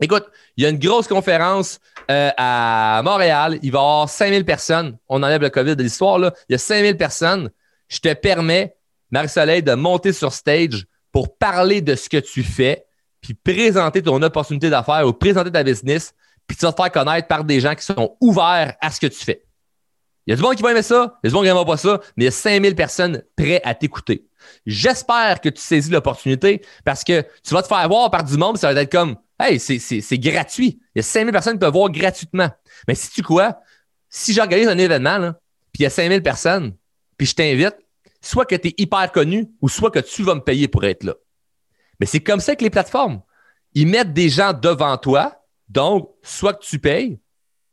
écoute, 0.00 0.26
il 0.56 0.62
y 0.62 0.66
a 0.66 0.70
une 0.70 0.78
grosse 0.78 1.08
conférence 1.08 1.80
euh, 2.08 2.30
à 2.36 3.00
Montréal. 3.04 3.58
Il 3.62 3.72
va 3.72 3.78
y 3.78 3.82
avoir 3.82 4.08
5000 4.08 4.44
personnes. 4.44 4.96
On 5.08 5.24
enlève 5.24 5.42
le 5.42 5.50
COVID 5.50 5.74
de 5.74 5.82
l'histoire. 5.82 6.18
Il 6.48 6.52
y 6.52 6.54
a 6.54 6.58
5000 6.58 6.96
personnes. 6.96 7.50
Je 7.88 7.98
te 7.98 8.12
permets, 8.14 8.76
Marie-Soleil, 9.10 9.62
de 9.62 9.74
monter 9.74 10.12
sur 10.12 10.32
stage 10.32 10.86
pour 11.12 11.36
parler 11.36 11.80
de 11.80 11.94
ce 11.94 12.08
que 12.08 12.18
tu 12.18 12.42
fais, 12.42 12.84
puis 13.20 13.34
présenter 13.34 14.02
ton 14.02 14.20
opportunité 14.22 14.70
d'affaires 14.70 15.06
ou 15.06 15.12
présenter 15.12 15.50
ta 15.50 15.62
business, 15.62 16.14
puis 16.46 16.56
tu 16.56 16.64
vas 16.64 16.72
te 16.72 16.82
faire 16.82 16.92
connaître 16.92 17.28
par 17.28 17.44
des 17.44 17.60
gens 17.60 17.74
qui 17.74 17.84
sont 17.84 18.16
ouverts 18.20 18.74
à 18.80 18.90
ce 18.90 19.00
que 19.00 19.06
tu 19.06 19.24
fais. 19.24 19.44
Il 20.26 20.30
y 20.30 20.34
a 20.34 20.36
du 20.36 20.42
monde 20.42 20.56
qui 20.56 20.62
va 20.62 20.72
aimer 20.72 20.82
ça, 20.82 21.18
il 21.22 21.26
y 21.26 21.28
a 21.28 21.30
du 21.30 21.34
monde 21.34 21.44
qui 21.44 21.48
n'aimera 21.48 21.64
pas 21.64 21.76
ça, 21.78 22.00
mais 22.16 22.24
il 22.24 22.26
y 22.26 22.28
a 22.28 22.32
5000 22.32 22.74
personnes 22.74 23.22
prêtes 23.34 23.62
à 23.64 23.74
t'écouter. 23.74 24.26
J'espère 24.66 25.40
que 25.40 25.48
tu 25.48 25.60
saisis 25.60 25.90
l'opportunité 25.90 26.62
parce 26.84 27.02
que 27.02 27.24
tu 27.42 27.54
vas 27.54 27.62
te 27.62 27.68
faire 27.68 27.88
voir 27.88 28.10
par 28.10 28.24
du 28.24 28.36
monde, 28.36 28.58
ça 28.58 28.72
va 28.72 28.80
être 28.80 28.92
comme 28.92 29.16
Hey, 29.40 29.60
c'est 29.60 30.18
gratuit. 30.18 30.80
Il 30.94 30.98
y 30.98 31.00
a 31.00 31.02
5000 31.02 31.32
personnes 31.32 31.52
qui 31.54 31.60
peuvent 31.60 31.72
voir 31.72 31.90
gratuitement. 31.90 32.50
Mais 32.88 32.96
si 32.96 33.10
tu 33.10 33.22
quoi, 33.22 33.60
si 34.10 34.32
j'organise 34.32 34.66
un 34.66 34.78
événement, 34.78 35.32
puis 35.72 35.80
il 35.80 35.82
y 35.84 35.86
a 35.86 35.90
5000 35.90 36.22
personnes, 36.22 36.74
puis 37.16 37.26
je 37.26 37.34
t'invite, 37.34 37.76
soit 38.20 38.46
que 38.46 38.56
tu 38.56 38.68
es 38.68 38.74
hyper 38.78 39.12
connu 39.12 39.50
ou 39.60 39.68
soit 39.68 39.90
que 39.90 40.00
tu 40.00 40.22
vas 40.22 40.34
me 40.34 40.40
payer 40.40 40.68
pour 40.68 40.84
être 40.84 41.04
là. 41.04 41.14
Mais 42.00 42.06
c'est 42.06 42.20
comme 42.20 42.40
ça 42.40 42.56
que 42.56 42.62
les 42.62 42.70
plateformes. 42.70 43.22
Ils 43.74 43.86
mettent 43.86 44.12
des 44.12 44.28
gens 44.28 44.52
devant 44.52 44.96
toi, 44.96 45.44
donc 45.68 46.10
soit 46.22 46.54
que 46.54 46.64
tu 46.64 46.78
payes, 46.78 47.18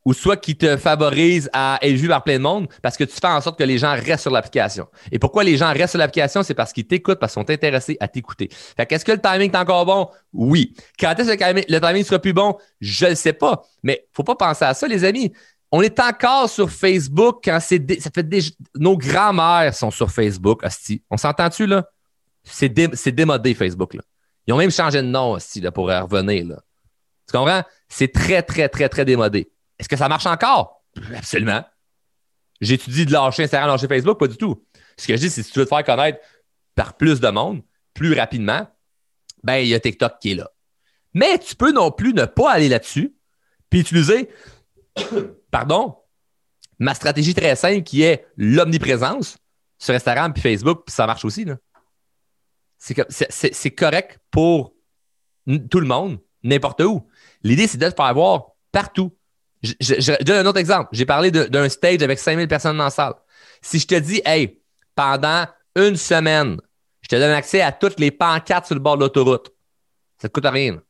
ou 0.06 0.14
soit 0.14 0.36
qu'ils 0.36 0.56
te 0.56 0.76
favorisent 0.76 1.50
à 1.52 1.80
être 1.82 1.96
vu 1.96 2.06
par 2.06 2.22
plein 2.22 2.36
de 2.36 2.42
monde 2.42 2.68
parce 2.80 2.96
que 2.96 3.02
tu 3.02 3.12
fais 3.12 3.26
en 3.26 3.40
sorte 3.40 3.58
que 3.58 3.64
les 3.64 3.76
gens 3.76 3.90
restent 3.90 4.22
sur 4.22 4.30
l'application. 4.30 4.86
Et 5.10 5.18
pourquoi 5.18 5.42
les 5.42 5.56
gens 5.56 5.72
restent 5.72 5.90
sur 5.90 5.98
l'application? 5.98 6.44
C'est 6.44 6.54
parce 6.54 6.72
qu'ils 6.72 6.86
t'écoutent, 6.86 7.18
parce 7.18 7.34
qu'ils 7.34 7.42
sont 7.42 7.50
intéressés 7.50 7.96
à 7.98 8.06
t'écouter. 8.06 8.48
Fait 8.52 8.86
qu'est-ce 8.86 9.04
que 9.04 9.10
le 9.10 9.20
timing 9.20 9.50
est 9.50 9.56
encore 9.56 9.84
bon? 9.84 10.08
Oui. 10.32 10.76
Quand 10.98 11.12
est-ce 11.18 11.32
que 11.32 11.72
le 11.72 11.80
timing 11.80 12.04
sera 12.04 12.20
plus 12.20 12.32
bon? 12.32 12.56
Je 12.80 13.06
ne 13.06 13.14
sais 13.16 13.32
pas. 13.32 13.64
Mais 13.82 14.06
faut 14.12 14.22
pas 14.22 14.36
penser 14.36 14.64
à 14.64 14.74
ça, 14.74 14.86
les 14.86 15.02
amis. 15.02 15.32
On 15.76 15.82
est 15.82 16.00
encore 16.00 16.48
sur 16.48 16.70
Facebook 16.70 17.40
quand 17.44 17.58
c'est. 17.60 17.84
Nos 18.76 18.96
grands-mères 18.96 19.74
sont 19.74 19.90
sur 19.90 20.10
Facebook, 20.10 20.64
hostie. 20.64 21.02
On 21.10 21.18
s'entend-tu, 21.18 21.66
là? 21.66 21.86
C'est, 22.44 22.70
démodé, 22.70 23.52
Facebook, 23.52 23.92
là. 23.92 24.00
Ils 24.46 24.54
ont 24.54 24.56
même 24.56 24.70
changé 24.70 25.02
de 25.02 25.06
nom, 25.06 25.32
hostie, 25.32 25.60
là, 25.60 25.70
pour 25.70 25.88
revenir, 25.88 26.46
là. 26.46 26.62
Tu 27.28 27.36
comprends? 27.36 27.62
C'est 27.90 28.10
très, 28.10 28.42
très, 28.42 28.70
très, 28.70 28.88
très 28.88 29.04
démodé. 29.04 29.50
Est-ce 29.78 29.86
que 29.86 29.98
ça 29.98 30.08
marche 30.08 30.24
encore? 30.24 30.82
Absolument. 31.14 31.62
J'étudie 32.62 33.04
de 33.04 33.12
lâcher 33.12 33.42
Instagram, 33.42 33.68
lâcher 33.68 33.86
Facebook, 33.86 34.18
pas 34.18 34.28
du 34.28 34.38
tout. 34.38 34.64
Ce 34.96 35.06
que 35.06 35.14
je 35.14 35.20
dis, 35.20 35.28
c'est 35.28 35.42
si 35.42 35.52
tu 35.52 35.58
veux 35.58 35.66
te 35.66 35.68
faire 35.68 35.84
connaître 35.84 36.20
par 36.74 36.96
plus 36.96 37.20
de 37.20 37.28
monde, 37.28 37.60
plus 37.92 38.14
rapidement, 38.18 38.66
ben, 39.42 39.56
il 39.56 39.68
y 39.68 39.74
a 39.74 39.80
TikTok 39.80 40.20
qui 40.22 40.32
est 40.32 40.36
là. 40.36 40.50
Mais 41.12 41.38
tu 41.38 41.54
peux 41.54 41.72
non 41.72 41.90
plus 41.90 42.14
ne 42.14 42.24
pas 42.24 42.50
aller 42.50 42.70
là-dessus, 42.70 43.14
puis 43.68 43.80
utiliser, 43.80 44.30
pardon, 45.50 45.96
ma 46.78 46.94
stratégie 46.94 47.34
très 47.34 47.56
simple 47.56 47.82
qui 47.82 48.02
est 48.02 48.26
l'omniprésence 48.36 49.38
sur 49.78 49.94
Instagram 49.94 50.32
puis 50.32 50.42
Facebook, 50.42 50.84
ça 50.88 51.06
marche 51.06 51.24
aussi. 51.24 51.46
C'est 52.78 53.70
correct 53.70 54.18
pour 54.30 54.74
tout 55.70 55.80
le 55.80 55.86
monde, 55.86 56.18
n'importe 56.42 56.80
où. 56.82 57.06
L'idée, 57.42 57.66
c'est 57.66 57.78
de 57.78 57.88
te 57.88 57.94
faire 57.94 58.14
voir 58.14 58.48
partout. 58.72 59.16
Je, 59.62 60.22
donne 60.22 60.46
un 60.46 60.48
autre 60.48 60.58
exemple. 60.58 60.88
J'ai 60.92 61.06
parlé 61.06 61.30
d'un 61.30 61.68
stage 61.68 62.02
avec 62.02 62.18
5000 62.18 62.48
personnes 62.48 62.76
dans 62.76 62.84
la 62.84 62.90
salle. 62.90 63.14
Si 63.62 63.78
je 63.78 63.86
te 63.86 63.94
dis, 63.94 64.20
hey, 64.24 64.60
pendant 64.94 65.46
une 65.74 65.96
semaine, 65.96 66.60
je 67.02 67.08
te 67.08 67.16
donne 67.16 67.32
accès 67.32 67.60
à 67.60 67.72
toutes 67.72 67.98
les 68.00 68.10
pancartes 68.10 68.66
sur 68.66 68.74
le 68.74 68.80
bord 68.80 68.96
de 68.96 69.02
l'autoroute, 69.02 69.48
ça 70.18 70.26
ne 70.26 70.28
te 70.28 70.32
coûte 70.32 70.46
rien. 70.46 70.80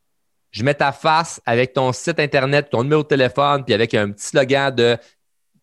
Je 0.56 0.64
mets 0.64 0.72
ta 0.72 0.90
face 0.90 1.38
avec 1.44 1.74
ton 1.74 1.92
site 1.92 2.18
Internet, 2.18 2.70
ton 2.70 2.82
numéro 2.82 3.02
de 3.02 3.08
téléphone, 3.08 3.62
puis 3.62 3.74
avec 3.74 3.92
un 3.92 4.10
petit 4.10 4.28
slogan 4.28 4.74
de 4.74 4.96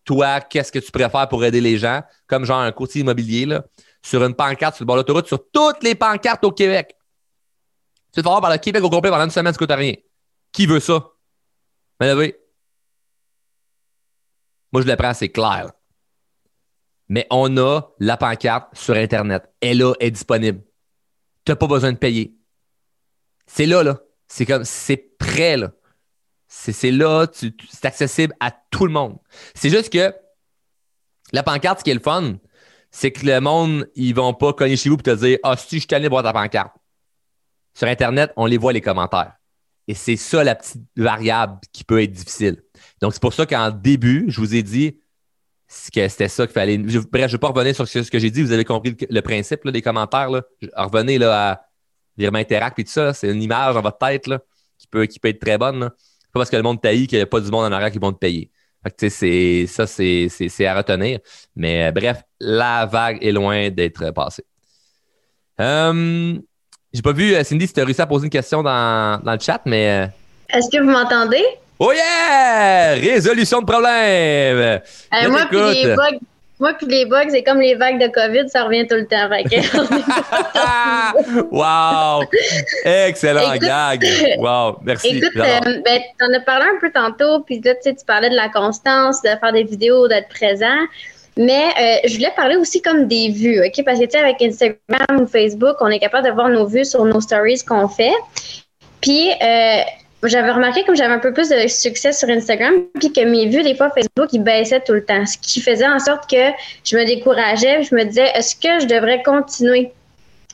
toi, 0.04 0.40
qu'est-ce 0.40 0.70
que 0.70 0.78
tu 0.78 0.92
préfères 0.92 1.26
pour 1.28 1.44
aider 1.44 1.60
les 1.60 1.78
gens, 1.78 2.00
comme 2.28 2.44
genre 2.44 2.60
un 2.60 2.70
courtier 2.70 3.00
immobilier, 3.00 3.44
là, 3.44 3.64
sur 4.02 4.22
une 4.22 4.36
pancarte 4.36 4.76
sur 4.76 4.84
le 4.84 4.86
bord 4.86 4.94
de 4.94 5.00
l'autoroute, 5.00 5.26
sur 5.26 5.50
toutes 5.50 5.82
les 5.82 5.96
pancartes 5.96 6.44
au 6.44 6.52
Québec. 6.52 6.94
Tu 8.12 8.20
vas 8.20 8.30
voir 8.30 8.40
par 8.40 8.52
le 8.52 8.58
Québec 8.58 8.84
au 8.84 8.88
complet 8.88 9.10
pendant 9.10 9.24
une 9.24 9.30
semaine, 9.30 9.52
ça 9.52 9.66
ne 9.66 9.74
rien. 9.74 9.94
Qui 10.52 10.66
veut 10.66 10.78
ça? 10.78 11.04
Ben, 11.98 12.16
oui. 12.16 12.32
Moi, 14.70 14.82
je 14.82 14.86
le 14.86 14.94
prends, 14.94 15.12
c'est 15.12 15.30
clair. 15.30 15.72
Mais 17.08 17.26
on 17.30 17.56
a 17.56 17.80
la 17.98 18.16
pancarte 18.16 18.76
sur 18.76 18.94
Internet. 18.94 19.42
Elle 19.60 19.78
là, 19.78 19.94
est 19.98 20.12
disponible. 20.12 20.62
Tu 21.44 21.50
n'as 21.50 21.56
pas 21.56 21.66
besoin 21.66 21.90
de 21.90 21.98
payer. 21.98 22.38
C'est 23.48 23.66
là, 23.66 23.82
là. 23.82 23.98
C'est 24.28 24.46
comme, 24.46 24.64
c'est 24.64 25.16
prêt, 25.18 25.56
là. 25.56 25.72
C'est 26.46 26.92
là, 26.92 27.26
c'est 27.32 27.84
accessible 27.84 28.32
à 28.38 28.52
tout 28.70 28.86
le 28.86 28.92
monde. 28.92 29.18
C'est 29.54 29.70
juste 29.70 29.92
que 29.92 30.14
la 31.32 31.42
pancarte, 31.42 31.80
ce 31.80 31.84
qui 31.84 31.90
est 31.90 31.94
le 31.94 32.00
fun, 32.00 32.36
c'est 32.92 33.10
que 33.10 33.26
le 33.26 33.40
monde, 33.40 33.90
ils 33.96 34.14
vont 34.14 34.32
pas 34.34 34.52
cogner 34.52 34.76
chez 34.76 34.88
vous 34.88 34.96
pour 34.96 35.02
te 35.02 35.16
dire 35.16 35.38
Ah, 35.42 35.56
si 35.56 35.80
je 35.80 35.86
t'allais 35.88 36.08
voir 36.08 36.22
ta 36.22 36.32
pancarte. 36.32 36.76
Sur 37.74 37.88
Internet, 37.88 38.32
on 38.36 38.46
les 38.46 38.56
voit 38.56 38.72
les 38.72 38.80
commentaires. 38.80 39.34
Et 39.88 39.94
c'est 39.94 40.16
ça 40.16 40.44
la 40.44 40.54
petite 40.54 40.82
variable 40.96 41.58
qui 41.72 41.82
peut 41.82 42.00
être 42.00 42.12
difficile. 42.12 42.62
Donc, 43.00 43.12
c'est 43.12 43.20
pour 43.20 43.34
ça 43.34 43.46
qu'en 43.46 43.70
début, 43.70 44.26
je 44.28 44.40
vous 44.40 44.54
ai 44.54 44.62
dit 44.62 45.00
que 45.92 46.08
c'était 46.08 46.28
ça 46.28 46.46
qu'il 46.46 46.54
fallait. 46.54 46.78
bref, 46.78 46.96
je 47.12 47.18
ne 47.18 47.26
vais 47.26 47.38
pas 47.38 47.48
revenir 47.48 47.74
sur 47.74 47.86
ce 47.88 48.10
que 48.10 48.18
j'ai 48.18 48.30
dit. 48.30 48.42
Vous 48.42 48.52
avez 48.52 48.64
compris 48.64 48.96
le, 49.10 49.20
principe 49.22 49.68
des 49.68 49.82
commentaires. 49.82 50.30
Là. 50.30 50.42
Revenez 50.76 51.18
là, 51.18 51.50
à 51.50 51.66
Virement 52.16 52.38
Interact 52.38 52.78
et 52.78 52.84
tout 52.84 52.90
ça. 52.90 53.12
C'est 53.12 53.28
une 53.28 53.42
image 53.42 53.74
dans 53.74 53.82
votre 53.82 53.98
tête 53.98 54.26
là, 54.26 54.38
qui, 54.78 54.86
peut, 54.86 55.06
qui 55.06 55.18
peut 55.18 55.28
être 55.28 55.40
très 55.40 55.58
bonne. 55.58 55.80
Là. 55.80 55.90
Pas 55.90 56.40
parce 56.40 56.50
que 56.50 56.56
le 56.56 56.62
monde 56.62 56.80
taillit 56.80 57.06
qu'il 57.06 57.18
n'y 57.18 57.22
a 57.22 57.26
pas 57.26 57.40
du 57.40 57.50
monde 57.50 57.64
en 57.64 57.72
arrière 57.72 57.90
qui 57.90 57.98
vont 57.98 58.12
te 58.12 58.18
payer. 58.18 58.50
c'est, 58.96 59.66
ça, 59.66 59.86
c'est, 59.86 60.66
à 60.66 60.74
retenir. 60.74 61.20
Mais 61.54 61.86
euh, 61.86 61.92
bref, 61.92 62.22
la 62.40 62.86
vague 62.86 63.18
est 63.22 63.32
loin 63.32 63.70
d'être 63.70 64.10
passée. 64.10 64.44
Euh, 65.60 66.34
j'ai 66.92 67.02
pas 67.02 67.12
vu, 67.12 67.34
euh, 67.34 67.44
Cindy, 67.44 67.66
si 67.66 67.72
tu 67.72 67.80
as 67.80 67.84
réussi 67.84 68.00
à 68.00 68.06
poser 68.06 68.24
une 68.24 68.30
question 68.30 68.62
dans, 68.62 69.20
dans 69.22 69.32
le 69.32 69.38
chat, 69.38 69.60
mais. 69.64 70.08
Est-ce 70.48 70.68
que 70.70 70.82
vous 70.82 70.90
m'entendez? 70.90 71.44
Oh 71.78 71.92
yeah! 71.92 72.94
Résolution 72.94 73.60
de 73.60 73.66
problème! 73.66 73.92
Euh, 73.92 75.28
moi, 75.28 75.46
puis 75.50 75.58
les 75.58 75.94
bugs, 75.94 76.18
moi, 76.60 76.72
puis 76.74 76.86
les 76.86 77.04
bugs, 77.04 77.28
c'est 77.30 77.42
comme 77.42 77.60
les 77.60 77.74
vagues 77.74 78.00
de 78.00 78.06
COVID, 78.06 78.48
ça 78.48 78.64
revient 78.64 78.86
tout 78.86 78.94
le 78.94 79.06
temps. 79.06 79.28
wow! 81.50 82.24
Excellent 82.84 83.56
gag! 83.56 84.06
Wow! 84.38 84.78
Merci. 84.82 85.18
Écoute, 85.18 85.36
euh, 85.36 85.80
ben, 85.84 86.00
tu 86.18 86.24
en 86.24 86.32
as 86.32 86.40
parlé 86.40 86.66
un 86.66 86.78
peu 86.80 86.92
tantôt, 86.92 87.40
puis 87.40 87.60
là, 87.60 87.74
tu 87.74 87.92
parlais 88.06 88.30
de 88.30 88.36
la 88.36 88.48
constance, 88.48 89.20
de 89.22 89.30
faire 89.30 89.52
des 89.52 89.64
vidéos, 89.64 90.06
d'être 90.06 90.28
présent. 90.28 90.78
Mais 91.36 91.64
euh, 91.80 92.08
je 92.08 92.14
voulais 92.14 92.32
parler 92.36 92.54
aussi 92.54 92.80
comme 92.80 93.08
des 93.08 93.30
vues, 93.30 93.60
OK? 93.60 93.84
Parce 93.84 93.98
que, 93.98 94.04
tu 94.04 94.12
sais, 94.12 94.18
avec 94.18 94.40
Instagram 94.40 95.22
ou 95.22 95.26
Facebook, 95.26 95.76
on 95.80 95.88
est 95.88 95.98
capable 95.98 96.28
de 96.28 96.32
voir 96.32 96.48
nos 96.48 96.66
vues 96.66 96.84
sur 96.84 97.04
nos 97.04 97.20
stories 97.20 97.64
qu'on 97.66 97.88
fait. 97.88 98.14
Puis, 99.00 99.30
euh, 99.42 99.80
j'avais 100.28 100.50
remarqué 100.50 100.84
comme 100.84 100.96
j'avais 100.96 101.14
un 101.14 101.18
peu 101.18 101.32
plus 101.32 101.48
de 101.48 101.66
succès 101.68 102.12
sur 102.12 102.28
Instagram, 102.28 102.74
puis 102.98 103.12
que 103.12 103.20
mes 103.20 103.46
vues, 103.46 103.62
des 103.62 103.74
fois, 103.74 103.90
Facebook, 103.90 104.28
ils 104.32 104.42
baissaient 104.42 104.80
tout 104.80 104.92
le 104.92 105.04
temps. 105.04 105.24
Ce 105.26 105.36
qui 105.38 105.60
faisait 105.60 105.86
en 105.86 105.98
sorte 105.98 106.30
que 106.30 106.50
je 106.84 106.96
me 106.96 107.04
décourageais. 107.04 107.82
Je 107.82 107.94
me 107.94 108.04
disais, 108.04 108.30
est-ce 108.34 108.54
que 108.54 108.80
je 108.80 108.86
devrais 108.86 109.22
continuer 109.22 109.92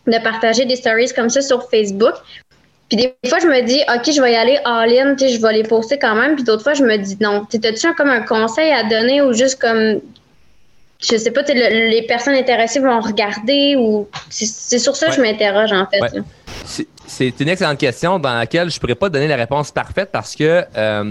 de 0.06 0.18
partager 0.22 0.64
des 0.64 0.76
stories 0.76 1.12
comme 1.14 1.30
ça 1.30 1.40
sur 1.42 1.68
Facebook? 1.68 2.14
Puis 2.88 2.96
des 2.96 3.14
fois, 3.28 3.38
je 3.38 3.46
me 3.46 3.60
dis, 3.62 3.80
OK, 3.94 4.12
je 4.12 4.20
vais 4.20 4.32
y 4.32 4.36
aller 4.36 4.58
all-in, 4.64 5.16
je 5.16 5.40
vais 5.40 5.52
les 5.52 5.62
poster 5.62 5.98
quand 5.98 6.14
même. 6.14 6.34
Puis 6.34 6.44
d'autres 6.44 6.62
fois, 6.64 6.74
je 6.74 6.82
me 6.82 6.96
dis 6.96 7.16
non. 7.20 7.44
T'as-tu 7.44 7.94
comme 7.94 8.10
un 8.10 8.22
conseil 8.22 8.72
à 8.72 8.82
donner 8.84 9.22
ou 9.22 9.32
juste 9.32 9.60
comme, 9.60 10.00
je 11.00 11.16
sais 11.16 11.30
pas, 11.30 11.42
les 11.42 12.04
personnes 12.08 12.34
intéressées 12.34 12.80
vont 12.80 13.00
regarder 13.00 13.76
ou. 13.76 14.08
C'est 14.30 14.78
sur 14.78 14.96
ça 14.96 15.06
que 15.06 15.12
je 15.12 15.20
m'interroge, 15.20 15.72
en 15.72 15.86
fait 15.86 16.22
c'est 17.10 17.40
une 17.40 17.48
excellente 17.48 17.78
question 17.78 18.20
dans 18.20 18.34
laquelle 18.34 18.70
je 18.70 18.76
ne 18.76 18.80
pourrais 18.80 18.94
pas 18.94 19.08
donner 19.08 19.26
la 19.26 19.34
réponse 19.36 19.72
parfaite 19.72 20.10
parce 20.12 20.36
que 20.36 20.64
euh, 20.76 21.02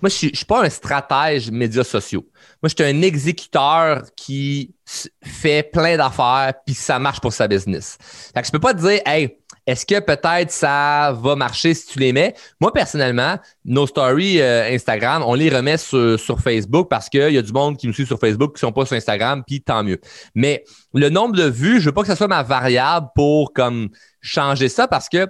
moi, 0.00 0.08
je 0.08 0.26
ne 0.26 0.34
suis 0.34 0.44
pas 0.46 0.64
un 0.64 0.70
stratège 0.70 1.50
médias 1.50 1.84
sociaux. 1.84 2.24
Moi, 2.62 2.70
je 2.70 2.82
suis 2.82 2.90
un 2.90 3.02
exécuteur 3.02 4.04
qui 4.16 4.74
fait 5.22 5.62
plein 5.62 5.98
d'affaires 5.98 6.54
puis 6.64 6.74
ça 6.74 6.98
marche 6.98 7.20
pour 7.20 7.32
sa 7.32 7.46
business. 7.46 7.98
Fait 8.00 8.40
que 8.40 8.46
je 8.46 8.52
peux 8.52 8.58
pas 8.58 8.72
te 8.72 8.80
dire, 8.80 9.00
hey, 9.04 9.36
est-ce 9.66 9.86
que 9.86 9.98
peut-être 9.98 10.50
ça 10.50 11.16
va 11.18 11.36
marcher 11.36 11.72
si 11.72 11.86
tu 11.86 11.98
les 11.98 12.12
mets? 12.12 12.34
Moi, 12.60 12.72
personnellement, 12.72 13.38
nos 13.64 13.86
stories 13.86 14.40
euh, 14.40 14.70
Instagram, 14.70 15.22
on 15.26 15.34
les 15.34 15.48
remet 15.48 15.78
sur, 15.78 16.18
Facebook 16.38 16.88
parce 16.90 17.08
qu'il 17.08 17.30
y 17.30 17.38
a 17.38 17.42
du 17.42 17.52
monde 17.52 17.78
qui 17.78 17.86
nous 17.86 17.92
suit 17.92 18.06
sur 18.06 18.18
Facebook 18.18 18.50
qui 18.56 18.64
ne 18.64 18.68
sont 18.68 18.72
pas 18.72 18.84
sur 18.84 18.96
Instagram, 18.96 19.42
puis 19.46 19.62
tant 19.62 19.82
mieux. 19.82 20.00
Mais 20.34 20.64
le 20.92 21.08
nombre 21.08 21.34
de 21.34 21.44
vues, 21.44 21.80
je 21.80 21.86
veux 21.86 21.92
pas 21.92 22.02
que 22.02 22.08
ce 22.08 22.14
soit 22.14 22.28
ma 22.28 22.42
variable 22.42 23.08
pour 23.14 23.52
comme 23.52 23.88
changer 24.20 24.68
ça 24.68 24.86
parce 24.86 25.08
que 25.08 25.26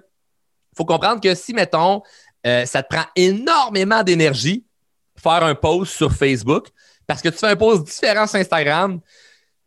faut 0.76 0.84
comprendre 0.84 1.20
que 1.20 1.34
si, 1.36 1.54
mettons, 1.54 2.02
euh, 2.46 2.66
ça 2.66 2.82
te 2.82 2.94
prend 2.94 3.06
énormément 3.14 4.02
d'énergie 4.02 4.64
faire 5.16 5.44
un 5.44 5.54
post 5.54 5.92
sur 5.92 6.12
Facebook 6.12 6.68
parce 7.06 7.22
que 7.22 7.28
tu 7.28 7.38
fais 7.38 7.48
un 7.48 7.56
post 7.56 7.84
différent 7.84 8.26
sur 8.26 8.40
Instagram, 8.40 9.00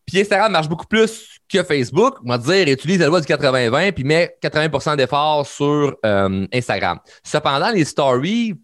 puis 0.05 0.19
Instagram 0.19 0.51
marche 0.51 0.67
beaucoup 0.67 0.87
plus 0.87 1.36
que 1.51 1.63
Facebook, 1.63 2.15
on 2.25 2.29
va 2.29 2.37
dire, 2.37 2.67
utilise 2.67 2.99
la 2.99 3.07
loi 3.07 3.21
du 3.21 3.27
80-20 3.27 3.91
puis 3.93 4.03
met 4.03 4.35
80% 4.43 4.97
d'efforts 4.97 5.47
sur 5.47 5.95
euh, 6.05 6.45
Instagram. 6.53 6.99
Cependant, 7.23 7.71
les 7.71 7.85
stories, 7.85 8.55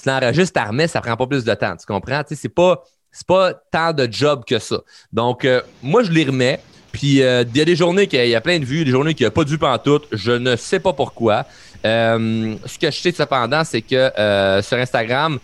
tu 0.00 0.08
l'enregistres, 0.08 0.60
tu 0.60 0.66
remets, 0.66 0.88
ça 0.88 1.00
prend 1.00 1.16
pas 1.16 1.26
plus 1.26 1.44
de 1.44 1.54
temps. 1.54 1.76
Tu 1.76 1.86
comprends? 1.86 2.22
Tu 2.22 2.34
sais, 2.34 2.42
c'est 2.42 2.48
pas, 2.48 2.82
pas 3.26 3.54
tant 3.70 3.92
de 3.92 4.08
job 4.10 4.44
que 4.46 4.58
ça. 4.58 4.80
Donc, 5.12 5.44
euh, 5.44 5.62
moi, 5.82 6.02
je 6.02 6.10
les 6.10 6.24
remets. 6.24 6.60
Puis, 6.92 7.22
euh, 7.22 7.44
il 7.48 7.56
y 7.56 7.60
a 7.62 7.64
des 7.64 7.76
journées 7.76 8.06
qu'il 8.06 8.28
y 8.28 8.34
a 8.34 8.40
plein 8.42 8.58
de 8.58 8.66
vues, 8.66 8.84
des 8.84 8.90
journées 8.90 9.14
qu'il 9.14 9.24
n'y 9.24 9.28
a 9.28 9.30
pas 9.30 9.44
de 9.44 9.48
vues 9.48 9.58
pantoute. 9.58 10.06
Je 10.12 10.32
ne 10.32 10.56
sais 10.56 10.80
pas 10.80 10.92
pourquoi. 10.92 11.46
ce 11.82 12.78
que 12.78 12.90
je 12.90 13.00
sais 13.00 13.12
cependant, 13.12 13.64
c'est 13.64 13.80
que 13.80 14.10
sur 14.62 14.76
Instagram, 14.76 15.38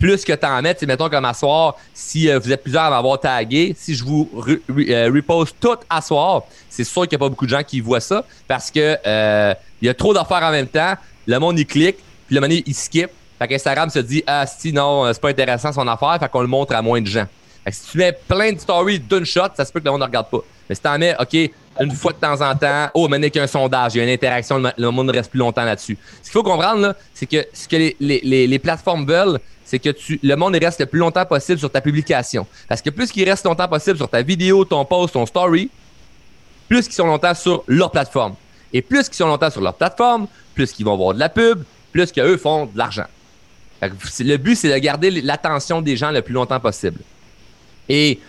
plus 0.00 0.24
que 0.24 0.32
tu 0.32 0.46
en 0.46 0.62
mets, 0.62 0.76
mettons 0.88 1.10
comme 1.10 1.26
à 1.26 1.34
soir, 1.34 1.76
si 1.92 2.28
euh, 2.28 2.38
vous 2.38 2.50
êtes 2.50 2.62
plusieurs 2.62 2.84
à 2.84 2.90
m'avoir 2.90 3.20
tagué, 3.20 3.76
si 3.78 3.94
je 3.94 4.02
vous 4.02 4.28
euh, 4.48 5.10
repose 5.14 5.54
tout 5.60 5.76
à 5.88 6.00
soir, 6.00 6.44
c'est 6.70 6.84
sûr 6.84 7.02
qu'il 7.02 7.10
n'y 7.10 7.16
a 7.16 7.26
pas 7.26 7.28
beaucoup 7.28 7.44
de 7.44 7.50
gens 7.50 7.62
qui 7.62 7.80
voient 7.80 8.00
ça 8.00 8.24
parce 8.48 8.70
que 8.70 8.96
euh, 9.06 9.54
il 9.82 9.86
y 9.86 9.88
a 9.88 9.94
trop 9.94 10.14
d'affaires 10.14 10.42
en 10.42 10.50
même 10.50 10.66
temps. 10.66 10.94
Le 11.26 11.38
monde, 11.38 11.58
il 11.58 11.66
clique, 11.66 11.98
puis 12.26 12.34
le 12.34 12.40
moment 12.40 12.54
il 12.66 12.74
skip. 12.74 13.10
Fait 13.38 13.48
qu'Instagram 13.48 13.88
se 13.88 14.00
dit, 14.00 14.22
ah, 14.26 14.46
si, 14.46 14.72
non, 14.72 15.06
euh, 15.06 15.12
c'est 15.12 15.20
pas 15.20 15.30
intéressant 15.30 15.72
son 15.72 15.86
affaire, 15.86 16.18
fait 16.18 16.28
qu'on 16.28 16.42
le 16.42 16.46
montre 16.46 16.74
à 16.74 16.82
moins 16.82 17.00
de 17.00 17.06
gens. 17.06 17.26
Fait 17.64 17.70
que 17.70 17.76
si 17.76 17.90
tu 17.90 17.98
mets 17.98 18.12
plein 18.12 18.52
de 18.52 18.58
stories 18.58 18.98
d'une 18.98 19.24
shot, 19.24 19.48
ça 19.54 19.64
se 19.64 19.72
peut 19.72 19.80
que 19.80 19.84
le 19.84 19.92
monde 19.92 20.00
ne 20.00 20.06
regarde 20.06 20.28
pas. 20.28 20.40
Mais 20.68 20.74
si 20.74 20.80
t'en 20.80 20.98
mets, 20.98 21.14
OK, 21.18 21.50
une 21.80 21.92
fois 21.92 22.12
de 22.12 22.18
temps 22.18 22.40
en 22.40 22.54
temps, 22.54 22.88
oh, 22.94 23.08
maintenant 23.08 23.28
qu'il 23.28 23.36
y 23.36 23.40
a 23.40 23.44
un 23.44 23.46
sondage, 23.46 23.94
il 23.94 23.98
y 23.98 24.00
a 24.02 24.04
une 24.04 24.10
interaction, 24.10 24.62
le, 24.76 24.90
monde 24.90 25.10
reste 25.10 25.30
plus 25.30 25.38
longtemps 25.38 25.64
là-dessus. 25.64 25.96
Ce 26.18 26.24
qu'il 26.24 26.32
faut 26.32 26.42
comprendre, 26.42 26.94
c'est 27.14 27.26
que 27.26 27.46
ce 27.52 27.66
que 27.66 27.76
les, 27.76 27.96
les, 28.00 28.46
les, 28.46 28.58
plateformes 28.58 29.06
veulent, 29.06 29.38
c'est 29.64 29.78
que 29.78 29.90
tu, 29.90 30.20
le 30.22 30.34
monde 30.34 30.56
reste 30.56 30.80
le 30.80 30.86
plus 30.86 30.98
longtemps 30.98 31.24
possible 31.24 31.58
sur 31.58 31.70
ta 31.70 31.80
publication. 31.80 32.46
Parce 32.68 32.82
que 32.82 32.90
plus 32.90 33.10
qu'il 33.10 33.28
reste 33.28 33.46
longtemps 33.46 33.68
possible 33.68 33.96
sur 33.96 34.08
ta 34.08 34.20
vidéo, 34.20 34.64
ton 34.64 34.84
post, 34.84 35.14
ton 35.14 35.24
story, 35.24 35.70
plus 36.68 36.84
qu'ils 36.84 36.94
sont 36.94 37.06
longtemps 37.06 37.34
sur 37.34 37.64
leur 37.66 37.90
plateforme. 37.90 38.34
Et 38.72 38.82
plus 38.82 39.08
qu'ils 39.08 39.16
sont 39.16 39.26
longtemps 39.26 39.50
sur 39.50 39.62
leur 39.62 39.74
plateforme, 39.74 40.26
plus 40.54 40.72
qu'ils 40.72 40.84
vont 40.84 40.92
avoir 40.92 41.14
de 41.14 41.18
la 41.18 41.28
pub, 41.28 41.62
plus 41.92 42.12
qu'eux 42.12 42.36
font 42.36 42.66
de 42.66 42.76
l'argent. 42.76 43.06
Le 43.80 44.36
but, 44.36 44.54
c'est 44.54 44.72
de 44.72 44.78
garder 44.78 45.10
l'attention 45.10 45.80
des 45.80 45.96
gens 45.96 46.10
le 46.10 46.20
plus 46.20 46.34
longtemps 46.34 46.60
possible. 46.60 47.00
Et. 47.88 48.20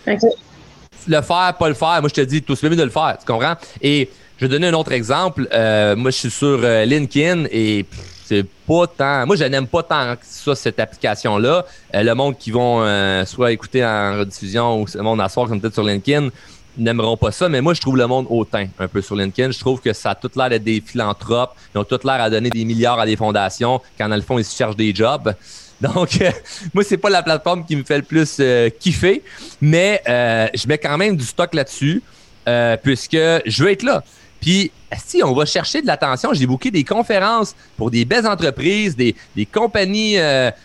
Le 1.06 1.22
faire, 1.22 1.54
pas 1.58 1.68
le 1.68 1.74
faire, 1.74 2.00
moi 2.00 2.08
je 2.08 2.14
te 2.14 2.20
dis, 2.20 2.42
tout 2.42 2.56
mieux 2.62 2.76
de 2.76 2.82
le 2.82 2.90
faire, 2.90 3.16
tu 3.18 3.26
comprends? 3.26 3.54
Et 3.80 4.08
je 4.42 4.48
vais 4.48 4.58
donner 4.58 4.66
un 4.66 4.74
autre 4.74 4.90
exemple. 4.90 5.46
Euh, 5.52 5.94
moi, 5.94 6.10
je 6.10 6.16
suis 6.16 6.30
sur 6.30 6.58
euh, 6.64 6.84
LinkedIn 6.84 7.44
et 7.52 7.86
c'est 8.24 8.44
pas 8.66 8.88
tant. 8.88 9.24
Moi, 9.24 9.36
je 9.36 9.44
n'aime 9.44 9.68
pas 9.68 9.84
tant 9.84 10.16
que 10.16 10.22
ça, 10.24 10.56
cette 10.56 10.80
application-là. 10.80 11.64
Euh, 11.94 12.02
le 12.02 12.14
monde 12.14 12.36
qui 12.36 12.50
vont 12.50 12.82
euh, 12.82 13.24
soit 13.24 13.52
écouter 13.52 13.84
en 13.84 14.18
rediffusion 14.18 14.82
ou 14.82 14.86
le 14.92 15.02
monde 15.02 15.20
à 15.20 15.28
soir, 15.28 15.46
comme 15.46 15.60
peut-être 15.60 15.74
sur 15.74 15.84
LinkedIn, 15.84 16.30
n'aimeront 16.76 17.16
pas 17.16 17.30
ça. 17.30 17.48
Mais 17.48 17.60
moi, 17.60 17.74
je 17.74 17.80
trouve 17.80 17.96
le 17.96 18.06
monde 18.08 18.26
hautain 18.30 18.66
un 18.80 18.88
peu 18.88 19.00
sur 19.00 19.14
LinkedIn. 19.14 19.52
Je 19.52 19.60
trouve 19.60 19.80
que 19.80 19.92
ça 19.92 20.10
a 20.10 20.14
tout 20.16 20.30
l'air 20.34 20.48
d'être 20.48 20.64
des 20.64 20.82
philanthropes. 20.84 21.54
Ils 21.72 21.78
ont 21.78 21.84
tout 21.84 22.00
l'air 22.02 22.20
à 22.20 22.28
donner 22.28 22.50
des 22.50 22.64
milliards 22.64 22.98
à 22.98 23.06
des 23.06 23.14
fondations 23.14 23.80
quand, 23.96 24.08
dans 24.08 24.16
le 24.16 24.22
fond, 24.22 24.40
ils 24.40 24.44
cherchent 24.44 24.74
des 24.74 24.92
jobs. 24.92 25.34
Donc, 25.94 26.20
euh, 26.20 26.30
moi, 26.72 26.84
c'est 26.84 26.96
pas 26.96 27.10
la 27.10 27.22
plateforme 27.22 27.64
qui 27.64 27.74
me 27.74 27.82
fait 27.82 27.96
le 27.96 28.04
plus 28.04 28.36
euh, 28.38 28.70
kiffer, 28.70 29.22
mais 29.60 30.00
euh, 30.08 30.46
je 30.54 30.68
mets 30.68 30.78
quand 30.78 30.96
même 30.96 31.16
du 31.16 31.24
stock 31.24 31.52
là-dessus 31.54 32.02
euh, 32.48 32.76
puisque 32.76 33.16
je 33.16 33.64
veux 33.64 33.70
être 33.70 33.82
là. 33.82 34.04
Puis, 34.40 34.70
si 35.04 35.22
on 35.22 35.32
va 35.32 35.44
chercher 35.44 35.82
de 35.82 35.86
l'attention, 35.86 36.34
j'ai 36.34 36.46
booké 36.46 36.70
des 36.70 36.84
conférences 36.84 37.54
pour 37.76 37.90
des 37.90 38.04
belles 38.04 38.26
entreprises, 38.26 38.96
des, 38.96 39.14
compagnies, 39.52 40.16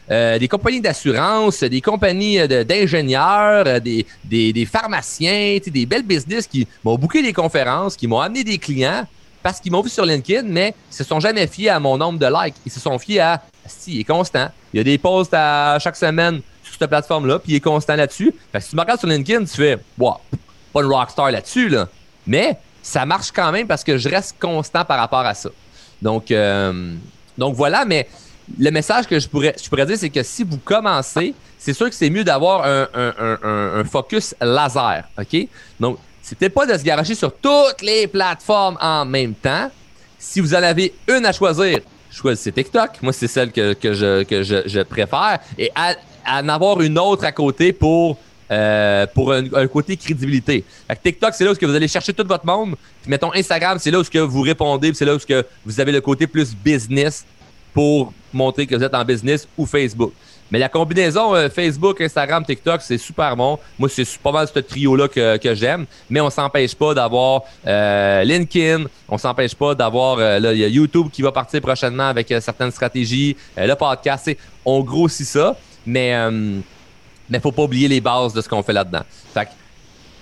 des 0.10 0.48
compagnies 0.50 0.82
d'assurance, 0.82 1.62
des 1.62 1.80
compagnies 1.80 2.40
d'ingénieurs, 2.48 3.80
des, 3.80 4.08
des, 4.24 4.52
des 4.52 4.66
pharmaciens, 4.66 5.60
des 5.64 5.86
belles 5.86 6.02
business 6.02 6.48
qui 6.48 6.68
m'ont 6.84 6.98
booké 6.98 7.22
des 7.22 7.34
conférences, 7.34 7.96
qui 7.96 8.08
m'ont 8.08 8.20
amené 8.20 8.44
des 8.44 8.58
clients 8.58 9.06
parce 9.44 9.60
qu'ils 9.60 9.72
m'ont 9.72 9.82
vu 9.82 9.90
sur 9.90 10.06
LinkedIn, 10.06 10.48
mais 10.48 10.74
ils 10.92 10.96
se 10.96 11.04
sont 11.04 11.20
jamais 11.20 11.48
fiés 11.48 11.70
à 11.70 11.80
mon 11.80 11.98
nombre 11.98 12.20
de 12.20 12.26
likes. 12.26 12.56
Ils 12.66 12.72
se 12.72 12.80
sont 12.80 12.98
fiés 12.98 13.20
à 13.20 13.42
si, 13.68 13.94
il 13.94 14.00
est 14.02 14.04
constant. 14.04 14.50
Il 14.78 14.82
y 14.82 14.82
a 14.82 14.84
des 14.84 15.00
posts 15.00 15.34
à 15.34 15.80
chaque 15.80 15.96
semaine 15.96 16.40
sur 16.62 16.76
cette 16.78 16.88
plateforme-là, 16.88 17.40
puis 17.40 17.54
il 17.54 17.56
est 17.56 17.62
constant 17.62 17.96
là-dessus. 17.96 18.32
Si 18.60 18.70
tu 18.70 18.76
me 18.76 18.82
regardes 18.82 19.00
sur 19.00 19.10
LinkedIn, 19.10 19.46
tu 19.46 19.56
fais 19.56 19.80
Wow, 19.98 20.18
pas 20.72 20.82
une 20.84 20.94
rockstar 20.94 21.32
là-dessus, 21.32 21.70
là. 21.70 21.88
Mais 22.28 22.60
ça 22.84 23.04
marche 23.04 23.32
quand 23.32 23.52
même 23.52 23.66
parce 23.66 23.84
que 23.84 23.98
je 23.98 24.08
reste 24.08 24.36
constant 24.40 24.86
par 24.86 25.00
rapport 25.00 25.26
à 25.26 25.34
ça. 25.34 25.50
Donc, 26.00 26.30
euh, 26.30 26.94
donc 27.40 27.56
voilà, 27.56 27.86
mais 27.86 28.08
le 28.60 28.70
message 28.70 29.08
que 29.08 29.20
je 29.20 29.28
pourrais, 29.28 29.56
je 29.60 29.68
pourrais 29.68 29.88
dire, 29.88 29.98
c'est 29.98 30.12
que 30.12 30.22
si 30.22 30.44
vous 30.44 30.60
commencez, 30.60 31.34
c'est 31.58 31.74
sûr 31.74 31.90
que 31.90 31.96
c'est 31.96 32.12
mieux 32.12 32.24
d'avoir 32.24 32.64
un, 32.64 33.84
focus 33.84 34.36
laser, 34.40 35.06
OK? 35.18 35.48
Donc, 35.80 35.98
c'est 36.22 36.38
peut-être 36.38 36.54
pas 36.54 36.68
de 36.68 36.78
se 36.78 36.84
garocher 36.84 37.16
sur 37.16 37.34
toutes 37.34 37.82
les 37.82 38.06
plateformes 38.06 38.78
en 38.80 39.06
même 39.06 39.34
temps. 39.34 39.72
Si 40.20 40.40
vous 40.40 40.54
en 40.54 40.62
avez 40.62 40.94
une 41.08 41.26
à 41.26 41.32
choisir, 41.32 41.80
choisissez 42.18 42.52
TikTok. 42.52 43.02
Moi, 43.02 43.14
c'est 43.14 43.28
celle 43.28 43.52
que, 43.52 43.76
je, 43.82 44.24
que 44.24 44.44
je, 44.44 44.82
préfère. 44.84 45.40
Et 45.58 45.72
en 46.28 46.50
avoir 46.50 46.82
une 46.82 46.98
autre 47.00 47.24
à 47.26 47.32
côté 47.32 47.72
pour, 47.74 48.18
euh, 48.52 49.06
un, 49.54 49.68
côté 49.68 49.98
crédibilité. 49.98 50.64
Fait 50.88 51.00
TikTok, 51.12 51.34
c'est 51.34 51.46
là 51.46 51.52
où 51.52 51.56
vous 51.60 51.76
allez 51.76 51.88
chercher 51.88 52.14
tout 52.14 52.26
votre 52.28 52.46
monde. 52.46 52.76
Puis 53.02 53.10
mettons 53.10 53.34
Instagram, 53.34 53.78
c'est 53.80 53.92
là 53.92 54.00
où 54.00 54.28
vous 54.28 54.42
répondez. 54.42 54.94
c'est 54.94 55.06
là 55.06 55.16
où 55.16 55.20
vous 55.66 55.80
avez 55.80 55.92
le 55.92 56.02
côté 56.02 56.28
plus 56.28 56.56
business 56.56 57.26
pour 57.74 58.14
montrer 58.34 58.66
que 58.66 58.76
vous 58.76 58.84
êtes 58.84 58.96
en 58.96 59.06
business 59.06 59.48
ou 59.58 59.66
Facebook. 59.66 60.14
Mais 60.52 60.60
la 60.60 60.70
combinaison 60.70 61.36
euh, 61.36 61.50
Facebook, 61.50 62.00
Instagram, 62.02 62.46
TikTok, 62.46 62.82
c'est 62.82 62.98
super 62.98 63.36
bon. 63.36 63.60
Moi, 63.78 63.90
c'est 63.90 64.08
pas 64.20 64.32
mal 64.32 64.48
ce 64.48 64.60
trio-là 64.60 65.08
que, 65.08 65.38
que 65.38 65.54
j'aime. 65.56 65.86
Mais 66.10 66.22
on 66.22 66.30
s'empêche 66.30 66.74
pas 66.76 66.94
d'avoir 66.94 67.42
euh, 67.66 68.24
LinkedIn. 68.24 68.86
On 69.10 69.18
s'empêche 69.18 69.56
pas 69.56 69.76
d'avoir... 69.76 70.18
euh, 70.20 70.40
YouTube 70.54 71.08
qui 71.12 71.22
va 71.22 71.32
partir 71.32 71.62
prochainement 71.62 72.08
avec 72.08 72.34
certaines 72.42 72.72
stratégies. 72.72 73.36
le 73.58 73.74
podcast, 73.76 74.30
on 74.66 74.82
grossit 74.82 75.26
ça. 75.28 75.56
Mais 75.86 76.14
mais 77.30 77.40
faut 77.42 77.52
pas 77.52 77.64
oublier 77.64 77.88
les 77.88 78.00
bases 78.02 78.34
de 78.34 78.42
ce 78.42 78.48
qu'on 78.48 78.64
fait 78.64 78.74
là-dedans. 78.74 79.02
Fait 79.34 79.50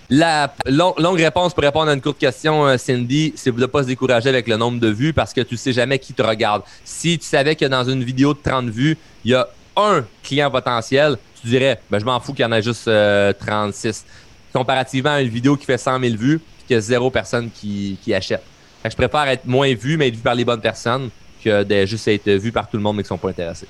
la 0.09 0.53
long- 0.67 0.93
longue 0.99 1.19
réponse 1.19 1.53
pour 1.53 1.63
répondre 1.63 1.89
à 1.89 1.93
une 1.93 2.01
courte 2.01 2.19
question, 2.19 2.77
Cindy, 2.77 3.33
c'est 3.35 3.51
de 3.51 3.59
ne 3.59 3.65
pas 3.65 3.81
se 3.83 3.87
décourager 3.87 4.29
avec 4.29 4.47
le 4.47 4.55
nombre 4.57 4.79
de 4.79 4.87
vues 4.87 5.13
parce 5.13 5.33
que 5.33 5.41
tu 5.41 5.57
sais 5.57 5.73
jamais 5.73 5.97
qui 5.97 6.13
te 6.13 6.21
regarde. 6.21 6.61
Si 6.83 7.17
tu 7.17 7.25
savais 7.25 7.55
que 7.55 7.65
dans 7.65 7.83
une 7.83 8.03
vidéo 8.03 8.33
de 8.35 8.39
30 8.43 8.69
vues, 8.69 8.97
il 9.23 9.31
y 9.31 9.33
a 9.35 9.47
un 9.75 10.05
client 10.23 10.49
potentiel, 10.51 11.17
tu 11.41 11.47
dirais, 11.47 11.79
ben, 11.89 11.99
je 11.99 12.05
m'en 12.05 12.19
fous 12.19 12.33
qu'il 12.33 12.43
y 12.43 12.45
en 12.45 12.51
ait 12.51 12.61
juste 12.61 12.87
euh, 12.87 13.33
36. 13.33 14.05
Comparativement 14.53 15.11
à 15.11 15.21
une 15.21 15.29
vidéo 15.29 15.57
qui 15.57 15.65
fait 15.65 15.77
100 15.77 15.99
000 15.99 16.15
vues 16.15 16.39
puis 16.39 16.67
qu'il 16.67 16.75
y 16.75 16.77
a 16.77 16.81
zéro 16.81 17.11
personne 17.11 17.49
qui, 17.51 17.97
qui 18.01 18.13
achète. 18.13 18.41
Fait 18.81 18.89
que 18.89 18.91
je 18.91 18.97
préfère 18.97 19.27
être 19.27 19.45
moins 19.45 19.73
vu, 19.73 19.97
mais 19.97 20.07
être 20.07 20.15
vu 20.15 20.21
par 20.21 20.35
les 20.35 20.45
bonnes 20.45 20.61
personnes 20.61 21.09
que 21.43 21.63
de 21.63 21.85
juste 21.85 22.07
être 22.07 22.29
vu 22.29 22.51
par 22.51 22.67
tout 22.69 22.77
le 22.77 22.83
monde 22.83 22.97
mais 22.97 23.03
qui 23.03 23.09
sont 23.09 23.17
pas 23.17 23.29
intéressés. 23.29 23.67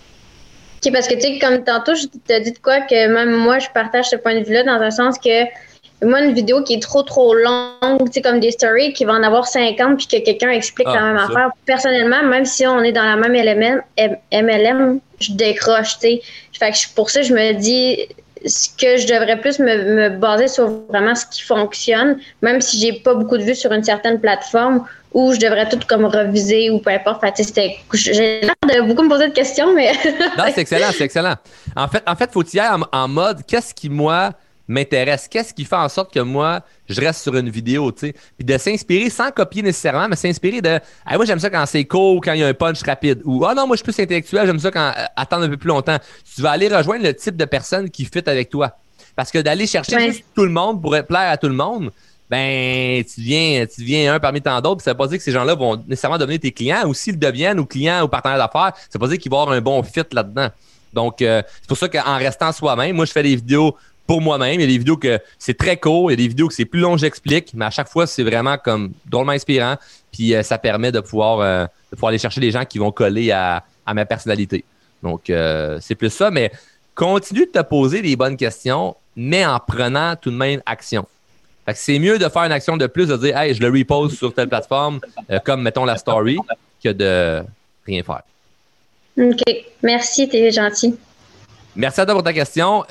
OK, 0.85 0.93
parce 0.93 1.07
que, 1.07 1.15
tu 1.15 1.21
sais, 1.21 1.39
comme 1.39 1.63
tantôt, 1.63 1.95
je 1.95 2.05
t'ai 2.05 2.41
dit 2.41 2.51
de 2.51 2.59
quoi 2.59 2.81
que 2.81 3.07
même 3.07 3.35
moi, 3.35 3.59
je 3.59 3.67
partage 3.73 4.05
ce 4.05 4.15
point 4.17 4.39
de 4.39 4.45
vue-là 4.45 4.63
dans 4.63 4.81
un 4.81 4.91
sens 4.91 5.17
que 5.17 5.45
moi, 6.05 6.21
une 6.21 6.33
vidéo 6.33 6.63
qui 6.63 6.75
est 6.75 6.81
trop, 6.81 7.03
trop 7.03 7.33
longue, 7.33 8.09
tu 8.11 8.21
comme 8.21 8.39
des 8.39 8.51
stories 8.51 8.93
qui 8.93 9.05
vont 9.05 9.13
en 9.13 9.23
avoir 9.23 9.47
50 9.47 9.97
puis 9.97 10.07
que 10.07 10.23
quelqu'un 10.25 10.49
explique 10.51 10.87
Ah, 10.89 10.95
la 10.95 11.01
même 11.01 11.17
c'est 11.27 11.33
ça. 11.33 11.39
affaire. 11.39 11.49
Personnellement, 11.65 12.23
même 12.23 12.45
si 12.45 12.65
on 12.67 12.81
est 12.81 12.91
dans 12.91 13.03
la 13.03 13.15
même 13.15 13.81
MLM, 14.31 14.99
je 15.19 15.31
décroche, 15.33 15.93
tu 15.95 16.07
sais. 16.07 16.21
Fait 16.57 16.71
que 16.71 16.77
pour 16.95 17.09
ça, 17.09 17.21
je 17.21 17.33
me 17.33 17.53
dis 17.53 17.99
ce 18.45 18.69
que 18.69 18.97
je 18.97 19.07
devrais 19.07 19.39
plus 19.39 19.59
me, 19.59 19.95
me 19.95 20.09
baser 20.09 20.47
sur 20.47 20.69
vraiment 20.89 21.15
ce 21.15 21.25
qui 21.25 21.41
fonctionne, 21.41 22.19
même 22.41 22.61
si 22.61 22.79
j'ai 22.79 22.93
pas 22.93 23.13
beaucoup 23.15 23.37
de 23.37 23.43
vues 23.43 23.55
sur 23.55 23.71
une 23.71 23.83
certaine 23.83 24.19
plateforme 24.19 24.85
ou 25.13 25.33
je 25.33 25.39
devrais 25.39 25.67
tout 25.69 25.79
comme 25.87 26.05
reviser 26.05 26.69
ou 26.69 26.79
peu 26.79 26.91
importe. 26.91 27.21
Fait 27.21 27.33
j'ai 27.93 28.41
l'air 28.41 28.53
de 28.63 28.81
beaucoup 28.81 29.03
me 29.03 29.09
poser 29.09 29.29
de 29.29 29.33
questions, 29.33 29.73
mais 29.73 29.93
Non, 30.37 30.43
c'est 30.53 30.61
excellent, 30.61 30.87
c'est 30.95 31.05
excellent. 31.05 31.35
En 31.75 31.87
fait, 31.87 32.03
en 32.05 32.15
fait, 32.15 32.31
faut 32.31 32.43
y 32.43 32.59
aller 32.59 32.83
en, 32.91 32.97
en 32.97 33.07
mode 33.07 33.45
qu'est-ce 33.47 33.73
qui 33.73 33.89
moi 33.89 34.31
m'intéresse, 34.67 35.27
qu'est-ce 35.29 35.53
qui 35.53 35.63
fait 35.65 35.75
en 35.75 35.89
sorte 35.89 36.13
que 36.13 36.19
moi 36.19 36.61
je 36.89 36.99
reste 37.01 37.21
sur 37.21 37.35
une 37.35 37.49
vidéo, 37.49 37.91
tu 37.91 38.07
sais, 38.07 38.15
puis 38.37 38.45
de 38.45 38.57
s'inspirer 38.57 39.09
sans 39.09 39.31
copier 39.31 39.61
nécessairement, 39.61 40.07
mais 40.07 40.15
s'inspirer 40.15 40.61
de, 40.61 40.79
ah 41.05 41.15
moi 41.15 41.25
j'aime 41.25 41.39
ça 41.39 41.49
quand 41.49 41.65
c'est 41.65 41.85
court, 41.85 42.19
quand 42.23 42.33
il 42.33 42.39
y 42.39 42.43
a 42.43 42.47
un 42.47 42.53
punch 42.53 42.81
rapide, 42.83 43.21
ou 43.25 43.45
ah 43.45 43.53
non 43.53 43.67
moi 43.67 43.75
je 43.75 43.83
suis 43.83 43.91
plus 43.91 44.01
intellectuel, 44.03 44.45
j'aime 44.45 44.59
ça 44.59 44.71
quand 44.71 44.91
euh, 44.97 45.05
attendre 45.15 45.45
un 45.45 45.49
peu 45.49 45.57
plus 45.57 45.67
longtemps. 45.69 45.97
Tu 46.35 46.41
vas 46.41 46.51
aller 46.51 46.67
rejoindre 46.67 47.03
le 47.03 47.13
type 47.13 47.35
de 47.37 47.45
personne 47.45 47.89
qui 47.89 48.05
fit 48.05 48.23
avec 48.27 48.49
toi, 48.49 48.71
parce 49.15 49.31
que 49.31 49.39
d'aller 49.39 49.67
chercher 49.67 49.95
Ouais. 49.95 50.23
tout 50.35 50.43
le 50.45 50.51
monde 50.51 50.81
pour 50.81 50.91
plaire 50.91 51.29
à 51.29 51.37
tout 51.37 51.47
le 51.47 51.53
monde. 51.55 51.91
Ben, 52.27 53.03
tu 53.03 53.21
viens, 53.21 53.65
tu 53.67 53.83
viens 53.83 54.15
un 54.15 54.19
parmi 54.19 54.41
tant 54.41 54.59
d'autres. 54.59 54.77
puis 54.77 54.83
Ça 54.83 54.91
veut 54.93 54.97
pas 54.97 55.05
dire 55.07 55.19
que 55.19 55.23
ces 55.23 55.31
gens-là 55.31 55.53
vont 55.53 55.77
nécessairement 55.87 56.17
devenir 56.17 56.39
tes 56.39 56.51
clients, 56.51 56.87
ou 56.87 56.93
s'ils 56.95 57.19
deviennent 57.19 57.59
ou 57.59 57.65
clients 57.67 58.01
ou 58.03 58.07
partenaires 58.07 58.39
d'affaires, 58.39 58.71
ça 58.75 58.89
veut 58.93 58.99
pas 58.99 59.07
dire 59.09 59.19
qu'ils 59.19 59.29
vont 59.31 59.41
avoir 59.41 59.55
un 59.55 59.61
bon 59.61 59.83
fit 59.83 60.01
là-dedans. 60.11 60.49
Donc, 60.91 61.21
euh, 61.21 61.43
c'est 61.61 61.67
pour 61.67 61.77
ça 61.77 61.87
qu'en 61.87 62.17
restant 62.17 62.51
soi-même, 62.51 62.95
moi, 62.95 63.05
je 63.05 63.11
fais 63.11 63.21
des 63.21 63.35
vidéos 63.35 63.75
pour 64.07 64.21
moi-même. 64.21 64.59
Il 64.59 64.61
y 64.61 64.63
a 64.63 64.67
des 64.67 64.77
vidéos 64.77 64.97
que 64.97 65.19
c'est 65.39 65.57
très 65.57 65.77
court, 65.77 66.11
il 66.11 66.13
y 66.13 66.15
a 66.15 66.17
des 66.17 66.27
vidéos 66.27 66.47
que 66.47 66.53
c'est 66.53 66.65
plus 66.65 66.79
long, 66.79 66.97
j'explique, 66.97 67.53
mais 67.53 67.65
à 67.65 67.69
chaque 67.69 67.89
fois, 67.89 68.07
c'est 68.07 68.23
vraiment 68.23 68.57
comme 68.57 68.93
drôlement 69.05 69.31
inspirant. 69.31 69.75
Puis 70.11 70.33
euh, 70.33 70.43
ça 70.43 70.57
permet 70.57 70.91
de 70.91 70.99
pouvoir, 70.99 71.39
euh, 71.39 71.65
de 71.91 71.95
pouvoir 71.95 72.09
aller 72.09 72.17
chercher 72.17 72.41
des 72.41 72.51
gens 72.51 72.65
qui 72.65 72.77
vont 72.77 72.91
coller 72.91 73.31
à, 73.31 73.63
à 73.85 73.93
ma 73.93 74.05
personnalité. 74.05 74.63
Donc, 75.03 75.29
euh, 75.29 75.77
c'est 75.81 75.95
plus 75.95 76.09
ça, 76.09 76.31
mais 76.31 76.51
continue 76.93 77.45
de 77.45 77.51
te 77.51 77.61
poser 77.63 78.01
les 78.01 78.15
bonnes 78.15 78.37
questions, 78.37 78.95
mais 79.15 79.45
en 79.45 79.59
prenant 79.59 80.15
tout 80.15 80.31
de 80.31 80.37
même 80.37 80.61
action. 80.65 81.05
Fait 81.65 81.73
que 81.73 81.79
c'est 81.79 81.99
mieux 81.99 82.19
de 82.19 82.29
faire 82.29 82.43
une 82.43 82.51
action 82.51 82.77
de 82.77 82.87
plus, 82.87 83.07
de 83.07 83.17
dire, 83.17 83.37
hey, 83.37 83.53
je 83.53 83.61
le 83.61 83.75
repose 83.75 84.15
sur 84.15 84.33
telle 84.33 84.47
plateforme, 84.47 84.99
comme 85.43 85.63
mettons 85.63 85.83
la 85.83 85.97
story, 85.97 86.37
que 86.83 86.89
de 86.89 87.43
rien 87.87 88.03
faire. 88.03 88.21
OK. 89.17 89.41
Merci, 89.81 90.29
t'es 90.29 90.51
gentil. 90.51 90.95
Merci 91.75 92.01
à 92.01 92.05
toi 92.05 92.13
pour 92.13 92.23
ta 92.23 92.33
question. 92.33 92.83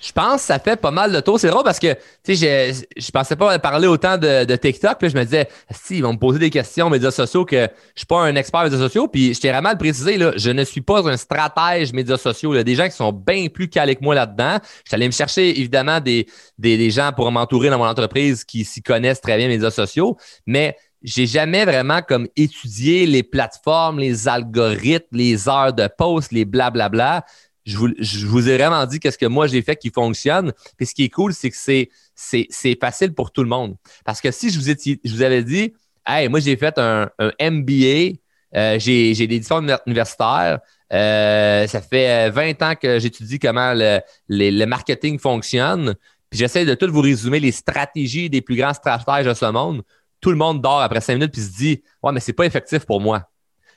Je 0.00 0.12
pense 0.12 0.36
que 0.36 0.46
ça 0.46 0.58
fait 0.58 0.76
pas 0.80 0.90
mal 0.90 1.12
de 1.12 1.20
tour. 1.20 1.40
C'est 1.40 1.48
drôle 1.48 1.64
parce 1.64 1.78
que, 1.78 1.94
tu 2.24 2.34
je, 2.34 2.84
je 2.96 3.10
pensais 3.10 3.36
pas 3.36 3.58
parler 3.58 3.88
autant 3.88 4.16
de, 4.16 4.56
TikTok. 4.56 4.98
Puis 4.98 5.10
je 5.10 5.16
me 5.16 5.24
disais, 5.24 5.48
si, 5.70 5.96
ils 5.96 6.02
vont 6.02 6.12
me 6.12 6.18
poser 6.18 6.38
des 6.38 6.50
questions 6.50 6.88
médias 6.88 7.10
sociaux 7.10 7.44
que 7.44 7.68
je 7.94 8.00
suis 8.00 8.06
pas 8.06 8.20
un 8.20 8.36
expert 8.36 8.62
médias 8.62 8.78
sociaux. 8.78 9.08
Puis 9.08 9.34
je 9.34 9.40
t'ai 9.40 9.50
vraiment 9.50 9.74
précisé, 9.76 10.16
là, 10.16 10.32
je 10.36 10.50
ne 10.50 10.64
suis 10.64 10.80
pas 10.80 11.00
un 11.08 11.16
stratège 11.16 11.92
médias 11.92 12.18
sociaux. 12.18 12.54
Il 12.54 12.58
y 12.58 12.60
a 12.60 12.64
des 12.64 12.74
gens 12.74 12.86
qui 12.86 12.96
sont 12.96 13.12
bien 13.12 13.48
plus 13.48 13.68
calés 13.68 13.96
que 13.96 14.04
moi 14.04 14.14
là-dedans. 14.14 14.58
Je 14.84 14.88
suis 14.90 14.94
allé 14.94 15.06
me 15.06 15.12
chercher, 15.12 15.58
évidemment, 15.58 16.00
des, 16.00 16.26
des, 16.58 16.76
des 16.76 16.90
gens 16.90 17.12
pour 17.14 17.30
m'entourer 17.32 17.70
dans 17.70 17.78
mon 17.78 17.86
entreprise 17.86 18.44
qui 18.44 18.64
s'y 18.64 18.82
connaissent 18.82 19.20
très 19.20 19.36
bien 19.36 19.48
médias 19.48 19.70
sociaux. 19.70 20.16
Mais 20.46 20.76
j'ai 21.02 21.26
jamais 21.26 21.64
vraiment 21.64 22.02
comme 22.02 22.26
étudié 22.36 23.06
les 23.06 23.22
plateformes, 23.22 23.98
les 23.98 24.26
algorithmes, 24.26 25.16
les 25.16 25.48
heures 25.48 25.72
de 25.72 25.88
poste, 25.96 26.32
les 26.32 26.44
blablabla. 26.44 27.24
Bla, 27.68 27.88
bla 27.88 27.94
je 27.98 28.26
vous, 28.26 28.48
ai 28.48 28.56
vraiment 28.56 28.84
dit 28.86 28.98
qu'est-ce 28.98 29.18
que 29.18 29.26
moi 29.26 29.46
j'ai 29.46 29.62
fait 29.62 29.76
qui 29.76 29.90
fonctionne. 29.90 30.52
Puis 30.76 30.86
ce 30.86 30.94
qui 30.94 31.04
est 31.04 31.08
cool, 31.08 31.34
c'est 31.34 31.50
que 31.50 31.56
c'est, 31.56 31.90
c'est, 32.14 32.78
facile 32.80 33.12
pour 33.12 33.30
tout 33.30 33.42
le 33.42 33.48
monde. 33.48 33.76
Parce 34.04 34.20
que 34.20 34.30
si 34.30 34.50
je 34.50 34.58
vous, 34.58 34.66
je 34.66 35.14
vous 35.14 35.22
avais 35.22 35.42
dit, 35.42 35.74
hey, 36.06 36.28
moi 36.28 36.40
j'ai 36.40 36.56
fait 36.56 36.78
un, 36.78 37.10
MBA, 37.40 38.18
euh, 38.56 38.78
j'ai, 38.78 39.14
des 39.14 39.40
diplômes 39.40 39.76
universitaires, 39.86 40.60
euh, 40.92 41.66
ça 41.66 41.82
fait 41.82 42.30
20 42.30 42.62
ans 42.62 42.74
que 42.74 42.98
j'étudie 42.98 43.38
comment 43.38 43.74
le, 43.74 44.00
le, 44.28 44.64
marketing 44.64 45.18
fonctionne, 45.18 45.94
puis 46.30 46.38
j'essaie 46.38 46.64
de 46.64 46.74
tout 46.74 46.90
vous 46.90 47.02
résumer 47.02 47.40
les 47.40 47.52
stratégies 47.52 48.30
des 48.30 48.40
plus 48.40 48.56
grands 48.56 48.74
stratèges 48.74 49.26
de 49.26 49.34
ce 49.34 49.46
monde. 49.46 49.82
Tout 50.20 50.30
le 50.30 50.36
monde 50.36 50.62
dort 50.62 50.80
après 50.80 51.00
5 51.00 51.14
minutes 51.14 51.32
puis 51.32 51.42
se 51.42 51.56
dit, 51.56 51.82
ouais, 52.02 52.12
mais 52.12 52.20
c'est 52.20 52.32
pas 52.32 52.44
effectif 52.44 52.84
pour 52.84 53.00
moi. 53.00 53.30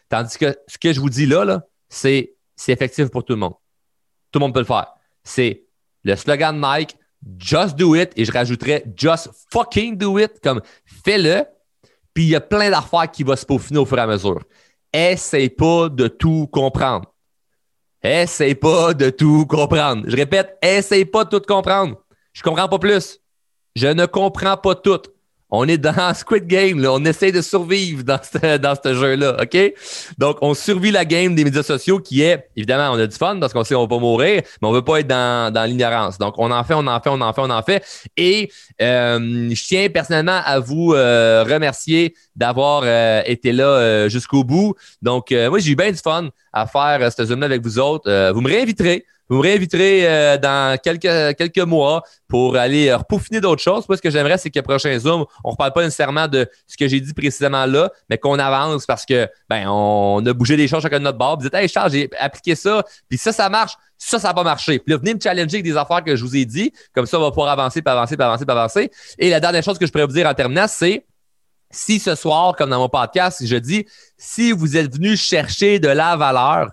Tandis 0.09 0.37
que 0.37 0.57
ce 0.67 0.77
que 0.77 0.91
je 0.91 0.99
vous 0.99 1.09
dis 1.09 1.25
là, 1.25 1.45
là 1.45 1.63
c'est, 1.87 2.33
c'est 2.55 2.71
effectif 2.71 3.09
pour 3.09 3.23
tout 3.23 3.33
le 3.33 3.39
monde. 3.39 3.53
Tout 4.31 4.39
le 4.39 4.45
monde 4.45 4.53
peut 4.53 4.59
le 4.59 4.65
faire. 4.65 4.87
C'est 5.23 5.63
le 6.03 6.15
slogan 6.15 6.55
de 6.55 6.65
Nike, 6.65 6.95
just 7.37 7.75
do 7.75 7.95
it, 7.95 8.11
et 8.15 8.25
je 8.25 8.31
rajouterais 8.31 8.83
just 8.95 9.29
fucking 9.51 9.97
do 9.97 10.17
it, 10.17 10.39
comme 10.43 10.61
fais-le. 10.85 11.45
Puis 12.13 12.23
il 12.23 12.29
y 12.29 12.35
a 12.35 12.41
plein 12.41 12.69
d'affaires 12.69 13.09
qui 13.09 13.23
vont 13.23 13.35
se 13.35 13.45
peaufiner 13.45 13.79
au 13.79 13.85
fur 13.85 13.97
et 13.97 14.01
à 14.01 14.07
mesure. 14.07 14.41
Essaye 14.91 15.49
pas 15.49 15.89
de 15.89 16.07
tout 16.07 16.47
comprendre. 16.51 17.13
Essaye 18.03 18.55
pas 18.55 18.93
de 18.93 19.09
tout 19.09 19.45
comprendre. 19.45 20.03
Je 20.07 20.15
répète, 20.15 20.57
essaye 20.61 21.05
pas 21.05 21.23
de 21.23 21.37
tout 21.37 21.45
comprendre. 21.47 22.03
Je 22.33 22.41
comprends 22.41 22.67
pas 22.67 22.79
plus. 22.79 23.19
Je 23.75 23.87
ne 23.87 24.05
comprends 24.05 24.57
pas 24.57 24.75
tout 24.75 25.01
on 25.51 25.67
est 25.67 25.77
dans 25.77 26.13
Squid 26.15 26.47
Game, 26.47 26.79
là. 26.79 26.93
on 26.93 27.03
essaie 27.03 27.31
de 27.31 27.41
survivre 27.41 28.03
dans 28.03 28.19
ce, 28.23 28.57
dans 28.57 28.73
ce 28.81 28.93
jeu-là, 28.95 29.37
OK? 29.41 29.73
Donc, 30.17 30.37
on 30.41 30.53
survit 30.53 30.91
la 30.91 31.03
game 31.03 31.35
des 31.35 31.43
médias 31.43 31.61
sociaux 31.61 31.99
qui 31.99 32.21
est, 32.21 32.49
évidemment, 32.55 32.95
on 32.95 32.99
a 32.99 33.05
du 33.05 33.15
fun 33.15 33.37
parce 33.39 33.51
qu'on 33.51 33.63
sait 33.65 33.75
qu'on 33.75 33.85
va 33.85 33.97
mourir, 33.99 34.41
mais 34.61 34.67
on 34.67 34.71
veut 34.71 34.81
pas 34.81 35.01
être 35.01 35.07
dans, 35.07 35.69
l'ignorance. 35.69 36.17
Donc, 36.17 36.35
on 36.37 36.49
en 36.51 36.63
fait, 36.63 36.73
on 36.73 36.87
en 36.87 36.99
fait, 37.01 37.09
on 37.09 37.21
en 37.21 37.33
fait, 37.33 37.41
on 37.41 37.49
en 37.49 37.61
fait. 37.61 37.83
Et 38.15 38.49
euh, 38.81 39.49
je 39.53 39.67
tiens 39.67 39.89
personnellement 39.89 40.41
à 40.43 40.59
vous 40.59 40.93
euh, 40.93 41.43
remercier 41.43 42.15
d'avoir 42.35 42.83
euh, 42.85 43.21
été 43.25 43.51
là 43.51 44.07
jusqu'au 44.07 44.43
bout. 44.43 44.73
Donc, 45.01 45.31
moi, 45.31 45.59
j'ai 45.59 45.71
eu 45.71 45.75
bien 45.75 45.91
du 45.91 45.97
fun 45.97 46.29
à 46.53 46.65
faire 46.65 47.11
ce 47.11 47.25
Zoom-là 47.25 47.45
avec 47.45 47.61
vous 47.61 47.77
autres. 47.77 48.31
vous 48.31 48.41
me 48.41 48.49
réinviterez. 48.49 49.05
Vous 49.31 49.37
me 49.37 49.43
réinviterez 49.43 50.01
euh, 50.05 50.37
dans 50.37 50.77
quelques, 50.77 51.37
quelques 51.37 51.65
mois 51.65 52.03
pour 52.27 52.57
aller 52.57 52.93
repoufiner 52.93 53.39
d'autres 53.39 53.61
choses. 53.61 53.87
Moi, 53.87 53.95
ce 53.95 54.01
que 54.01 54.09
j'aimerais, 54.09 54.37
c'est 54.37 54.49
que 54.49 54.59
le 54.59 54.63
prochain 54.63 54.99
Zoom, 54.99 55.23
on 55.45 55.49
ne 55.49 55.51
reparle 55.53 55.71
pas 55.71 55.83
nécessairement 55.83 56.27
de 56.27 56.49
ce 56.67 56.75
que 56.75 56.85
j'ai 56.89 56.99
dit 56.99 57.13
précisément 57.13 57.65
là, 57.65 57.89
mais 58.09 58.17
qu'on 58.17 58.37
avance 58.39 58.85
parce 58.85 59.05
que 59.05 59.29
ben 59.49 59.69
on 59.69 60.21
a 60.25 60.33
bougé 60.33 60.57
des 60.57 60.67
choses 60.67 60.83
chacun 60.83 60.99
de 60.99 61.05
notre 61.05 61.17
bord. 61.17 61.37
Vous 61.37 61.43
dites 61.43 61.53
Hey 61.53 61.69
Charles, 61.69 61.91
j'ai 61.93 62.09
appliqué 62.19 62.55
ça, 62.55 62.83
puis 63.07 63.17
ça, 63.17 63.31
ça 63.31 63.47
marche, 63.47 63.77
ça, 63.97 64.19
ça 64.19 64.27
n'a 64.27 64.33
pas 64.33 64.43
marché. 64.43 64.79
Puis 64.79 64.91
là, 64.91 64.97
venez 64.97 65.13
me 65.13 65.19
challenger 65.21 65.55
avec 65.55 65.63
des 65.63 65.77
affaires 65.77 66.03
que 66.03 66.13
je 66.13 66.25
vous 66.25 66.35
ai 66.35 66.43
dit. 66.43 66.73
Comme 66.93 67.05
ça, 67.05 67.17
on 67.17 67.21
va 67.21 67.29
pouvoir 67.29 67.51
avancer, 67.51 67.81
puis 67.81 67.89
avancer, 67.89 68.17
puis 68.17 68.25
avancer, 68.25 68.45
puis 68.45 68.51
avancer. 68.51 68.91
Et 69.17 69.29
la 69.29 69.39
dernière 69.39 69.63
chose 69.63 69.79
que 69.79 69.85
je 69.85 69.93
pourrais 69.93 70.07
vous 70.07 70.11
dire 70.11 70.27
en 70.27 70.33
terminant, 70.33 70.67
c'est 70.67 71.05
si 71.69 71.99
ce 71.99 72.15
soir, 72.15 72.53
comme 72.57 72.69
dans 72.69 72.79
mon 72.79 72.89
podcast, 72.89 73.41
je 73.45 73.55
dis 73.55 73.87
si 74.17 74.51
vous 74.51 74.75
êtes 74.75 74.93
venu 74.93 75.15
chercher 75.15 75.79
de 75.79 75.87
la 75.87 76.17
valeur, 76.17 76.71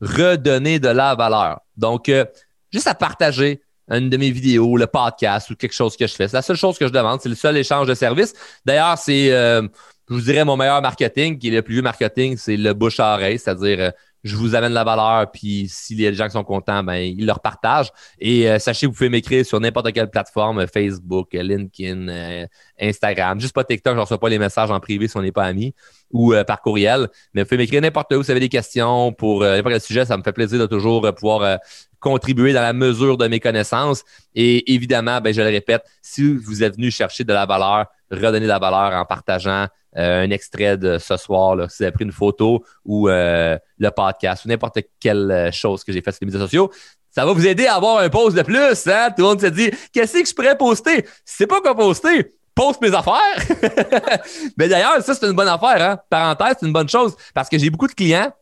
redonner 0.00 0.80
de 0.80 0.88
la 0.88 1.14
valeur. 1.14 1.60
Donc, 1.80 2.08
euh, 2.08 2.24
juste 2.72 2.86
à 2.86 2.94
partager 2.94 3.62
une 3.90 4.08
de 4.08 4.16
mes 4.16 4.30
vidéos, 4.30 4.76
le 4.76 4.86
podcast 4.86 5.50
ou 5.50 5.56
quelque 5.56 5.72
chose 5.72 5.96
que 5.96 6.06
je 6.06 6.14
fais. 6.14 6.28
C'est 6.28 6.36
la 6.36 6.42
seule 6.42 6.56
chose 6.56 6.78
que 6.78 6.86
je 6.86 6.92
demande. 6.92 7.20
C'est 7.20 7.28
le 7.28 7.34
seul 7.34 7.56
échange 7.56 7.88
de 7.88 7.94
services. 7.94 8.34
D'ailleurs, 8.64 8.96
c'est, 8.98 9.32
euh, 9.32 9.62
je 10.08 10.14
vous 10.14 10.20
dirais, 10.20 10.44
mon 10.44 10.56
meilleur 10.56 10.80
marketing, 10.80 11.38
qui 11.38 11.48
est 11.48 11.50
le 11.50 11.62
plus 11.62 11.74
vieux 11.74 11.82
marketing, 11.82 12.36
c'est 12.36 12.56
le 12.56 12.72
bouche 12.72 13.00
à 13.00 13.14
oreille, 13.14 13.38
c'est-à-dire 13.38 13.80
euh, 13.80 13.90
je 14.24 14.36
vous 14.36 14.54
amène 14.54 14.72
la 14.72 14.84
valeur, 14.84 15.30
puis 15.30 15.66
s'il 15.68 16.00
y 16.00 16.06
a 16.06 16.10
des 16.10 16.16
gens 16.16 16.26
qui 16.26 16.32
sont 16.32 16.44
contents, 16.44 16.82
ben 16.82 16.96
ils 16.96 17.26
leur 17.26 17.40
partagent. 17.40 17.90
Et 18.18 18.58
sachez, 18.58 18.86
vous 18.86 18.92
pouvez 18.92 19.08
m'écrire 19.08 19.44
sur 19.44 19.60
n'importe 19.60 19.92
quelle 19.92 20.10
plateforme, 20.10 20.66
Facebook, 20.66 21.32
LinkedIn, 21.32 22.46
Instagram, 22.80 23.40
juste 23.40 23.54
pas 23.54 23.64
TikTok, 23.64 23.92
je 23.92 23.96
ne 23.96 24.02
reçois 24.02 24.18
pas 24.18 24.28
les 24.28 24.38
messages 24.38 24.70
en 24.70 24.80
privé 24.80 25.08
si 25.08 25.16
on 25.16 25.22
n'est 25.22 25.32
pas 25.32 25.44
amis 25.44 25.74
ou 26.10 26.32
euh, 26.32 26.44
par 26.44 26.60
courriel. 26.60 27.08
Mais 27.34 27.42
vous 27.42 27.48
pouvez 27.48 27.58
m'écrire 27.58 27.80
n'importe 27.80 28.12
où 28.12 28.22
si 28.22 28.26
vous 28.26 28.30
avez 28.32 28.40
des 28.40 28.48
questions 28.48 29.12
pour 29.12 29.42
euh, 29.42 29.56
n'importe 29.56 29.74
quel 29.74 29.80
sujet. 29.80 30.04
Ça 30.04 30.16
me 30.16 30.22
fait 30.22 30.32
plaisir 30.32 30.58
de 30.58 30.66
toujours 30.66 31.04
euh, 31.04 31.12
pouvoir 31.12 31.58
contribuer 31.98 32.52
dans 32.52 32.62
la 32.62 32.72
mesure 32.72 33.16
de 33.16 33.26
mes 33.28 33.40
connaissances. 33.40 34.04
Et 34.34 34.72
évidemment, 34.74 35.20
ben, 35.20 35.32
je 35.32 35.40
le 35.40 35.48
répète, 35.48 35.82
si 36.02 36.34
vous 36.34 36.62
êtes 36.62 36.76
venu 36.76 36.90
chercher 36.90 37.24
de 37.24 37.32
la 37.32 37.46
valeur, 37.46 37.86
redonner 38.10 38.40
de 38.40 38.46
la 38.46 38.58
valeur 38.58 38.92
en 38.92 39.04
partageant 39.04 39.66
un 39.96 40.30
extrait 40.30 40.76
de 40.76 40.98
ce 40.98 41.16
soir, 41.16 41.68
si 41.68 41.78
vous 41.78 41.82
avez 41.84 41.92
pris 41.92 42.04
une 42.04 42.12
photo 42.12 42.64
ou 42.84 43.08
le 43.08 43.88
podcast 43.90 44.44
ou 44.44 44.48
n'importe 44.48 44.78
quelle 45.00 45.50
chose 45.52 45.82
que 45.82 45.92
j'ai 45.92 46.00
faite 46.00 46.14
sur 46.14 46.20
les 46.22 46.26
médias 46.26 46.40
sociaux, 46.40 46.70
ça 47.10 47.26
va 47.26 47.32
vous 47.32 47.46
aider 47.46 47.66
à 47.66 47.74
avoir 47.74 47.98
un 47.98 48.08
post 48.08 48.36
de 48.36 48.42
plus. 48.42 48.86
Hein? 48.86 49.10
Tout 49.10 49.22
le 49.22 49.24
monde 49.24 49.40
se 49.40 49.46
dit, 49.46 49.70
qu'est-ce 49.92 50.18
que 50.18 50.28
je 50.28 50.34
pourrais 50.34 50.56
poster? 50.56 51.04
C'est 51.24 51.46
pas 51.46 51.60
quoi 51.60 51.74
poster 51.74 52.34
poste 52.54 52.80
mes 52.82 52.94
affaires. 52.94 53.16
Mais 54.58 54.68
d'ailleurs, 54.68 55.02
ça, 55.02 55.14
c'est 55.14 55.26
une 55.26 55.32
bonne 55.32 55.48
affaire. 55.48 55.82
Hein? 55.82 55.98
Parenthèse, 56.10 56.56
c'est 56.60 56.66
une 56.66 56.72
bonne 56.72 56.88
chose 56.88 57.16
parce 57.34 57.48
que 57.48 57.58
j'ai 57.58 57.70
beaucoup 57.70 57.86
de 57.86 57.92
clients 57.92 58.32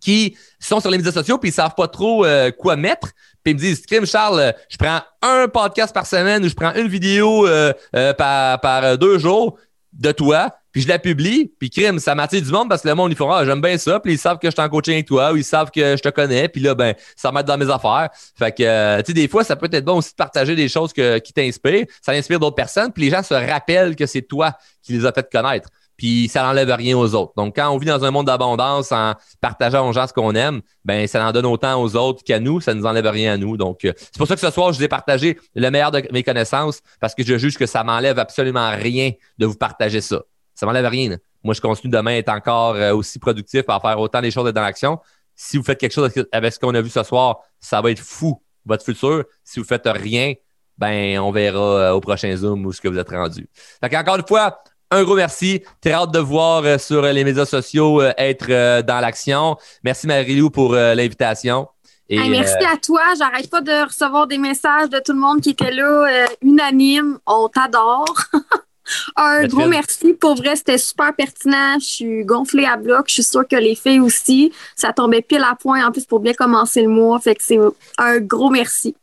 qui 0.00 0.36
sont 0.58 0.80
sur 0.80 0.90
les 0.90 0.96
médias 0.96 1.12
sociaux 1.12 1.36
puis 1.38 1.50
ils 1.50 1.52
savent 1.52 1.74
pas 1.74 1.88
trop 1.88 2.24
euh, 2.24 2.50
quoi 2.52 2.76
mettre. 2.76 3.08
Puis 3.42 3.52
ils 3.52 3.54
me 3.54 3.60
disent, 3.60 3.86
Crime 3.86 4.06
Charles, 4.06 4.54
je 4.68 4.76
prends 4.76 5.00
un 5.22 5.48
podcast 5.48 5.94
par 5.94 6.06
semaine 6.06 6.44
ou 6.44 6.48
je 6.48 6.54
prends 6.54 6.74
une 6.74 6.88
vidéo 6.88 7.46
euh, 7.46 7.72
euh, 7.96 8.12
par, 8.14 8.60
par 8.60 8.98
deux 8.98 9.18
jours 9.18 9.58
de 9.92 10.12
toi 10.12 10.50
puis 10.72 10.82
je 10.82 10.88
la 10.88 10.98
publie, 10.98 11.52
puis 11.58 11.68
crime, 11.68 11.98
ça 11.98 12.14
m'attire 12.14 12.42
du 12.42 12.50
monde 12.50 12.68
parce 12.68 12.82
que 12.82 12.88
le 12.88 12.94
monde, 12.94 13.10
ils 13.10 13.16
font 13.16 13.30
Ah, 13.30 13.44
j'aime 13.44 13.60
bien 13.60 13.76
ça, 13.76 13.98
puis 13.98 14.12
ils 14.12 14.18
savent 14.18 14.38
que 14.38 14.46
je 14.48 14.52
suis 14.52 14.60
en 14.60 14.68
coaching 14.68 14.94
avec 14.94 15.06
toi, 15.06 15.32
ou 15.32 15.36
ils 15.36 15.44
savent 15.44 15.70
que 15.70 15.96
je 15.96 16.02
te 16.02 16.08
connais, 16.10 16.48
puis 16.48 16.60
là, 16.60 16.74
ben, 16.74 16.94
ça 17.16 17.32
m'aide 17.32 17.46
dans 17.46 17.58
mes 17.58 17.68
affaires. 17.68 18.08
Fait 18.38 18.52
que, 18.52 18.62
euh, 18.62 18.98
tu 18.98 19.06
sais, 19.06 19.12
des 19.12 19.26
fois, 19.26 19.42
ça 19.42 19.56
peut 19.56 19.68
être 19.72 19.84
bon 19.84 19.96
aussi 19.96 20.10
de 20.10 20.16
partager 20.16 20.54
des 20.54 20.68
choses 20.68 20.92
qui 20.92 21.32
t'inspirent, 21.32 21.86
ça 22.00 22.12
inspire 22.12 22.38
d'autres 22.38 22.56
personnes, 22.56 22.92
puis 22.92 23.04
les 23.04 23.10
gens 23.10 23.22
se 23.22 23.34
rappellent 23.34 23.96
que 23.96 24.06
c'est 24.06 24.22
toi 24.22 24.52
qui 24.82 24.92
les 24.92 25.04
a 25.04 25.12
fait 25.12 25.28
connaître. 25.30 25.68
Puis 26.00 26.30
ça 26.30 26.44
n'enlève 26.44 26.70
rien 26.70 26.96
aux 26.96 27.14
autres. 27.14 27.34
Donc, 27.36 27.56
quand 27.56 27.68
on 27.68 27.76
vit 27.76 27.86
dans 27.86 28.02
un 28.06 28.10
monde 28.10 28.26
d'abondance 28.26 28.90
en 28.90 29.12
partageant 29.42 29.86
aux 29.86 29.92
gens 29.92 30.06
ce 30.06 30.14
qu'on 30.14 30.34
aime, 30.34 30.62
ben 30.82 31.06
ça 31.06 31.22
en 31.26 31.30
donne 31.30 31.44
autant 31.44 31.78
aux 31.82 31.94
autres 31.94 32.24
qu'à 32.24 32.40
nous, 32.40 32.62
ça 32.62 32.72
ne 32.72 32.80
nous 32.80 32.86
enlève 32.86 33.06
rien 33.06 33.34
à 33.34 33.36
nous. 33.36 33.58
Donc, 33.58 33.84
euh, 33.84 33.92
c'est 33.98 34.16
pour 34.16 34.26
ça 34.26 34.34
que 34.34 34.40
ce 34.40 34.50
soir, 34.50 34.72
je 34.72 34.78
vous 34.78 34.84
ai 34.84 34.88
partagé 34.88 35.38
le 35.54 35.70
meilleur 35.70 35.90
de 35.90 36.02
mes 36.10 36.22
connaissances 36.22 36.80
parce 37.00 37.14
que 37.14 37.22
je 37.22 37.36
juge 37.36 37.58
que 37.58 37.66
ça 37.66 37.84
m'enlève 37.84 38.18
absolument 38.18 38.70
rien 38.70 39.12
de 39.36 39.44
vous 39.44 39.56
partager 39.56 40.00
ça 40.00 40.22
ça 40.60 40.66
m'enlève 40.66 40.86
rien. 40.86 41.16
Moi, 41.42 41.54
je 41.54 41.60
continue 41.60 41.90
demain 41.90 42.12
à 42.12 42.16
être 42.16 42.28
encore 42.28 42.74
euh, 42.74 42.94
aussi 42.94 43.18
productif, 43.18 43.62
à 43.68 43.80
faire 43.80 43.98
autant 43.98 44.20
des 44.20 44.30
choses 44.30 44.52
dans 44.52 44.60
l'action. 44.60 44.98
Si 45.34 45.56
vous 45.56 45.62
faites 45.62 45.78
quelque 45.78 45.92
chose 45.92 46.12
avec 46.32 46.52
ce 46.52 46.58
qu'on 46.58 46.74
a 46.74 46.82
vu 46.82 46.90
ce 46.90 47.02
soir, 47.02 47.38
ça 47.58 47.80
va 47.80 47.90
être 47.90 48.00
fou, 48.00 48.42
votre 48.66 48.84
futur. 48.84 49.24
Si 49.42 49.58
vous 49.58 49.64
faites 49.64 49.86
rien, 49.86 50.34
ben, 50.76 51.18
on 51.18 51.30
verra 51.30 51.58
euh, 51.58 51.92
au 51.92 52.00
prochain 52.00 52.36
Zoom 52.36 52.66
où 52.66 52.72
ce 52.72 52.80
que 52.80 52.88
vous 52.88 52.98
êtes 52.98 53.08
rendu. 53.08 53.48
Donc, 53.82 53.94
encore 53.94 54.16
une 54.16 54.26
fois, 54.26 54.62
un 54.90 55.04
gros 55.04 55.14
merci. 55.14 55.62
Très 55.80 55.92
hâte 55.92 56.12
de 56.12 56.18
voir 56.18 56.64
euh, 56.64 56.78
sur 56.78 57.02
les 57.02 57.24
médias 57.24 57.46
sociaux 57.46 58.02
être 58.16 58.82
dans 58.82 59.00
l'action. 59.00 59.56
Merci 59.84 60.06
Marie-Lou 60.06 60.50
pour 60.50 60.74
l'invitation. 60.74 61.68
merci 62.08 62.64
à 62.64 62.76
toi. 62.76 63.02
J'arrête 63.18 63.50
pas 63.50 63.60
de 63.60 63.86
recevoir 63.86 64.26
des 64.26 64.38
messages 64.38 64.90
de 64.90 65.00
tout 65.04 65.12
le 65.12 65.18
monde 65.18 65.40
qui 65.40 65.50
était 65.50 65.72
là, 65.72 66.26
unanime. 66.42 67.18
On 67.26 67.48
t'adore. 67.48 68.14
Un 69.16 69.46
gros 69.46 69.66
merci. 69.66 70.14
Pour 70.14 70.34
vrai, 70.34 70.56
c'était 70.56 70.78
super 70.78 71.14
pertinent. 71.14 71.78
Je 71.78 71.84
suis 71.84 72.24
gonflée 72.24 72.64
à 72.64 72.76
bloc. 72.76 73.04
Je 73.08 73.14
suis 73.14 73.22
sûre 73.22 73.46
que 73.46 73.56
les 73.56 73.74
filles 73.74 74.00
aussi. 74.00 74.52
Ça 74.76 74.92
tombait 74.92 75.22
pile 75.22 75.44
à 75.48 75.54
point 75.54 75.86
en 75.86 75.92
plus 75.92 76.06
pour 76.06 76.20
bien 76.20 76.34
commencer 76.34 76.82
le 76.82 76.88
mois. 76.88 77.20
Fait 77.20 77.34
que 77.34 77.42
c'est 77.42 77.58
un 77.98 78.18
gros 78.18 78.50
merci. 78.50 78.94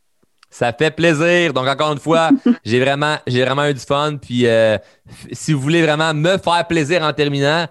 Ça 0.50 0.72
fait 0.72 0.90
plaisir. 0.90 1.52
Donc, 1.52 1.66
encore 1.68 1.92
une 1.92 1.98
fois, 1.98 2.30
j'ai 2.64 2.80
vraiment, 2.80 3.18
j'ai 3.26 3.44
vraiment 3.44 3.66
eu 3.66 3.74
du 3.74 3.80
fun. 3.80 4.16
Puis, 4.16 4.46
euh, 4.46 4.78
si 5.32 5.52
vous 5.52 5.60
voulez 5.60 5.82
vraiment 5.82 6.14
me 6.14 6.38
faire 6.38 6.66
plaisir 6.66 7.02
en 7.02 7.12
terminant, 7.12 7.66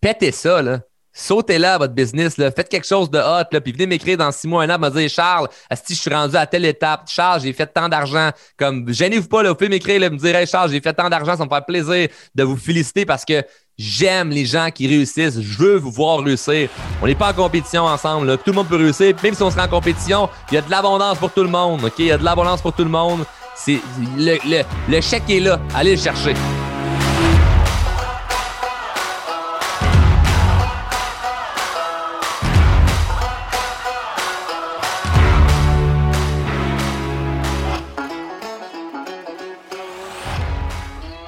pétez 0.00 0.32
ça, 0.32 0.62
là 0.62 0.80
sautez 1.14 1.58
là 1.58 1.78
votre 1.78 1.94
business, 1.94 2.36
là. 2.36 2.50
faites 2.50 2.68
quelque 2.68 2.86
chose 2.86 3.08
de 3.08 3.18
hot, 3.18 3.46
là, 3.50 3.60
puis 3.60 3.72
venez 3.72 3.86
m'écrire 3.86 4.18
dans 4.18 4.32
six 4.32 4.48
mois, 4.48 4.64
un 4.64 4.70
an, 4.70 4.78
me 4.78 4.90
dire 4.90 5.08
Charles, 5.08 5.48
si 5.72 5.94
je 5.94 6.00
suis 6.00 6.12
rendu 6.12 6.36
à 6.36 6.44
telle 6.44 6.64
étape, 6.64 7.08
Charles, 7.08 7.40
j'ai 7.40 7.52
fait 7.52 7.66
tant 7.66 7.88
d'argent. 7.88 8.30
Comme 8.58 8.92
gênez-vous 8.92 9.28
pas, 9.28 9.42
là, 9.44 9.50
vous 9.50 9.54
pouvez 9.54 9.70
m'écrire, 9.70 10.00
me 10.10 10.16
dire 10.16 10.46
Charles, 10.46 10.72
j'ai 10.72 10.80
fait 10.80 10.92
tant 10.92 11.08
d'argent, 11.08 11.36
ça 11.36 11.44
me 11.44 11.48
fait 11.48 11.64
plaisir 11.64 12.08
de 12.34 12.42
vous 12.42 12.56
féliciter 12.56 13.06
parce 13.06 13.24
que 13.24 13.42
J'aime 13.76 14.30
les 14.30 14.44
gens 14.46 14.68
qui 14.72 14.86
réussissent. 14.86 15.40
Je 15.40 15.58
veux 15.58 15.76
vous 15.76 15.90
voir 15.90 16.20
réussir. 16.20 16.68
On 17.02 17.06
n'est 17.06 17.14
pas 17.16 17.30
en 17.30 17.34
compétition 17.34 17.84
ensemble. 17.84 18.28
Là. 18.28 18.36
Tout 18.36 18.50
le 18.50 18.52
monde 18.52 18.68
peut 18.68 18.76
réussir. 18.76 19.14
Même 19.22 19.34
si 19.34 19.42
on 19.42 19.50
sera 19.50 19.64
en 19.64 19.68
compétition, 19.68 20.28
il 20.50 20.54
y 20.54 20.58
a 20.58 20.60
de 20.60 20.70
l'abondance 20.70 21.18
pour 21.18 21.32
tout 21.32 21.42
le 21.42 21.48
monde. 21.48 21.84
OK? 21.84 21.94
Il 21.98 22.06
y 22.06 22.12
a 22.12 22.18
de 22.18 22.24
l'abondance 22.24 22.62
pour 22.62 22.72
tout 22.72 22.84
le 22.84 22.90
monde. 22.90 23.24
C'est, 23.56 23.80
le, 24.16 24.36
le, 24.48 24.62
le 24.88 25.00
chèque 25.00 25.28
est 25.28 25.40
là. 25.40 25.60
Allez 25.74 25.96
le 25.96 26.00
chercher. 26.00 26.34